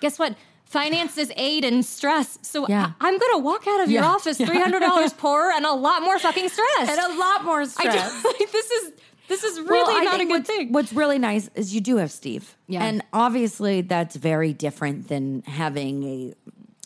guess 0.01 0.19
what 0.19 0.37
finances 0.65 1.33
aid 1.37 1.65
and 1.65 1.85
stress 1.85 2.39
so 2.43 2.67
Yeah. 2.69 2.93
I, 3.01 3.09
am 3.09 3.19
gonna 3.19 3.39
walk 3.39 3.67
out 3.67 3.81
of 3.81 3.91
your 3.91 4.03
Yeah. 4.03 4.09
office 4.09 4.39
$300 4.39 5.13
poorer 5.19 5.51
and 5.51 5.67
a 5.67 5.73
lot 5.73 6.03
more 6.03 6.17
fucking 6.21 6.49
stress 6.49 6.89
and 6.89 6.99
a 7.13 7.19
lot 7.19 7.45
more 7.45 7.63
I 7.63 7.65
stress. 7.65 8.25
like, 8.41 8.53
this 8.53 8.71
is 8.71 8.93
this 9.27 9.43
is 9.45 9.61
really 9.61 9.95
I 10.01 10.05
not 10.05 10.21
a 10.21 10.25
good 10.27 10.47
thing. 10.47 10.73
What's 10.73 10.93
really 10.93 11.19
nice 11.19 11.51
is 11.57 11.73
you 11.75 11.81
do 11.81 11.97
have 11.97 12.11
Steve. 12.13 12.57
Yeah. 12.69 12.85
And 12.85 13.03
obviously 13.13 13.81
that's 13.81 14.15
very 14.17 14.53
different 14.53 15.09
than 15.09 15.43
having 15.43 16.03
a 16.05 16.35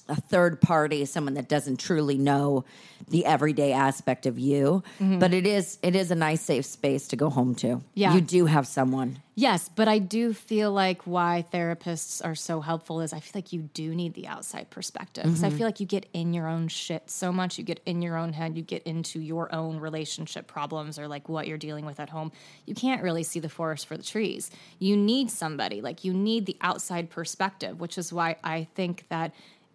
a 0.09 0.17
third 0.21 0.61
party, 0.61 1.05
someone 1.05 1.35
that 1.35 1.49
doesn't 1.49 1.79
truly 1.81 2.19
know 2.19 2.65
the 3.09 3.25
everyday 3.25 3.73
aspect 3.73 4.27
of 4.27 4.39
you. 4.39 4.83
Mm-hmm. 5.01 5.19
But 5.19 5.33
it 5.35 5.47
is 5.47 5.79
it 5.83 5.95
is 5.97 6.11
a 6.11 6.15
nice 6.15 6.41
safe 6.43 6.65
space 6.67 7.09
to 7.09 7.17
go 7.17 7.31
home 7.31 7.55
to. 7.57 7.83
Yeah. 7.95 8.15
You 8.15 8.21
do 8.21 8.47
have 8.47 8.67
someone. 8.67 9.21
Yes, 9.37 9.69
but 9.75 9.89
I 9.89 9.99
do 9.99 10.33
feel 10.33 10.71
like 10.71 11.03
why 11.09 11.45
therapists 11.53 12.25
are 12.25 12.37
so 12.37 12.61
helpful 12.61 13.01
is 13.01 13.13
I 13.13 13.19
feel 13.19 13.33
like 13.35 13.53
you 13.53 13.63
do 13.75 13.93
need 13.93 14.15
the 14.15 14.29
outside 14.29 14.71
perspective. 14.71 15.25
'Cause 15.25 15.43
I 15.43 15.51
feel 15.51 15.67
like 15.67 15.81
you 15.81 15.87
get 15.87 16.07
in 16.13 16.33
your 16.33 16.47
own 16.47 16.69
shit 16.69 17.11
so 17.11 17.33
much. 17.33 17.59
You 17.59 17.65
get 17.65 17.81
in 17.85 18.01
your 18.01 18.17
own 18.17 18.33
head. 18.33 18.57
You 18.57 18.63
get 18.63 18.85
into 18.85 19.21
your 19.21 19.53
own 19.53 19.81
relationship 19.81 20.47
problems 20.47 21.01
or 21.01 21.09
like 21.09 21.29
what 21.29 21.49
you're 21.49 21.59
dealing 21.59 21.85
with 21.85 21.99
at 21.99 22.11
home. 22.11 22.31
You 22.65 22.77
can't 22.77 23.03
really 23.03 23.25
see 23.25 23.41
the 23.41 23.49
forest 23.49 23.87
for 23.87 23.97
the 23.97 24.05
trees. 24.05 24.53
You 24.79 24.97
need 24.97 25.31
somebody, 25.33 25.81
like, 25.81 26.05
you 26.05 26.13
need 26.15 26.47
the 26.47 26.57
outside 26.61 27.11
perspective, 27.11 27.81
which 27.81 27.99
is 27.99 28.13
why 28.13 28.37
I 28.45 28.69
think 28.77 29.05
that 29.09 29.35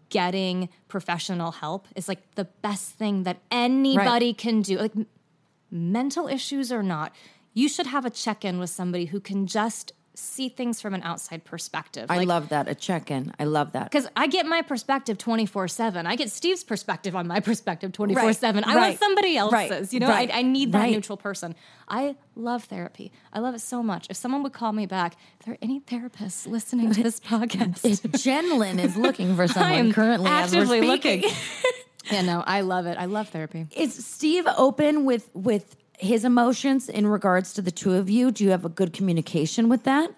getting 0.10 0.70
professional 0.88 1.52
help 1.52 1.88
is 1.96 2.08
like 2.08 2.36
the 2.36 2.46
best 2.46 2.92
thing 2.92 3.24
that 3.24 3.40
anybody 3.52 4.34
can 4.34 4.62
do. 4.62 4.78
Like, 4.78 4.94
mental 5.72 6.28
issues 6.28 6.72
or 6.72 6.84
not, 6.84 7.14
you 7.54 7.70
should 7.70 7.88
have 7.88 8.06
a 8.06 8.10
check 8.10 8.44
in 8.44 8.60
with 8.60 8.70
somebody 8.70 9.06
who 9.06 9.20
can 9.20 9.48
just 9.48 9.94
see 10.20 10.50
things 10.50 10.82
from 10.82 10.94
an 10.94 11.02
outside 11.04 11.44
perspective. 11.44 12.06
I 12.10 12.24
love 12.24 12.50
that. 12.50 12.68
A 12.68 12.76
check 12.76 13.10
in. 13.12 13.34
I 13.40 13.46
love 13.46 13.72
that. 13.74 13.86
because 13.92 14.08
I 14.16 14.28
get 14.28 14.46
my 14.46 14.62
perspective 14.62 15.18
24 15.18 15.68
7. 15.68 16.06
I 16.06 16.16
get 16.16 16.30
Steve's 16.32 16.64
perspective 16.64 17.16
on 17.16 17.28
my 17.28 17.40
perspective 17.40 17.92
24 17.92 18.34
7. 18.34 18.64
I 18.64 18.76
right, 18.76 18.88
want 18.90 19.00
somebody 19.00 19.38
else's. 19.38 19.54
right, 19.54 19.94
You 19.94 20.00
know, 20.02 20.10
right, 20.10 20.30
I, 20.34 20.40
I 20.40 20.42
need 20.42 20.72
that 20.74 20.80
right. 20.80 20.92
neutral 20.92 21.18
person. 21.18 21.56
I 21.88 22.16
love 22.36 22.66
therapy. 22.66 23.12
I 23.34 23.40
love 23.40 23.56
it 23.56 23.62
so 23.62 23.82
much. 23.82 24.08
If 24.10 24.18
someone 24.18 24.44
would 24.44 24.54
call 24.54 24.72
me 24.74 24.86
back, 24.86 25.16
if 25.40 25.46
there 25.46 25.56
are 25.56 25.60
any 25.62 25.80
therapists 25.80 26.46
listening 26.48 26.92
to 26.94 27.02
this 27.04 27.20
podcast, 27.32 28.22
Jen 28.22 28.60
Lynn 28.60 28.80
is 28.80 28.96
looking 28.96 29.36
for 29.36 29.44
I 29.46 29.48
someone 29.48 29.72
am 29.72 29.94
currently 29.94 30.30
as 30.30 30.54
we're 30.54 30.62
actively 30.62 30.88
speaking. 30.88 31.22
looking. 31.22 31.38
yeah, 32.12 32.22
no, 32.22 32.44
I 32.46 32.62
love 32.62 32.86
it. 32.86 32.98
I 32.98 33.06
love 33.06 33.30
therapy. 33.30 33.68
Is 33.76 34.06
Steve 34.06 34.48
open 34.58 35.06
with 35.06 35.30
with 35.34 35.76
his 36.00 36.26
emotions 36.26 36.90
in 36.90 37.06
regards 37.08 37.54
to 37.54 37.62
the 37.62 37.72
two 37.72 37.94
of 37.94 38.10
you? 38.10 38.32
Do 38.32 38.44
you 38.44 38.50
have 38.52 38.66
a 38.66 38.70
good 38.70 38.94
communication 38.94 39.70
with 39.70 39.84
that? 39.84 40.10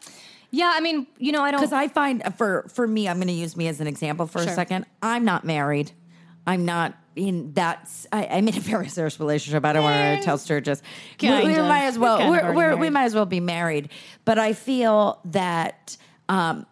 Yeah, 0.51 0.71
I 0.75 0.79
mean, 0.81 1.07
you 1.17 1.31
know, 1.31 1.41
I 1.41 1.51
don't. 1.51 1.59
Because 1.61 1.73
I 1.73 1.87
find 1.87 2.23
for 2.37 2.65
for 2.73 2.85
me, 2.87 3.07
I'm 3.07 3.17
going 3.17 3.27
to 3.27 3.33
use 3.33 3.55
me 3.57 3.67
as 3.67 3.79
an 3.81 3.87
example 3.87 4.27
for 4.27 4.39
a 4.39 4.47
second. 4.47 4.85
I'm 5.01 5.23
not 5.25 5.45
married. 5.45 5.91
I'm 6.45 6.65
not 6.65 6.93
in 7.15 7.53
that. 7.53 7.89
I, 8.11 8.25
I'm 8.27 8.47
in 8.47 8.57
a 8.57 8.59
very 8.59 8.89
serious 8.89 9.19
relationship. 9.19 9.63
I 9.65 9.73
don't 9.73 9.83
want 9.83 10.19
to 10.19 10.25
tell 10.25 10.37
Sturgis. 10.37 10.81
We, 11.21 11.29
we 11.29 11.55
of. 11.55 11.67
might 11.67 11.83
as 11.85 11.97
well. 11.97 12.29
We're, 12.29 12.53
we're, 12.53 12.75
we 12.75 12.89
might 12.89 13.05
as 13.05 13.15
well 13.15 13.25
be 13.25 13.39
married. 13.39 13.89
But 14.25 14.39
I 14.39 14.51
feel 14.53 15.19
that 15.25 15.95
um, 16.27 16.65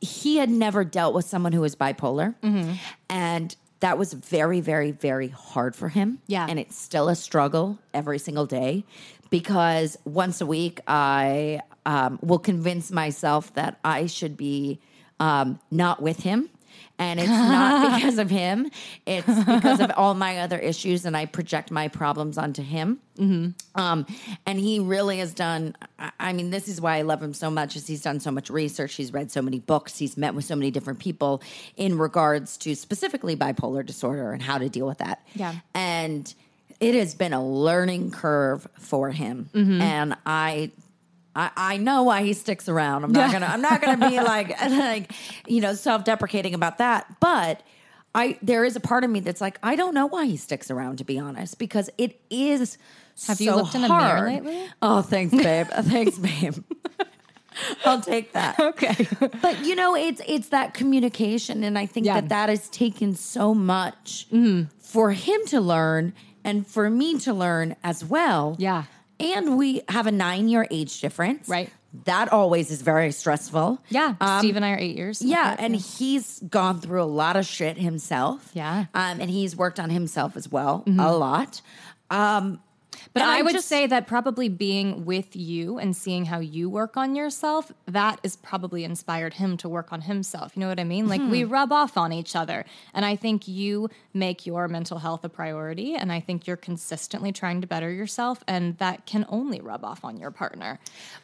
he 0.00 0.36
had 0.36 0.50
never 0.50 0.84
dealt 0.84 1.14
with 1.14 1.24
someone 1.24 1.52
who 1.52 1.60
was 1.62 1.74
bipolar, 1.74 2.34
Mm-hmm. 2.42 2.72
and 3.08 3.56
that 3.82 3.98
was 3.98 4.12
very, 4.12 4.60
very, 4.60 4.92
very 4.92 5.26
hard 5.28 5.74
for 5.74 5.88
him. 5.88 6.20
Yeah. 6.28 6.46
and 6.48 6.58
it's 6.58 6.76
still 6.76 7.08
a 7.08 7.16
struggle 7.16 7.78
every 7.92 8.18
single 8.18 8.46
day 8.46 8.84
because 9.28 9.98
once 10.04 10.40
a 10.40 10.46
week 10.46 10.80
I 10.86 11.60
um, 11.84 12.20
will 12.22 12.38
convince 12.38 12.92
myself 12.92 13.52
that 13.54 13.80
I 13.84 14.06
should 14.06 14.36
be 14.36 14.78
um, 15.18 15.58
not 15.70 16.00
with 16.00 16.20
him. 16.20 16.48
And 16.98 17.18
it's 17.18 17.28
not 17.28 17.94
because 18.00 18.18
of 18.18 18.30
him. 18.30 18.70
It's 19.06 19.26
because 19.26 19.80
of 19.80 19.90
all 19.96 20.14
my 20.14 20.38
other 20.38 20.58
issues, 20.58 21.04
and 21.04 21.16
I 21.16 21.26
project 21.26 21.70
my 21.70 21.88
problems 21.88 22.38
onto 22.38 22.62
him. 22.62 22.98
Um, 23.74 24.06
and 24.46 24.58
he 24.58 24.78
really 24.80 25.18
has 25.18 25.32
done. 25.34 25.74
I- 26.18 26.32
mean, 26.32 26.50
this 26.50 26.68
is 26.68 26.80
why 26.80 26.96
I 26.98 27.02
love 27.02 27.22
him 27.22 27.34
so 27.34 27.50
much. 27.50 27.76
Is 27.76 27.86
he's 27.86 28.02
done 28.02 28.20
so 28.20 28.30
much 28.30 28.50
research. 28.50 28.94
He's 28.94 29.12
read 29.12 29.30
so 29.30 29.42
many 29.42 29.58
books. 29.58 29.98
He's 29.98 30.16
met 30.16 30.34
with 30.34 30.44
so 30.44 30.54
many 30.56 30.70
different 30.70 30.98
people 30.98 31.42
in 31.76 31.98
regards 31.98 32.56
to 32.58 32.74
specifically 32.74 33.36
bipolar 33.36 33.84
disorder 33.84 34.32
and 34.32 34.42
how 34.42 34.58
to 34.58 34.68
deal 34.68 34.86
with 34.86 34.98
that. 34.98 35.24
Yeah. 35.34 35.54
and 35.74 36.32
it 36.80 36.96
has 36.96 37.14
been 37.14 37.32
a 37.32 37.44
learning 37.46 38.10
curve 38.10 38.66
for 38.78 39.10
him, 39.10 39.48
and 39.54 40.16
I. 40.26 40.70
I, 41.34 41.50
I 41.56 41.76
know 41.78 42.02
why 42.02 42.22
he 42.22 42.32
sticks 42.34 42.68
around. 42.68 43.04
I'm 43.04 43.12
not 43.12 43.32
gonna. 43.32 43.46
I'm 43.46 43.62
not 43.62 43.80
gonna 43.82 44.08
be 44.10 44.20
like, 44.20 44.60
like, 44.60 45.12
you 45.46 45.60
know, 45.60 45.74
self-deprecating 45.74 46.54
about 46.54 46.78
that. 46.78 47.06
But 47.20 47.62
I, 48.14 48.38
there 48.42 48.64
is 48.64 48.76
a 48.76 48.80
part 48.80 49.04
of 49.04 49.10
me 49.10 49.20
that's 49.20 49.40
like, 49.40 49.58
I 49.62 49.74
don't 49.76 49.94
know 49.94 50.06
why 50.06 50.26
he 50.26 50.36
sticks 50.36 50.70
around. 50.70 50.98
To 50.98 51.04
be 51.04 51.18
honest, 51.18 51.58
because 51.58 51.88
it 51.98 52.20
is. 52.30 52.76
Have 53.26 53.40
you 53.40 53.50
so 53.50 53.56
looked 53.56 53.74
in 53.74 53.82
the 53.82 53.88
mirror 53.88 54.26
lately? 54.26 54.66
Oh, 54.80 55.02
thanks, 55.02 55.34
babe. 55.34 55.66
thanks, 55.70 56.18
babe. 56.18 56.54
I'll 57.84 58.00
take 58.00 58.32
that. 58.32 58.58
Okay. 58.58 59.06
But 59.42 59.64
you 59.64 59.74
know, 59.74 59.94
it's 59.94 60.22
it's 60.26 60.48
that 60.48 60.72
communication, 60.74 61.62
and 61.64 61.78
I 61.78 61.84
think 61.86 62.06
Yeah. 62.06 62.20
that 62.20 62.28
that 62.30 62.48
has 62.48 62.68
taken 62.70 63.14
so 63.14 63.54
much 63.54 64.26
Mm-hmm. 64.32 64.68
for 64.78 65.12
him 65.12 65.40
to 65.48 65.60
learn, 65.60 66.14
and 66.44 66.66
for 66.66 66.88
me 66.88 67.18
to 67.20 67.32
learn 67.34 67.76
as 67.84 68.04
well. 68.04 68.56
Yeah. 68.58 68.84
And 69.22 69.56
we 69.56 69.82
have 69.88 70.06
a 70.06 70.12
nine 70.12 70.48
year 70.48 70.66
age 70.70 71.00
difference. 71.00 71.48
Right. 71.48 71.70
That 72.04 72.32
always 72.32 72.70
is 72.70 72.80
very 72.80 73.12
stressful. 73.12 73.78
Yeah. 73.90 74.14
Um, 74.20 74.38
Steve 74.38 74.56
and 74.56 74.64
I 74.64 74.70
are 74.72 74.78
eight 74.78 74.96
years. 74.96 75.20
yeah, 75.20 75.54
and 75.58 75.76
he's 75.76 76.40
gone 76.40 76.80
through 76.80 77.02
a 77.02 77.04
lot 77.04 77.36
of 77.36 77.44
shit 77.44 77.76
himself. 77.76 78.50
Yeah. 78.54 78.84
Mm-hmm. 78.84 78.96
um, 78.98 79.20
and 79.20 79.30
he's 79.30 79.54
worked 79.54 79.78
on 79.78 79.90
himself 79.90 80.36
as 80.36 80.50
well 80.50 80.84
a 80.86 81.12
lot. 81.14 81.60
Um, 82.10 82.60
But 83.12 83.22
and 83.22 83.30
I 83.30 83.38
I'm 83.38 83.44
would 83.44 83.52
just- 83.54 83.68
say 83.68 83.86
that 83.86 84.06
probably 84.06 84.48
being 84.48 85.04
with 85.04 85.34
you 85.36 85.78
and 85.78 85.96
seeing 85.96 86.26
how 86.26 86.38
you 86.40 86.68
work 86.68 86.96
on 86.96 87.14
yourself, 87.14 87.72
that 87.86 88.20
is 88.22 88.36
probably 88.36 88.84
inspired 88.84 89.34
him 89.34 89.56
to 89.58 89.68
work 89.68 89.92
on 89.92 90.02
himself. 90.02 90.52
You 90.54 90.60
know 90.60 90.68
what 90.68 90.80
I 90.80 90.84
mean? 90.84 91.08
Like 91.08 91.20
we 91.22 91.42
Hmm. 91.42 91.50
rub 91.52 91.72
off 91.72 91.96
on 91.96 92.12
each 92.12 92.34
other. 92.36 92.64
And 92.94 93.04
I 93.04 93.16
think 93.16 93.46
you 93.48 93.88
make 94.14 94.46
your 94.46 94.68
mental 94.68 94.98
health 94.98 95.24
a 95.24 95.28
priority. 95.28 95.94
And 95.94 96.12
I 96.12 96.20
think 96.20 96.46
you're 96.46 96.56
consistently 96.56 97.32
trying 97.32 97.60
to 97.60 97.66
better 97.66 97.90
yourself. 97.90 98.42
And 98.46 98.76
that 98.78 99.06
can 99.06 99.24
only 99.28 99.60
rub 99.60 99.84
off 99.84 100.04
on 100.04 100.16
your 100.18 100.30
partner. 100.30 100.78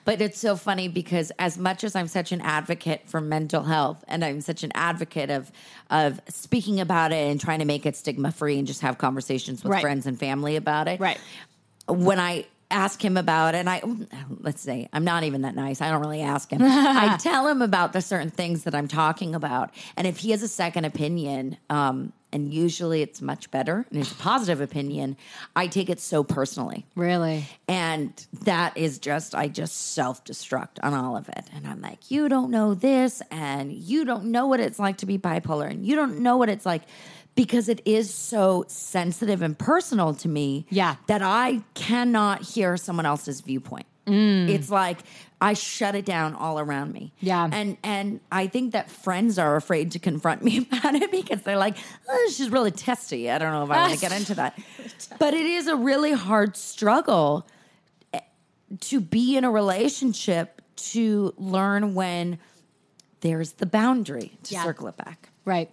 But 0.04 0.20
it's 0.20 0.38
so 0.38 0.56
funny 0.56 0.88
because 0.88 1.30
as 1.38 1.58
much 1.58 1.84
as 1.84 1.94
I'm 1.96 2.08
such 2.08 2.32
an 2.32 2.40
advocate 2.40 3.02
for 3.06 3.20
mental 3.20 3.62
health 3.64 4.04
and 4.08 4.24
I'm 4.24 4.40
such 4.40 4.62
an 4.62 4.72
advocate 4.74 5.30
of 5.30 5.50
of 5.90 6.20
speaking 6.28 6.80
about 6.80 7.12
it 7.12 7.30
and 7.30 7.40
trying 7.40 7.60
to 7.60 7.64
make 7.64 7.86
it 7.86 7.96
stigma 7.96 8.30
free 8.30 8.58
and 8.58 8.66
just 8.66 8.82
have 8.82 8.98
conversations 8.98 9.62
with 9.64 9.72
Right. 9.72 9.80
friends 9.80 10.06
and 10.06 10.18
family 10.18 10.54
about 10.56 10.86
it. 10.86 11.00
Right. 11.00 11.18
When 11.88 12.20
I 12.20 12.46
ask 12.70 13.02
him 13.02 13.16
about 13.16 13.54
it, 13.54 13.58
and 13.58 13.70
I 13.70 13.82
let's 14.40 14.60
say 14.60 14.88
I'm 14.92 15.04
not 15.04 15.24
even 15.24 15.42
that 15.42 15.54
nice. 15.54 15.80
I 15.80 15.90
don't 15.90 16.00
really 16.00 16.22
ask 16.22 16.50
him. 16.50 16.60
I 16.64 17.16
tell 17.18 17.46
him 17.48 17.62
about 17.62 17.92
the 17.92 18.00
certain 18.02 18.30
things 18.30 18.64
that 18.64 18.74
I'm 18.74 18.88
talking 18.88 19.34
about. 19.34 19.70
And 19.96 20.06
if 20.06 20.18
he 20.18 20.30
has 20.32 20.42
a 20.42 20.48
second 20.48 20.84
opinion, 20.84 21.56
um, 21.70 22.12
and 22.32 22.52
usually 22.52 23.00
it's 23.00 23.22
much 23.22 23.50
better 23.50 23.86
and 23.90 24.00
it's 24.00 24.12
a 24.12 24.16
positive 24.16 24.60
opinion, 24.60 25.16
I 25.56 25.66
take 25.66 25.88
it 25.88 25.98
so 25.98 26.22
personally. 26.22 26.84
Really? 26.94 27.46
And 27.66 28.12
that 28.42 28.76
is 28.76 28.98
just, 28.98 29.34
I 29.34 29.48
just 29.48 29.94
self 29.94 30.24
destruct 30.24 30.78
on 30.82 30.92
all 30.92 31.16
of 31.16 31.28
it. 31.30 31.46
And 31.54 31.66
I'm 31.66 31.80
like, 31.80 32.10
you 32.10 32.28
don't 32.28 32.50
know 32.50 32.74
this, 32.74 33.22
and 33.30 33.72
you 33.72 34.04
don't 34.04 34.26
know 34.26 34.46
what 34.46 34.60
it's 34.60 34.78
like 34.78 34.98
to 34.98 35.06
be 35.06 35.18
bipolar, 35.18 35.70
and 35.70 35.86
you 35.86 35.96
don't 35.96 36.20
know 36.20 36.36
what 36.36 36.48
it's 36.48 36.66
like 36.66 36.82
because 37.44 37.68
it 37.68 37.80
is 37.84 38.12
so 38.12 38.64
sensitive 38.66 39.42
and 39.42 39.56
personal 39.56 40.12
to 40.14 40.28
me 40.28 40.66
Yeah. 40.70 40.96
that 41.06 41.22
I 41.22 41.62
cannot 41.74 42.42
hear 42.42 42.76
someone 42.76 43.06
else's 43.06 43.40
viewpoint. 43.40 43.86
It's 44.10 44.70
like 44.70 44.98
I 45.38 45.52
shut 45.52 45.94
it 45.94 46.06
down 46.06 46.34
all 46.34 46.58
around 46.58 46.94
me. 46.94 47.12
Yeah. 47.20 47.46
And 47.52 47.76
and 47.84 48.20
I 48.32 48.46
think 48.46 48.72
that 48.72 48.90
friends 48.90 49.38
are 49.38 49.54
afraid 49.54 49.92
to 49.92 49.98
confront 49.98 50.42
me 50.42 50.58
about 50.72 50.94
it 50.94 51.10
because 51.12 51.42
they're 51.42 51.58
like, 51.58 51.76
oh, 52.08 52.30
she's 52.34 52.48
really 52.50 52.70
testy. 52.70 53.30
I 53.30 53.36
don't 53.38 53.52
know 53.52 53.64
if 53.64 53.70
I 53.70 53.82
want 53.82 53.92
to 53.94 54.00
get 54.00 54.12
into 54.12 54.34
that. 54.36 54.58
But 55.18 55.34
it 55.34 55.44
is 55.44 55.66
a 55.66 55.76
really 55.76 56.12
hard 56.12 56.56
struggle 56.56 57.46
eh, 58.14 58.20
to 58.80 59.00
be 59.00 59.36
in 59.36 59.44
a 59.44 59.50
relationship 59.50 60.62
to 60.92 61.34
learn 61.36 61.94
when 61.94 62.38
there's 63.20 63.52
the 63.52 63.66
boundary 63.66 64.32
to 64.44 64.54
Yeah. 64.54 64.64
circle 64.64 64.86
it 64.88 64.96
back. 64.96 65.28
Right. 65.44 65.70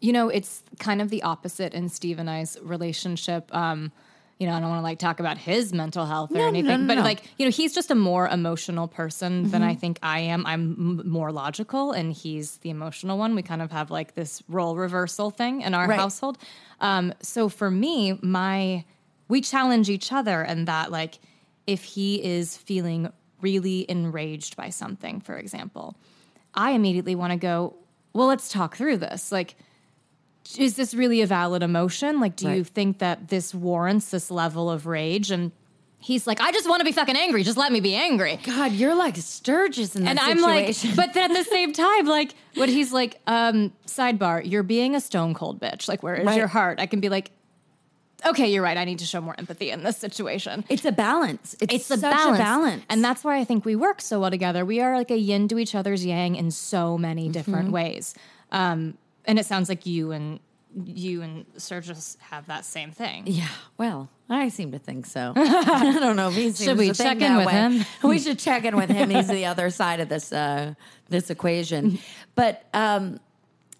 You 0.00 0.12
know, 0.12 0.28
it's 0.28 0.62
kind 0.78 1.00
of 1.00 1.08
the 1.10 1.22
opposite 1.22 1.72
in 1.74 1.88
Steve 1.88 2.18
and 2.18 2.28
I's 2.28 2.58
relationship. 2.62 3.54
Um, 3.54 3.92
you 4.38 4.46
know, 4.46 4.52
I 4.52 4.60
don't 4.60 4.68
want 4.68 4.80
to 4.80 4.84
like 4.84 4.98
talk 4.98 5.18
about 5.18 5.38
his 5.38 5.72
mental 5.72 6.04
health 6.04 6.30
or 6.30 6.34
No, 6.38 6.46
anything, 6.48 6.82
no, 6.82 6.86
but 6.88 6.94
no. 6.96 7.02
like, 7.02 7.22
you 7.38 7.46
know, 7.46 7.50
he's 7.50 7.74
just 7.74 7.90
a 7.90 7.94
more 7.94 8.28
emotional 8.28 8.86
person 8.86 9.50
than 9.50 9.62
Mm-hmm. 9.62 9.70
I 9.70 9.74
think 9.74 9.98
I 10.02 10.18
am. 10.20 10.44
I'm 10.44 11.00
m- 11.00 11.08
more 11.08 11.32
logical 11.32 11.92
and 11.92 12.12
he's 12.12 12.58
the 12.58 12.68
emotional 12.68 13.16
one. 13.16 13.34
We 13.34 13.40
kind 13.40 13.62
of 13.62 13.72
have 13.72 13.90
like 13.90 14.14
this 14.14 14.42
role 14.46 14.76
reversal 14.76 15.30
thing 15.30 15.62
in 15.62 15.72
our 15.72 15.88
Right. 15.88 15.98
household. 15.98 16.36
Um, 16.82 17.14
so 17.22 17.48
for 17.48 17.70
me, 17.70 18.18
my, 18.20 18.84
we 19.28 19.40
challenge 19.40 19.88
each 19.88 20.12
other 20.12 20.42
and 20.42 20.68
that 20.68 20.92
like, 20.92 21.18
if 21.66 21.82
he 21.84 22.22
is 22.22 22.58
feeling 22.58 23.10
really 23.40 23.90
enraged 23.90 24.54
by 24.54 24.68
something, 24.68 25.20
for 25.22 25.38
example, 25.38 25.96
I 26.54 26.72
immediately 26.72 27.14
want 27.14 27.30
to 27.32 27.38
go, 27.38 27.74
well, 28.12 28.26
let's 28.26 28.50
talk 28.50 28.76
through 28.76 28.98
this. 28.98 29.32
Like, 29.32 29.56
is 30.58 30.76
this 30.76 30.94
really 30.94 31.20
a 31.22 31.26
valid 31.26 31.62
emotion? 31.62 32.20
Like, 32.20 32.36
do 32.36 32.50
you 32.50 32.64
think 32.64 32.98
that 32.98 33.28
this 33.28 33.54
warrants 33.54 34.10
this 34.10 34.30
level 34.30 34.70
of 34.70 34.86
rage? 34.86 35.30
And 35.30 35.52
he's 35.98 36.26
like, 36.26 36.40
I 36.40 36.52
just 36.52 36.68
want 36.68 36.80
to 36.80 36.84
be 36.84 36.92
fucking 36.92 37.16
angry. 37.16 37.42
Just 37.42 37.58
let 37.58 37.72
me 37.72 37.80
be 37.80 37.94
angry. 37.94 38.38
God, 38.44 38.72
you're 38.72 38.94
like 38.94 39.16
Sturgis 39.16 39.96
in 39.96 40.04
that 40.04 40.10
And 40.10 40.18
I'm 40.20 40.40
like, 40.40 40.66
situation. 40.74 40.96
but 40.96 41.14
then 41.14 41.30
at 41.30 41.36
the 41.36 41.50
same 41.50 41.72
time, 41.86 42.06
like, 42.06 42.34
when 42.54 42.68
he's 42.68 42.92
like, 42.92 43.20
um, 43.26 43.72
sidebar, 43.86 44.42
you're 44.48 44.62
being 44.62 44.94
a 44.94 45.00
stone 45.00 45.34
cold 45.34 45.60
bitch. 45.60 45.88
Like, 45.88 46.02
where 46.02 46.14
is 46.14 46.26
Right. 46.26 46.36
your 46.38 46.46
heart? 46.48 46.78
I 46.80 46.86
can 46.86 47.00
be 47.00 47.08
like, 47.08 47.32
okay, 48.24 48.50
you're 48.50 48.62
right. 48.62 48.76
I 48.76 48.84
need 48.84 48.98
to 49.00 49.04
show 49.04 49.20
more 49.20 49.34
empathy 49.38 49.70
in 49.70 49.82
this 49.82 49.96
situation. 49.98 50.64
it's 50.68 50.84
a 50.84 50.92
balance. 50.92 51.54
It's, 51.60 51.74
It's 51.74 51.90
a 51.90 51.98
balance. 51.98 52.38
a 52.38 52.42
balance, 52.42 52.82
And 52.88 53.04
that's 53.04 53.22
why 53.24 53.38
I 53.38 53.44
think 53.44 53.64
we 53.64 53.76
work 53.76 54.00
so 54.00 54.20
well 54.20 54.30
together. 54.30 54.64
We 54.64 54.80
are 54.80 54.96
like 54.96 55.10
a 55.10 55.18
yin 55.18 55.48
to 55.48 55.58
each 55.58 55.74
other's 55.74 56.04
yang 56.04 56.34
in 56.36 56.50
so 56.50 56.96
many 56.96 57.24
Mm-hmm. 57.24 57.32
different 57.32 57.70
ways. 57.72 58.14
Um, 58.52 58.96
and 59.26 59.38
it 59.38 59.46
sounds 59.46 59.68
like 59.68 59.86
you 59.86 60.12
and 60.12 60.40
you 60.84 61.22
and 61.22 61.46
Sturgis 61.56 62.18
have 62.20 62.46
that 62.46 62.64
same 62.64 62.90
thing. 62.90 63.24
Yeah, 63.26 63.48
well, 63.78 64.10
I 64.28 64.48
seem 64.48 64.72
to 64.72 64.78
think 64.78 65.06
so. 65.06 65.32
I 65.36 65.98
don't 65.98 66.16
know 66.16 66.28
if 66.28 66.34
he 66.34 66.50
seems 66.52 66.78
we 66.78 66.92
check 66.92 67.20
in 67.20 67.36
with 67.36 67.46
way. 67.46 67.52
him? 67.52 67.84
We 68.02 68.18
should 68.18 68.38
check 68.38 68.64
in 68.64 68.76
with 68.76 68.90
him. 68.90 69.10
He's 69.10 69.28
the 69.28 69.46
other 69.46 69.70
side 69.70 70.00
of 70.00 70.08
this 70.08 70.32
uh, 70.32 70.74
this 71.08 71.30
equation. 71.30 71.98
But 72.34 72.66
um, 72.74 73.18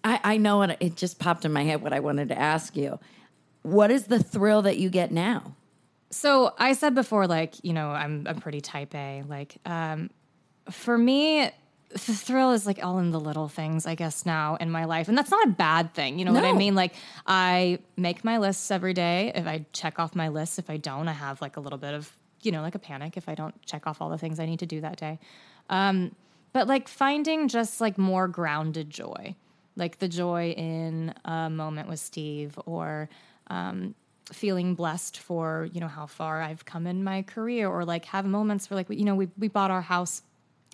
I, 0.03 0.19
I 0.23 0.37
know 0.37 0.63
it, 0.63 0.77
it 0.79 0.95
just 0.95 1.19
popped 1.19 1.45
in 1.45 1.53
my 1.53 1.63
head 1.63 1.83
what 1.83 1.93
I 1.93 1.99
wanted 1.99 2.29
to 2.29 2.39
ask 2.39 2.75
you. 2.75 2.97
What 3.61 3.91
is 3.91 4.05
the 4.05 4.17
thrill 4.17 4.63
that 4.63 4.77
you 4.77 4.89
get 4.89 5.11
now? 5.11 5.55
So 6.09 6.55
I 6.57 6.73
said 6.73 6.95
before, 6.95 7.27
like, 7.27 7.63
you 7.63 7.73
know, 7.73 7.89
I'm 7.91 8.25
I'm 8.27 8.39
pretty 8.39 8.61
type 8.61 8.95
A. 8.95 9.23
Like, 9.27 9.57
um, 9.63 10.09
for 10.71 10.97
me, 10.97 11.51
the 11.89 11.97
thrill 11.97 12.51
is 12.51 12.65
like 12.65 12.83
all 12.83 12.99
in 12.99 13.11
the 13.11 13.19
little 13.19 13.47
things, 13.47 13.85
I 13.85 13.95
guess, 13.95 14.25
now 14.25 14.55
in 14.55 14.69
my 14.69 14.85
life. 14.85 15.07
And 15.07 15.17
that's 15.17 15.31
not 15.31 15.47
a 15.47 15.51
bad 15.51 15.93
thing. 15.93 16.19
You 16.19 16.25
know 16.25 16.33
what 16.33 16.43
I 16.43 16.51
mean? 16.51 16.75
Like, 16.75 16.93
I 17.25 17.79
make 17.95 18.25
my 18.25 18.39
lists 18.39 18.69
every 18.71 18.93
day. 18.93 19.31
If 19.33 19.47
I 19.47 19.65
check 19.71 19.97
off 19.97 20.13
my 20.13 20.27
list, 20.27 20.59
if 20.59 20.69
I 20.69 20.77
don't, 20.77 21.07
I 21.07 21.13
have 21.13 21.41
like 21.41 21.55
a 21.55 21.59
little 21.61 21.77
bit 21.77 21.93
of, 21.93 22.11
you 22.41 22.51
know, 22.51 22.61
like 22.61 22.75
a 22.75 22.79
panic 22.79 23.15
if 23.15 23.29
I 23.29 23.35
don't 23.35 23.59
check 23.65 23.87
off 23.87 24.01
all 24.01 24.09
the 24.09 24.17
things 24.17 24.39
I 24.39 24.45
need 24.45 24.59
to 24.59 24.65
do 24.65 24.81
that 24.81 24.97
day. 24.97 25.19
Um, 25.69 26.13
but 26.51 26.67
like 26.67 26.89
finding 26.89 27.47
just 27.47 27.79
like 27.79 27.97
more 27.97 28.27
grounded 28.27 28.89
joy, 28.89 29.35
like 29.77 29.99
the 29.99 30.09
joy 30.09 30.51
in 30.57 31.13
a 31.23 31.49
moment 31.49 31.87
with 31.87 31.99
Steve 31.99 32.59
or, 32.65 33.09
um, 33.47 33.95
feeling 34.33 34.75
blessed 34.75 35.17
for 35.19 35.69
you 35.71 35.79
know 35.79 35.87
how 35.87 36.05
far 36.05 36.41
I've 36.41 36.65
come 36.65 36.85
in 36.85 37.01
my 37.01 37.21
career 37.21 37.69
or 37.69 37.85
like 37.85 38.03
have 38.05 38.25
moments 38.25 38.69
where 38.69 38.75
like 38.75 38.89
you 38.89 39.05
know 39.05 39.15
we 39.15 39.29
we 39.37 39.47
bought 39.47 39.71
our 39.71 39.81
house 39.81 40.21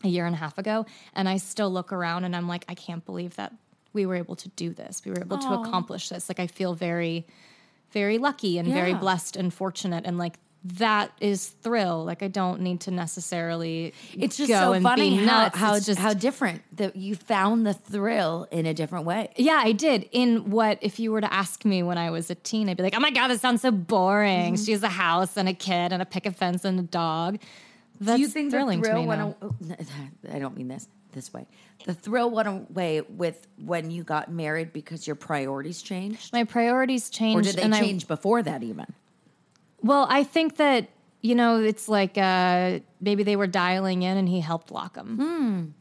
a 0.04 0.08
year 0.08 0.26
and 0.26 0.36
a 0.36 0.38
half 0.38 0.58
ago 0.58 0.86
and 1.14 1.28
I 1.30 1.38
still 1.38 1.72
look 1.72 1.92
around 1.92 2.24
and 2.24 2.36
I'm 2.36 2.48
like 2.48 2.66
I 2.68 2.76
can't 2.76 3.06
believe 3.06 3.36
that 3.36 3.54
we 3.94 4.06
were 4.06 4.16
able 4.16 4.36
to 4.38 4.50
do 4.50 4.72
this 4.72 5.02
we 5.06 5.12
were 5.12 5.22
able 5.22 5.38
to 5.38 5.54
accomplish 5.54 6.10
this 6.10 6.30
like 6.30 6.40
I 6.40 6.48
feel 6.48 6.74
very 6.74 7.26
very 7.92 8.18
lucky 8.18 8.58
and 8.58 8.68
very 8.68 8.94
blessed 8.94 9.36
and 9.36 9.54
fortunate 9.54 10.04
and 10.06 10.18
like 10.18 10.36
that 10.66 11.12
is 11.20 11.48
thrill 11.48 12.06
like 12.06 12.24
I 12.24 12.30
don't 12.30 12.62
need 12.62 12.82
to 12.82 12.92
necessarily 12.92 13.94
It's 14.14 14.38
just 14.38 14.50
so 14.50 14.80
funny 14.80 15.16
how 15.16 15.50
how, 15.54 15.80
just 15.80 16.00
how 16.00 16.14
different 16.14 16.62
that 16.78 16.96
you 16.96 17.16
found 17.16 17.68
the 17.68 17.74
thrill 17.74 18.48
in 18.50 18.66
a 18.66 18.74
different 18.74 19.06
way. 19.06 19.32
Yeah, 19.36 19.62
I 19.62 19.74
did. 19.74 20.08
In 20.12 20.52
what, 20.52 20.78
if 20.82 21.00
you 21.00 21.12
were 21.12 21.22
to 21.22 21.34
ask 21.34 21.66
me 21.66 21.84
when 21.84 21.98
I 21.98 22.12
was 22.12 22.30
a 22.30 22.36
teen, 22.36 22.70
I'd 22.70 22.78
be 22.78 22.84
like, 22.84 22.96
oh 22.96 23.00
my 23.00 23.12
God, 23.12 23.28
this 23.28 23.42
sounds 23.42 23.62
so 23.62 23.72
boring. 23.72 24.54
Mm-hmm. 24.54 24.64
She 24.64 24.72
has 24.72 24.84
a 24.84 24.90
house 24.90 25.36
and 25.36 25.50
a 25.50 25.54
kid 25.54 25.92
and 25.92 26.02
a 26.02 26.06
picket 26.06 26.36
fence 26.36 26.64
and 26.64 26.80
a 26.80 26.84
dog. 26.84 27.40
That's 28.06 28.18
Do 28.18 28.22
you 28.22 28.28
think 28.28 28.52
thrilling 28.52 28.82
the 28.82 28.88
to 28.88 28.92
thrill 28.94 29.02
me 29.04 29.08
went? 29.08 29.42
now. 29.42 29.56
a- 30.30 30.36
I 30.36 30.40
don't 30.40 30.56
mean 30.58 30.68
this 30.68 30.88
this 31.14 31.32
way. 31.34 31.46
The 31.86 31.94
thrill 31.94 32.30
went 32.32 32.48
away 32.48 33.02
with 33.02 33.48
when 33.64 33.92
you 33.92 34.04
got 34.04 34.32
married 34.32 34.74
because 34.74 35.06
your 35.06 35.16
priorities 35.16 35.82
changed, 35.84 36.34
My 36.34 36.44
priorities 36.44 37.10
changed. 37.12 37.38
or 37.40 37.52
did 37.52 37.58
they 37.60 37.64
and 37.64 37.76
I- 37.76 37.80
change 37.80 38.08
before 38.08 38.42
that 38.44 38.64
even? 38.64 38.88
well, 39.84 40.08
I 40.10 40.24
think 40.24 40.58
that, 40.58 40.88
you 41.22 41.36
know, 41.36 41.62
it's 41.62 41.88
like 41.88 42.18
uh, 42.18 42.80
maybe 43.02 43.22
they 43.24 43.36
were 43.36 43.48
dialing 43.48 44.02
in 44.02 44.18
and 44.18 44.28
he 44.28 44.40
helped 44.40 44.72
lock 44.72 44.94
them. 44.96 45.74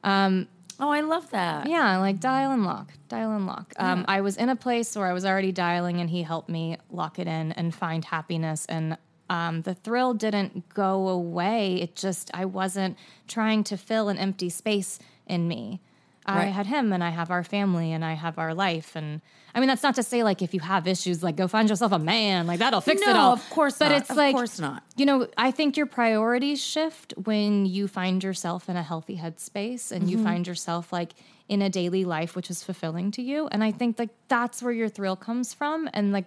Oh, 0.80 0.90
I 0.90 1.00
love 1.02 1.30
that. 1.30 1.68
Yeah, 1.68 1.98
like 1.98 2.18
dial 2.18 2.50
and 2.50 2.64
lock, 2.64 2.90
dial 3.08 3.30
and 3.32 3.46
lock. 3.46 3.72
Um, 3.78 4.04
I 4.08 4.20
was 4.20 4.36
in 4.36 4.48
a 4.48 4.56
place 4.56 4.96
where 4.96 5.06
I 5.06 5.12
was 5.12 5.24
already 5.24 5.52
dialing, 5.52 6.00
and 6.00 6.10
he 6.10 6.22
helped 6.22 6.48
me 6.48 6.76
lock 6.90 7.20
it 7.20 7.28
in 7.28 7.52
and 7.52 7.72
find 7.72 8.04
happiness. 8.04 8.66
And 8.66 8.96
um, 9.33 9.62
the 9.62 9.74
thrill 9.74 10.12
didn't 10.14 10.68
go 10.68 11.09
away. 11.09 11.80
It 11.85 11.93
just 11.97 12.30
I 12.35 12.45
wasn't 12.45 12.95
trying 13.28 13.64
to 13.70 13.76
fill 13.76 14.09
an 14.12 14.18
empty 14.18 14.51
space 14.51 14.99
in 15.26 15.49
me. 15.49 15.80
I 16.24 16.45
had 16.59 16.66
him, 16.66 16.93
and 16.93 17.03
I 17.03 17.11
have 17.11 17.30
our 17.33 17.43
family, 17.43 17.91
and 17.97 18.05
I 18.05 18.12
have 18.24 18.39
our 18.39 18.55
life. 18.55 18.95
And 18.95 19.20
I 19.55 19.59
mean, 19.59 19.66
that's 19.70 19.83
not 19.83 19.97
to 19.97 20.05
say 20.05 20.22
like 20.22 20.41
if 20.47 20.55
you 20.55 20.61
have 20.61 20.87
issues, 20.87 21.20
like 21.26 21.35
go 21.43 21.49
find 21.49 21.68
yourself 21.68 21.91
a 21.93 21.99
man, 21.99 22.47
like 22.47 22.61
that'll 22.61 22.80
fix 22.80 23.03
it 23.03 23.16
all. 23.16 23.33
of 23.33 23.51
course 23.51 23.76
but 23.78 23.89
not. 23.89 23.99
it's 23.99 24.11
Of 24.11 24.16
like 24.16 24.35
course 24.37 24.61
not. 24.61 24.85
you 24.97 25.05
know, 25.05 25.26
I 25.37 25.51
think 25.51 25.76
your 25.76 25.87
priorities 25.87 26.61
shift 26.62 27.12
when 27.24 27.66
you 27.66 27.89
find 27.89 28.22
yourself 28.22 28.68
in 28.68 28.76
a 28.76 28.85
healthy 28.85 29.16
headspace 29.16 29.91
and 29.91 30.03
Mm-hmm. 30.05 30.18
you 30.18 30.22
find 30.28 30.47
yourself 30.47 30.93
like 30.93 31.11
in 31.49 31.61
a 31.61 31.68
daily 31.68 32.05
life 32.05 32.37
which 32.37 32.51
is 32.55 32.62
fulfilling 32.62 33.11
to 33.16 33.22
you. 33.30 33.49
And 33.53 33.64
I 33.64 33.72
think 33.72 33.99
like 33.99 34.11
that's 34.28 34.62
where 34.62 34.72
your 34.80 34.89
thrill 34.89 35.16
comes 35.16 35.49
from. 35.53 35.91
And 35.93 36.12
like 36.12 36.26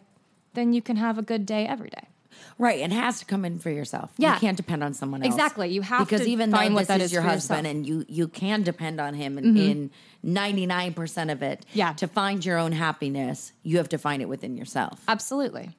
then 0.56 0.74
you 0.74 0.82
can 0.82 0.98
have 0.98 1.18
a 1.18 1.26
good 1.32 1.46
day 1.46 1.66
every 1.76 1.90
day. 1.90 2.08
Right, 2.58 2.80
it 2.80 2.92
has 2.92 3.20
to 3.20 3.26
come 3.26 3.44
in 3.44 3.60
for 3.60 3.70
yourself. 3.70 4.12
Yeah. 4.18 4.36
you 4.36 4.40
can't 4.40 4.56
depend 4.58 4.84
on 4.84 4.94
someone 4.94 5.24
else. 5.24 5.34
Exactly. 5.34 5.70
You 5.70 5.82
have 5.82 6.08
because 6.08 6.22
to 6.22 6.30
even 6.30 6.52
find 6.52 6.72
though 6.72 6.76
what 6.76 6.80
this 6.82 6.88
that 6.88 7.02
is 7.02 7.06
is 7.08 7.14
your 7.14 7.22
husband, 7.22 7.66
yourself. 7.68 7.76
and 7.76 7.88
you 7.88 8.06
you 8.08 8.28
can 8.28 8.64
depend 8.64 9.02
on 9.02 9.14
him 9.14 9.38
in, 9.38 9.44
mm-hmm. 9.46 9.58
in 9.58 9.92
ninety 10.24 10.66
nine 10.66 10.94
percent 10.94 11.32
of 11.32 11.42
it. 11.44 11.66
Yeah. 11.74 11.94
to 11.94 12.08
find 12.08 12.46
your 12.46 12.58
own 12.58 12.72
happiness, 12.72 13.52
you 13.64 13.78
have 13.78 13.90
to 13.90 13.98
find 13.98 14.22
it 14.22 14.30
within 14.30 14.56
yourself. 14.56 15.02
Absolutely. 15.08 15.72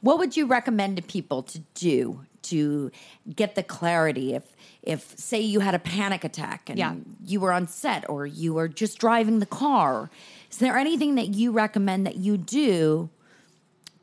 What 0.00 0.18
would 0.18 0.36
you 0.36 0.46
recommend 0.46 0.96
to 0.96 1.02
people 1.02 1.42
to 1.44 1.60
do 1.74 2.20
to 2.42 2.90
get 3.34 3.54
the 3.54 3.62
clarity 3.62 4.34
if 4.34 4.44
if 4.82 5.18
say 5.18 5.40
you 5.40 5.60
had 5.60 5.74
a 5.74 5.78
panic 5.78 6.24
attack 6.24 6.68
and 6.68 6.78
Yeah. 6.78 6.94
you 7.24 7.40
were 7.40 7.52
on 7.52 7.66
set 7.68 8.08
or 8.08 8.26
you 8.26 8.54
were 8.54 8.68
just 8.68 8.98
driving 8.98 9.38
the 9.38 9.46
car? 9.46 10.10
Is 10.50 10.58
there 10.58 10.76
anything 10.76 11.14
that 11.16 11.28
you 11.28 11.52
recommend 11.52 12.06
that 12.06 12.16
you 12.16 12.36
do 12.36 13.10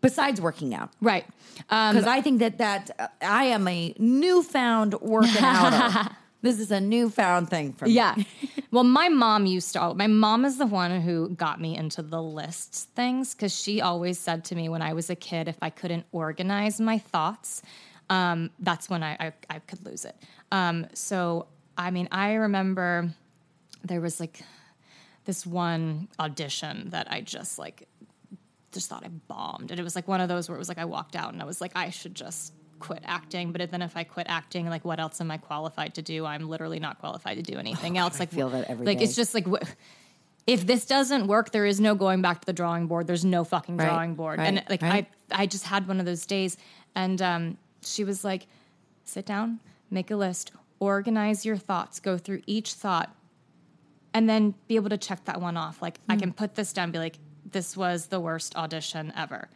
besides 0.10 0.40
working 0.42 0.74
out? 0.74 0.90
Right. 1.02 1.26
Um, 1.70 1.96
Because 1.96 2.08
I 2.08 2.22
think 2.22 2.40
that 2.40 2.58
that 2.60 2.92
uh, 3.00 3.08
I 3.22 3.46
am 3.46 3.68
a 3.68 3.94
newfound 3.98 4.94
working 5.02 5.32
outer. 5.44 6.10
this 6.42 6.60
is 6.60 6.72
a 6.72 6.80
newfound 6.80 7.50
thing 7.50 7.74
for 7.74 7.86
me. 7.86 7.94
Yeah. 7.94 8.16
well, 8.72 8.84
my 8.84 9.10
mom 9.10 9.46
used 9.46 9.74
to, 9.74 9.94
my 9.96 10.08
mom 10.08 10.46
is 10.46 10.58
the 10.58 10.68
one 10.68 11.02
who 11.02 11.30
got 11.30 11.60
me 11.60 11.76
into 11.76 12.02
the 12.02 12.22
lists 12.22 12.88
things 12.96 13.34
because 13.34 13.54
she 13.54 13.82
always 13.82 14.20
said 14.20 14.46
to 14.46 14.56
me 14.56 14.70
when 14.70 14.82
I 14.82 14.94
was 14.94 15.10
a 15.10 15.16
kid, 15.16 15.48
if 15.48 15.58
I 15.62 15.70
couldn't 15.70 16.06
organize 16.12 16.80
my 16.80 16.98
thoughts, 17.00 17.62
um, 18.10 18.52
that's 18.60 18.90
when 18.90 19.02
I, 19.02 19.14
I, 19.20 19.34
I 19.50 19.60
could 19.60 19.84
lose 19.86 20.06
it. 20.06 20.16
Um, 20.52 20.88
so, 20.94 21.48
I 21.78 21.90
mean, 21.92 22.08
I 22.12 22.34
remember 22.34 23.10
there 23.84 24.02
was 24.02 24.20
like 24.20 24.42
this 25.26 25.46
one 25.46 26.08
audition 26.20 26.90
that 26.92 27.12
I 27.12 27.22
just 27.22 27.58
like 27.58 27.88
just 28.76 28.88
thought 28.90 29.04
I 29.04 29.08
bombed. 29.08 29.72
And 29.72 29.80
it 29.80 29.84
was 29.84 29.96
like 29.96 30.08
one 30.08 30.22
of 30.22 30.30
those 30.30 30.48
where 30.48 30.56
it 30.56 30.60
was 30.60 30.70
like 30.70 30.78
I 30.78 30.86
walked 30.86 31.16
out 31.16 31.34
and 31.34 31.42
I 31.42 31.46
was 31.46 31.60
like, 31.62 31.72
I 31.76 31.90
should 31.90 32.14
just 32.14 32.54
quit 32.80 33.02
acting. 33.06 33.52
But 33.52 33.72
then 33.72 33.82
if 33.82 33.98
I 33.98 34.04
quit 34.04 34.28
acting, 34.30 34.70
like 34.70 34.86
what 34.86 35.00
else 35.00 35.20
am 35.22 35.32
I 35.32 35.38
qualified 35.38 35.96
to 35.96 36.04
do? 36.04 36.26
I'm 36.26 36.48
literally 36.48 36.80
not 36.80 37.00
qualified 37.00 37.38
to 37.38 37.42
do 37.44 37.58
anything 37.58 37.98
else. 37.98 38.20
Like 38.20 38.30
feel 38.32 38.50
that 38.50 38.70
every 38.70 38.86
like 38.86 39.00
day. 39.00 39.06
it's 39.06 39.16
just 39.16 39.34
like 39.34 39.48
wh- 39.48 39.64
if 40.46 40.68
this 40.68 40.86
doesn't 40.86 41.26
work, 41.26 41.52
there 41.52 41.66
is 41.66 41.80
no 41.80 41.96
going 41.96 42.22
back 42.22 42.42
to 42.42 42.46
the 42.46 42.54
drawing 42.54 42.86
board. 42.86 43.08
There's 43.08 43.26
no 43.26 43.44
fucking 43.44 43.78
Right, 43.78 43.88
drawing 43.88 44.14
board. 44.14 44.38
right, 44.38 44.48
and 44.48 44.64
like 44.70 44.84
right. 44.84 45.08
I 45.32 45.44
I 45.44 45.46
just 45.48 45.66
had 45.66 45.88
one 45.88 46.00
of 46.00 46.06
those 46.06 46.26
days 46.28 46.58
and 46.94 47.20
um, 47.22 47.58
she 47.84 48.04
was 48.04 48.24
like, 48.24 48.46
sit 49.06 49.26
down, 49.26 49.60
make 49.90 50.12
a 50.12 50.16
list, 50.16 50.52
organize 50.80 51.46
your 51.46 51.58
thoughts, 51.58 52.00
go 52.00 52.18
through 52.18 52.42
each 52.46 52.74
thought, 52.74 53.16
and 54.14 54.30
then 54.30 54.54
be 54.68 54.76
able 54.76 54.90
to 54.90 54.98
check 54.98 55.26
that 55.26 55.42
one 55.42 55.58
off. 55.58 55.82
Like 55.82 55.98
Hmm. 56.06 56.12
I 56.12 56.16
can 56.18 56.32
put 56.34 56.56
this 56.56 56.74
down, 56.74 56.92
be 56.92 57.00
like, 57.00 57.18
this 57.50 57.78
was 57.78 58.08
the 58.08 58.20
worst 58.20 58.56
audition 58.56 59.14
ever. 59.16 59.50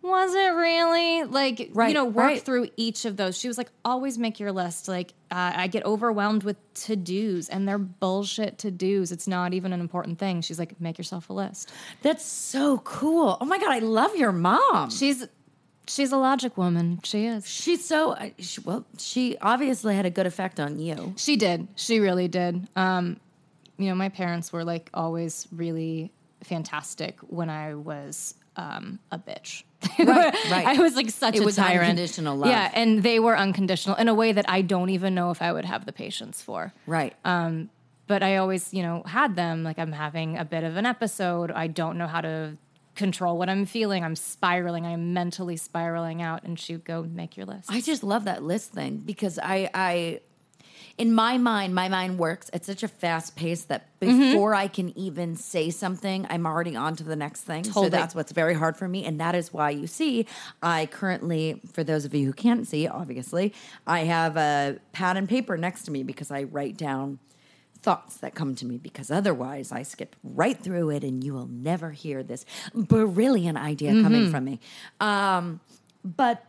Was 0.00 0.32
it 0.32 0.54
really? 0.54 1.24
Like, 1.24 1.70
Right, 1.74 1.88
you 1.88 1.94
know, 1.94 2.04
work 2.04 2.14
right. 2.16 2.42
through 2.42 2.68
each 2.76 3.04
of 3.04 3.16
those. 3.16 3.36
She 3.36 3.48
was 3.48 3.58
like, 3.58 3.68
always 3.84 4.16
make 4.16 4.38
your 4.38 4.52
list. 4.52 4.86
Like, 4.86 5.12
uh, 5.30 5.52
I 5.56 5.66
get 5.66 5.84
overwhelmed 5.84 6.44
with 6.44 6.56
to 6.84 6.94
dos, 6.94 7.48
and 7.48 7.66
they're 7.66 7.78
bullshit 7.78 8.58
to 8.58 8.70
dos. 8.70 9.10
It's 9.10 9.26
not 9.26 9.54
even 9.54 9.72
an 9.72 9.80
important 9.80 10.18
thing. 10.20 10.40
She's 10.40 10.58
like, 10.58 10.80
make 10.80 10.98
yourself 10.98 11.28
a 11.30 11.32
list. 11.32 11.72
That's 12.02 12.24
so 12.24 12.78
cool. 12.78 13.38
Oh 13.40 13.44
my 13.44 13.58
god, 13.58 13.72
I 13.72 13.80
love 13.80 14.14
your 14.14 14.30
mom. 14.32 14.90
She's 14.90 15.26
she's 15.88 16.12
a 16.12 16.16
logic 16.16 16.56
woman. 16.56 17.00
She 17.02 17.26
is. 17.26 17.46
She's 17.46 17.84
so 17.84 18.12
uh, 18.12 18.30
she, 18.38 18.60
well. 18.60 18.86
She 18.98 19.36
obviously 19.42 19.96
had 19.96 20.06
a 20.06 20.10
good 20.10 20.26
effect 20.26 20.60
on 20.60 20.78
you. 20.78 21.14
She 21.16 21.36
did. 21.36 21.66
She 21.74 21.98
really 21.98 22.28
did. 22.28 22.68
Um, 22.76 23.18
you 23.78 23.88
know, 23.88 23.96
my 23.96 24.10
parents 24.10 24.52
were 24.52 24.64
like 24.64 24.90
always 24.94 25.48
really 25.50 26.12
fantastic 26.42 27.18
when 27.20 27.50
I 27.50 27.74
was 27.74 28.34
um, 28.56 28.98
a 29.10 29.18
bitch. 29.18 29.62
Right, 29.98 30.06
right. 30.50 30.66
I 30.66 30.80
was 30.80 30.96
like 30.96 31.10
such 31.10 31.36
It 31.36 31.42
a 31.42 31.44
was 31.44 31.56
tyrant. 31.56 31.82
unconditional 31.90 32.36
love. 32.36 32.50
Yeah, 32.50 32.70
and 32.74 33.02
they 33.02 33.20
were 33.20 33.36
unconditional 33.38 33.96
in 33.96 34.08
a 34.08 34.14
way 34.14 34.32
that 34.32 34.48
I 34.48 34.62
don't 34.62 34.90
even 34.90 35.14
know 35.14 35.30
if 35.30 35.40
I 35.42 35.52
would 35.52 35.64
have 35.64 35.86
the 35.86 35.92
patience 35.92 36.42
for. 36.42 36.72
Right. 36.86 37.14
Um, 37.24 37.70
But 38.08 38.22
I 38.22 38.36
always, 38.36 38.72
you 38.74 38.82
know, 38.82 39.02
had 39.06 39.36
them. 39.36 39.62
Like 39.62 39.78
I'm 39.78 39.92
having 39.92 40.36
a 40.38 40.44
bit 40.44 40.64
of 40.64 40.76
an 40.76 40.86
episode. 40.86 41.50
I 41.52 41.66
don't 41.68 41.98
know 41.98 42.06
how 42.08 42.20
to 42.22 42.56
control 42.96 43.38
what 43.38 43.48
I'm 43.48 43.64
feeling. 43.66 44.02
I'm 44.02 44.16
spiraling. 44.16 44.84
I'm 44.86 45.12
mentally 45.12 45.56
spiraling 45.56 46.20
out. 46.20 46.42
And 46.42 46.58
shoot, 46.58 46.82
go 46.84 47.02
make 47.04 47.36
your 47.36 47.46
list. 47.46 47.70
I 47.70 47.80
just 47.80 48.02
love 48.02 48.24
that 48.24 48.42
list 48.42 48.72
thing 48.72 49.02
because 49.04 49.38
I, 49.38 49.70
I, 49.72 50.20
in 50.98 51.14
my 51.14 51.38
mind, 51.38 51.74
my 51.74 51.88
mind 51.88 52.18
works 52.18 52.50
at 52.52 52.64
such 52.64 52.82
a 52.82 52.88
fast 52.88 53.36
pace 53.36 53.64
that 53.64 53.84
Mm-hmm. 54.00 54.30
before 54.30 54.54
I 54.54 54.68
can 54.68 54.96
even 54.96 55.34
say 55.34 55.70
something, 55.70 56.24
I'm 56.30 56.46
already 56.46 56.76
on 56.76 56.94
to 56.96 57.02
the 57.02 57.16
next 57.16 57.40
thing. 57.42 57.64
So 57.64 57.88
that's 57.88 58.14
what's 58.14 58.30
very 58.30 58.54
hard 58.54 58.76
for 58.76 58.86
me. 58.86 59.04
And 59.04 59.18
that 59.20 59.34
is 59.34 59.52
why 59.52 59.70
you 59.70 59.88
see, 59.88 60.26
I 60.62 60.86
currently, 60.86 61.60
for 61.72 61.82
those 61.82 62.04
of 62.04 62.14
you 62.14 62.24
who 62.26 62.32
can't 62.32 62.64
see, 62.68 62.86
obviously, 62.86 63.52
I 63.88 64.00
have 64.04 64.36
a 64.36 64.78
pad 64.92 65.16
and 65.16 65.28
paper 65.28 65.56
next 65.56 65.82
to 65.84 65.90
me 65.90 66.04
because 66.04 66.30
I 66.30 66.44
write 66.44 66.76
down 66.76 67.18
thoughts 67.82 68.18
that 68.18 68.36
come 68.36 68.54
to 68.56 68.66
me 68.66 68.78
because 68.78 69.10
otherwise 69.10 69.72
I 69.72 69.82
skip 69.82 70.14
right 70.22 70.56
through 70.60 70.90
it 70.90 71.02
and 71.02 71.24
you 71.24 71.32
will 71.34 71.48
never 71.48 71.90
hear 71.90 72.22
this 72.22 72.44
brilliant 72.74 73.58
idea 73.58 73.92
Mm-hmm. 73.94 74.02
coming 74.04 74.30
from 74.30 74.44
me. 74.44 74.60
Um, 75.00 75.58
but 76.04 76.44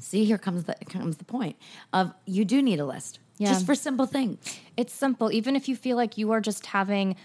see, 0.00 0.24
here 0.26 0.36
comes 0.38 0.64
the 0.64 0.74
comes 0.86 1.16
the 1.16 1.24
point 1.24 1.56
of 1.94 2.12
you 2.26 2.44
do 2.44 2.60
need 2.60 2.78
a 2.78 2.84
list 2.84 3.20
Yeah. 3.42 3.52
just 3.52 3.66
for 3.66 3.74
simple 3.74 4.06
things. 4.06 4.38
It's 4.76 4.92
simple. 4.92 5.30
Even 5.32 5.56
if 5.56 5.68
you 5.68 5.76
feel 5.76 5.96
like 5.96 6.16
you 6.18 6.32
are 6.32 6.40
just 6.40 6.66
having 6.66 7.16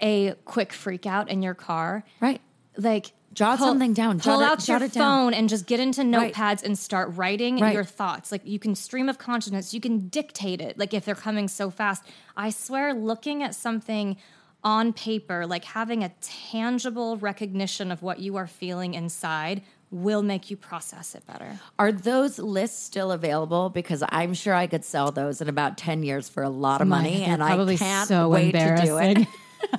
a 0.00 0.34
quick 0.44 0.72
freak 0.72 1.06
out 1.06 1.28
in 1.30 1.42
your 1.42 1.54
car, 1.54 2.04
Right. 2.20 2.40
like 2.76 3.12
Jot 3.32 3.60
something 3.60 3.92
down. 3.92 4.18
Pull 4.18 4.38
Jot 4.40 4.42
it- 4.42 4.48
out 4.50 4.68
your 4.68 4.82
it 4.82 4.92
down. 4.92 5.02
phone 5.30 5.34
and 5.34 5.48
just 5.48 5.66
get 5.66 5.78
into 5.78 6.00
Right. 6.02 6.32
notepads 6.34 6.64
and 6.64 6.76
start 6.76 7.10
writing 7.14 7.58
Right. 7.60 7.72
your 7.74 7.84
thoughts. 7.84 8.32
Like 8.32 8.42
you 8.44 8.58
can 8.58 8.74
stream 8.74 9.08
of 9.08 9.18
consciousness, 9.18 9.72
you 9.72 9.80
can 9.80 10.08
dictate 10.08 10.60
it. 10.60 10.76
Like 10.78 10.92
if 10.94 11.04
they're 11.04 11.14
coming 11.14 11.46
so 11.46 11.70
fast, 11.70 12.02
I 12.36 12.50
swear, 12.50 12.92
looking 12.92 13.42
at 13.44 13.54
something 13.54 14.16
on 14.64 14.92
paper, 14.92 15.46
like 15.46 15.64
having 15.64 16.02
a 16.02 16.10
tangible 16.20 17.16
recognition 17.18 17.92
of 17.92 18.02
what 18.02 18.18
you 18.18 18.36
are 18.36 18.46
feeling 18.48 18.94
inside, 18.94 19.62
will 19.90 20.22
make 20.22 20.50
you 20.50 20.56
process 20.56 21.14
it 21.14 21.26
better. 21.26 21.58
Are 21.78 21.90
those 21.92 22.38
lists 22.38 22.80
still 22.82 23.10
available? 23.12 23.70
Because 23.70 24.02
I'm 24.08 24.34
sure 24.34 24.54
I 24.54 24.66
could 24.66 24.84
sell 24.84 25.10
those 25.10 25.40
in 25.40 25.48
about 25.48 25.76
10 25.78 26.02
years 26.02 26.28
for 26.28 26.42
a 26.42 26.48
lot 26.50 26.80
of 26.80 26.88
My- 26.88 26.98
money. 26.98 27.22
and 27.24 27.42
I 27.42 27.56
can't 27.76 28.08
so 28.08 28.28
wait 28.28 28.52
to 28.52 28.58
do 28.58 28.98
it. 28.98 29.18
embarrassing. 29.18 29.26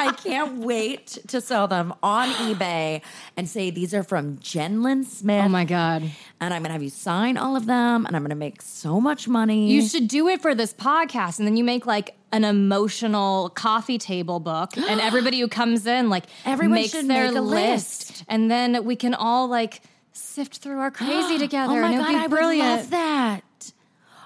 I 0.00 0.12
can't 0.22 0.58
wait 0.58 1.18
to 1.28 1.40
sell 1.40 1.66
them 1.68 1.94
on 2.02 2.28
eBay 2.28 3.02
and 3.36 3.48
say 3.48 3.70
these 3.70 3.94
are 3.94 4.02
from 4.02 4.38
Jen 4.40 4.82
Lynn 4.82 5.04
Smith. 5.04 5.44
Oh 5.44 5.48
my 5.48 5.64
god. 5.64 6.02
And 6.40 6.54
I'm 6.54 6.60
going 6.62 6.68
to 6.68 6.72
have 6.74 6.82
you 6.82 6.90
sign 6.90 7.36
all 7.36 7.56
of 7.56 7.66
them 7.66 8.06
and 8.06 8.14
I'm 8.14 8.22
going 8.22 8.30
to 8.30 8.36
make 8.36 8.62
so 8.62 9.00
much 9.00 9.26
money. 9.26 9.72
You 9.72 9.88
should 9.88 10.06
do 10.06 10.28
it 10.28 10.40
for 10.42 10.54
this 10.54 10.72
podcast, 10.72 11.38
and 11.38 11.48
then 11.48 11.56
you 11.56 11.64
make 11.64 11.86
like 11.86 12.14
an 12.30 12.44
emotional 12.44 13.48
coffee 13.50 13.96
table 13.98 14.38
book, 14.38 14.76
and 14.76 15.00
everybody 15.00 15.40
who 15.40 15.48
comes 15.48 15.86
in 15.86 16.10
like 16.10 16.24
Everyone 16.44 16.74
makes 16.74 16.90
should 16.92 17.08
their 17.08 17.28
make 17.28 17.36
a 17.36 17.40
list. 17.40 17.97
And 18.28 18.50
then 18.50 18.84
we 18.84 18.96
can 18.96 19.14
all 19.14 19.48
like 19.48 19.82
sift 20.12 20.58
through 20.58 20.78
our 20.80 20.90
crazy 20.90 21.34
oh 21.34 21.38
together. 21.38 21.72
Oh 21.72 21.80
my 21.80 21.86
and 21.86 21.94
it'll 21.94 22.04
God, 22.04 22.12
be 22.12 22.16
I 22.24 22.26
brilliant. 22.28 22.68
would 22.68 22.76
love 22.80 22.90
that. 22.90 23.72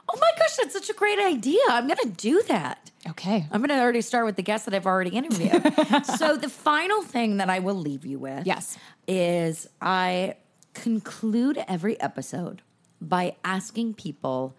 Oh 0.09 0.19
my 0.21 0.31
gosh, 0.39 0.57
that's 0.57 0.73
such 0.75 0.91
a 0.91 0.95
great 0.95 1.19
idea. 1.19 1.61
I'm 1.69 1.87
going 1.87 1.99
to 2.03 2.09
do 2.09 2.43
that. 2.49 2.91
Okay. 3.09 3.47
I'm 3.51 3.61
going 3.61 3.71
to 3.71 3.81
already 3.81 4.01
start 4.03 4.27
with 4.27 4.37
the 4.37 4.43
guests 4.43 4.65
that 4.67 4.75
I've 4.75 4.87
already 4.87 5.11
interviewed. 5.17 5.53
so 6.19 6.37
the 6.37 6.49
final 6.51 7.03
thing 7.03 7.39
that 7.39 7.49
I 7.49 7.61
will 7.61 7.77
leave 7.77 8.05
you 8.05 8.19
with 8.19 8.47
Yes. 8.47 8.77
is 9.09 9.69
I 9.81 10.35
conclude 10.75 11.63
every 11.69 11.99
episode 12.01 12.63
by 13.01 13.37
asking 13.45 13.95
people 13.95 14.55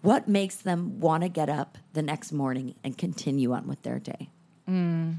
what 0.00 0.26
makes 0.26 0.56
them 0.56 1.00
want 1.00 1.22
to 1.22 1.28
get 1.28 1.48
up 1.48 1.76
the 1.92 2.02
next 2.02 2.32
morning 2.32 2.74
and 2.82 2.96
continue 2.96 3.52
on 3.52 3.66
with 3.66 3.82
their 3.82 3.98
day. 3.98 4.30
Mm. 4.68 5.16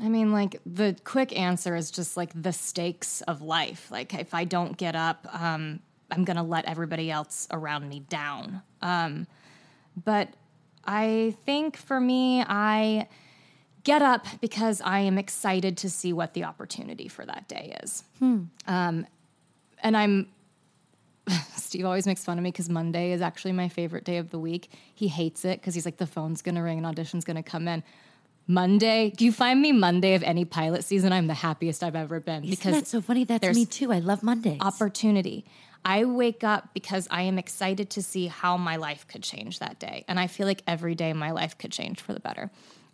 I 0.00 0.08
mean, 0.08 0.32
like 0.32 0.60
the 0.66 0.96
quick 1.04 1.38
answer 1.38 1.76
is 1.76 1.90
just 1.90 2.16
like 2.16 2.30
the 2.40 2.52
stakes 2.52 3.20
of 3.22 3.42
life. 3.42 3.90
Like 3.90 4.14
if 4.14 4.34
I 4.34 4.44
don't 4.44 4.76
get 4.76 4.96
up, 4.96 5.26
um, 5.32 5.80
I'm 6.10 6.24
gonna 6.24 6.42
let 6.42 6.64
everybody 6.66 7.10
else 7.10 7.46
around 7.50 7.88
me 7.88 8.00
down. 8.00 8.62
Um, 8.82 9.26
but 10.04 10.28
I 10.84 11.36
think 11.46 11.76
for 11.76 12.00
me, 12.00 12.42
I 12.42 13.08
get 13.84 14.02
up 14.02 14.26
because 14.40 14.80
I 14.80 15.00
am 15.00 15.18
excited 15.18 15.76
to 15.78 15.90
see 15.90 16.12
what 16.12 16.34
the 16.34 16.44
opportunity 16.44 17.08
for 17.08 17.24
that 17.24 17.48
day 17.48 17.76
is. 17.82 18.02
Um, 18.66 19.06
and 19.82 19.96
I'm 19.96 20.28
Steve 21.56 21.84
always 21.84 22.06
makes 22.06 22.24
fun 22.24 22.38
of 22.38 22.44
me 22.44 22.50
because 22.50 22.68
Monday 22.68 23.12
is 23.12 23.22
actually 23.22 23.52
my 23.52 23.68
favorite 23.68 24.04
day 24.04 24.18
of 24.18 24.30
the 24.30 24.38
week. 24.38 24.70
He 24.94 25.08
hates 25.08 25.44
it 25.44 25.60
because 25.60 25.74
he's 25.74 25.84
like, 25.84 25.96
the 25.96 26.06
phone's 26.06 26.42
gonna 26.42 26.62
ring 26.62 26.78
and 26.78 26.86
audition's 26.86 27.24
gonna 27.24 27.42
come 27.42 27.68
in. 27.68 27.82
Monday, 28.46 29.10
do 29.16 29.24
you 29.24 29.32
find 29.32 29.60
me 29.60 29.72
Monday 29.72 30.14
of 30.14 30.22
any 30.22 30.44
pilot 30.44 30.84
season? 30.84 31.12
I'm 31.12 31.26
the 31.26 31.34
happiest 31.34 31.82
I've 31.82 31.96
ever 31.96 32.20
been 32.20 32.44
Isn't 32.44 32.72
that 32.72 32.86
so 32.86 33.00
funny? 33.00 33.24
That's 33.24 33.54
me 33.54 33.64
too. 33.64 33.92
I 33.92 34.00
love 34.00 34.22
Mondays. 34.22 34.60
opportunity. 34.60 35.44
I 35.84 36.04
wake 36.04 36.44
up 36.44 36.72
because 36.72 37.06
I 37.10 37.22
am 37.22 37.38
excited 37.38 37.90
to 37.90 38.02
see 38.02 38.26
how 38.26 38.56
my 38.56 38.76
life 38.76 39.06
could 39.06 39.22
change 39.22 39.58
that 39.58 39.78
day. 39.78 40.04
And 40.08 40.18
I 40.18 40.26
feel 40.26 40.46
like 40.46 40.62
every 40.66 40.94
day 40.94 41.12
my 41.12 41.30
life 41.32 41.58
could 41.58 41.72
change 41.72 42.00
for 42.00 42.12
the 42.14 42.20
better. 42.20 42.50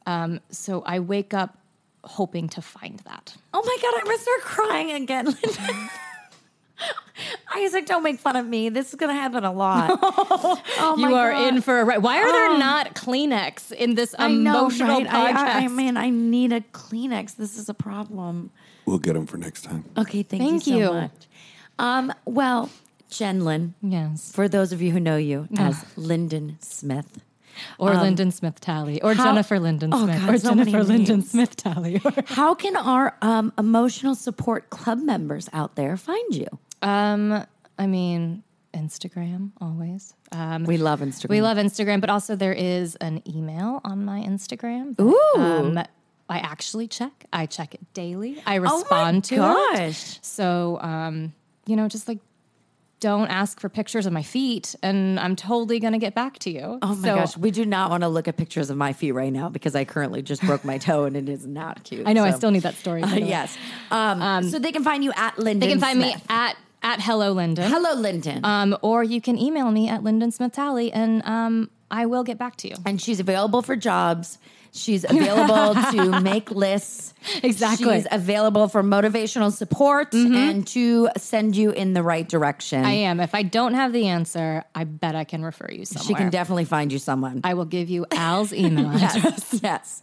Um, 0.06 0.40
so 0.50 0.82
I 0.82 0.98
wake 1.00 1.34
up 1.34 1.56
hoping 2.02 2.48
to 2.48 2.62
find 2.62 2.98
that. 3.00 3.36
oh 3.52 3.62
my 3.64 3.76
God, 3.82 3.94
I'm 3.98 4.04
going 4.04 4.16
to 4.16 4.22
start 4.22 4.40
crying 4.40 5.02
again. 5.02 5.36
Linda. 7.54 7.66
Isaac, 7.66 7.86
don't 7.86 8.02
make 8.02 8.18
fun 8.18 8.36
of 8.36 8.46
me. 8.46 8.68
This 8.68 8.88
is 8.90 8.94
going 8.94 9.14
to 9.14 9.20
happen 9.20 9.44
a 9.44 9.52
lot. 9.52 9.98
oh 10.02 10.94
my 10.98 11.08
you 11.08 11.14
are 11.14 11.32
God. 11.32 11.48
in 11.54 11.60
for 11.62 11.80
a 11.80 11.84
ride. 11.84 11.98
Why 12.02 12.18
are 12.18 12.32
there 12.32 12.50
Oh. 12.50 12.56
not 12.56 12.94
Kleenex 12.94 13.72
in 13.72 13.94
this 13.94 14.14
I 14.18 14.28
know, 14.28 14.60
emotional 14.66 14.88
right? 15.02 15.06
podcast? 15.06 15.34
I, 15.36 15.60
I, 15.60 15.64
I 15.64 15.68
mean, 15.68 15.96
I 15.96 16.10
need 16.10 16.52
a 16.52 16.60
Kleenex. 16.60 17.36
This 17.36 17.58
is 17.58 17.68
a 17.68 17.74
problem. 17.74 18.50
We'll 18.86 18.98
get 18.98 19.14
them 19.14 19.26
for 19.26 19.36
next 19.36 19.62
time. 19.62 19.84
Okay, 19.98 20.22
thank, 20.22 20.42
Thank 20.42 20.66
you 20.66 20.84
so 20.84 20.92
much. 20.94 21.28
Um, 21.78 22.12
well, 22.24 22.70
Jen 23.10 23.44
Lynn, 23.44 23.74
yes. 23.82 24.32
for 24.32 24.48
those 24.48 24.72
of 24.72 24.80
you 24.82 24.90
who 24.92 25.00
know 25.00 25.16
you 25.16 25.48
as 25.58 25.84
Lyndon 25.96 26.56
Smith, 26.60 27.18
Or 27.78 27.94
Lyndon 27.94 28.30
Smith 28.32 28.60
Talley. 28.60 29.00
Or 29.02 29.14
how- 29.14 29.24
Jennifer 29.24 29.58
Lyndon 29.58 29.92
Oh, 29.92 30.04
Smith. 30.04 30.20
God, 30.20 30.34
or 30.34 30.38
so 30.38 30.48
Jennifer 30.50 30.82
Lyndon. 30.84 31.22
Smith 31.22 31.56
Talley. 31.56 32.00
how 32.26 32.54
can 32.54 32.76
our 32.76 33.16
um, 33.22 33.52
emotional 33.58 34.14
support 34.14 34.70
club 34.70 34.98
members 35.00 35.48
out 35.52 35.76
there 35.76 35.96
find 35.96 36.34
you? 36.34 36.46
Um, 36.82 37.44
I 37.78 37.86
mean, 37.86 38.42
Instagram 38.74 39.50
always. 39.60 40.14
Um, 40.32 40.64
We 40.64 40.76
love 40.76 41.00
Instagram. 41.00 41.28
We 41.30 41.40
love 41.42 41.56
Instagram, 41.58 42.00
but 42.00 42.10
also 42.10 42.36
there 42.36 42.52
is 42.52 42.96
an 42.96 43.22
email 43.28 43.80
on 43.84 44.04
my 44.04 44.20
Instagram. 44.20 44.96
that, 44.96 45.02
Ooh. 45.02 45.40
Um, 45.40 45.78
I 46.28 46.38
actually 46.38 46.86
check. 46.86 47.24
I 47.32 47.46
check 47.46 47.74
it 47.74 47.80
daily. 47.94 48.40
I 48.46 48.58
Oh 48.58 48.62
respond 48.62 49.24
to 49.24 49.34
it. 49.34 49.38
gosh. 49.38 50.18
So, 50.22 50.78
um, 50.80 51.32
you 51.66 51.74
know, 51.76 51.88
just 51.88 52.06
like 52.06 52.18
don't 53.00 53.28
ask 53.28 53.58
for 53.60 53.70
pictures 53.70 54.04
of 54.04 54.12
my 54.12 54.22
feet, 54.22 54.76
and 54.82 55.18
I'm 55.18 55.34
totally 55.34 55.80
gonna 55.80 55.98
get 55.98 56.14
back 56.14 56.38
to 56.40 56.50
you. 56.50 56.78
Oh 56.82 56.94
my 56.94 57.08
So, 57.08 57.14
gosh, 57.16 57.36
we 57.36 57.50
do 57.50 57.64
not 57.64 57.90
want 57.90 58.02
to 58.02 58.08
look 58.08 58.28
at 58.28 58.36
pictures 58.36 58.68
of 58.68 58.76
my 58.76 58.92
feet 58.92 59.12
right 59.12 59.32
now 59.32 59.48
because 59.48 59.74
I 59.74 59.84
currently 59.86 60.20
just 60.22 60.42
broke 60.42 60.64
my 60.66 60.76
toe 60.78 61.04
and 61.04 61.16
it 61.16 61.28
is 61.28 61.46
not 61.46 61.82
cute. 61.82 62.06
I 62.06 62.12
know. 62.12 62.22
I 62.24 62.32
still 62.32 62.50
need 62.50 62.62
that 62.62 62.74
story. 62.74 63.02
way. 63.02 63.22
yes. 63.26 63.56
Um, 63.90 64.48
so 64.50 64.58
they 64.58 64.70
can 64.70 64.84
find 64.84 65.02
you 65.02 65.12
at 65.16 65.38
Lyndon. 65.38 65.60
They 65.60 65.68
can 65.72 65.80
find 65.80 65.98
me 65.98 66.14
at 66.28 66.56
at 66.82 67.00
Hello 67.02 67.32
Lyndon. 67.32 67.70
Hello, 67.70 67.94
Lyndon. 67.94 68.44
Um, 68.44 68.76
or 68.82 69.02
you 69.04 69.20
can 69.20 69.38
email 69.38 69.70
me 69.70 69.88
at 69.88 70.02
Lyndon 70.02 70.30
Smith 70.30 70.52
Talley, 70.52 70.92
and 70.92 71.22
um, 71.24 71.70
I 71.90 72.06
will 72.06 72.24
get 72.24 72.38
back 72.38 72.56
to 72.56 72.68
you. 72.68 72.76
and 72.86 73.00
she's 73.00 73.20
available 73.20 73.62
for 73.62 73.76
jobs. 73.76 74.38
She's 74.72 75.04
available 75.04 75.74
to 75.92 76.20
make 76.20 76.50
lists. 76.50 77.12
Exactly. 77.42 77.86
Mm-hmm. 77.86 77.96
She's 77.96 78.06
available 78.10 78.68
for 78.68 78.82
motivational 78.82 79.52
support 79.52 80.14
and 80.14 80.66
to 80.68 81.08
send 81.18 81.54
you 81.56 81.70
in 81.70 81.92
the 81.92 82.02
right 82.02 82.26
direction. 82.26 82.84
I 82.84 82.92
am. 82.92 83.20
If 83.20 83.34
I 83.34 83.42
don't 83.42 83.74
have 83.74 83.92
the 83.92 84.06
answer, 84.06 84.64
I 84.74 84.84
bet 84.84 85.14
I 85.14 85.24
can 85.24 85.44
refer 85.44 85.68
you 85.70 85.84
somewhere. 85.84 86.06
she 86.06 86.14
can 86.14 86.30
definitely 86.30 86.64
find 86.64 86.90
you 86.92 86.98
someone. 86.98 87.40
I 87.44 87.54
will 87.54 87.64
give 87.66 87.90
you 87.90 88.06
Al's 88.12 88.52
email 88.54 88.90
address. 88.90 89.14
yes, 89.52 89.60
yes. 89.62 90.02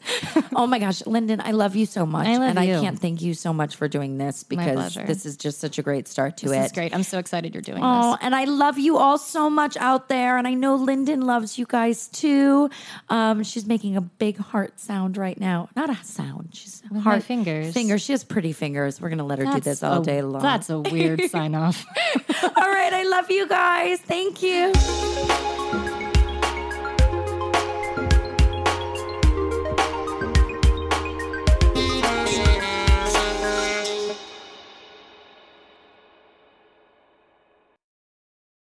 Oh 0.54 0.68
my 0.68 0.80
gosh, 0.80 1.06
Lyndon, 1.06 1.42
I 1.44 1.52
love 1.52 1.76
you 1.76 1.86
so 1.86 2.06
much. 2.06 2.28
I 2.28 2.34
love 2.38 2.50
and 2.50 2.60
I 2.60 2.68
can't 2.68 3.00
thank 3.00 3.22
you 3.22 3.34
so 3.34 3.54
much 3.54 3.76
for 3.78 3.88
doing 3.88 4.18
this 4.18 4.44
because 4.44 4.96
this 4.96 5.26
is 5.26 5.38
just 5.38 5.60
such 5.60 5.80
a 5.80 5.82
great 5.82 6.08
start 6.08 6.38
to 6.38 6.48
This 6.50 6.56
it. 6.58 6.66
is 6.66 6.72
great. 6.74 6.94
I'm 6.94 7.04
so 7.04 7.18
excited 7.20 7.56
you're 7.56 7.62
doing 7.62 7.80
Oh, 7.82 8.12
this. 8.12 8.20
and 8.22 8.36
I 8.36 8.44
love 8.44 8.78
you 8.78 8.98
all 8.98 9.18
so 9.18 9.50
much 9.50 9.78
out 9.78 10.10
there. 10.10 10.38
And 10.38 10.46
I 10.48 10.54
know 10.54 10.76
Lyndon 10.76 11.22
loves 11.22 11.58
you 11.58 11.66
guys 11.68 12.08
too. 12.10 12.70
Um, 13.10 13.44
she's 13.44 13.66
making 13.66 13.96
a 13.96 14.02
big 14.02 14.38
heart 14.38 14.57
sound 14.76 15.18
right 15.18 15.40
now. 15.40 15.70
Not 15.76 15.90
a 15.90 15.96
sound. 16.04 16.50
She's 16.54 16.82
my 16.90 17.00
heart 17.00 17.24
fingers. 17.24 17.74
Fingers. 17.74 18.02
She 18.02 18.14
has 18.14 18.24
pretty 18.24 18.54
fingers. 18.54 19.00
We're 19.00 19.10
gonna 19.10 19.26
let 19.26 19.40
her 19.40 19.46
do 19.46 19.60
this 19.60 19.84
all 19.84 20.02
a, 20.02 20.06
day 20.06 20.22
long. 20.22 20.42
That's 20.42 20.70
a 20.70 20.80
weird 20.80 21.22
sign 21.30 21.56
off. 21.56 21.86
all 22.44 22.72
right. 22.72 22.94
I 22.94 23.04
love 23.04 23.30
you 23.30 23.48
guys. 23.48 24.00
Thank 24.00 24.42
you. 24.42 24.74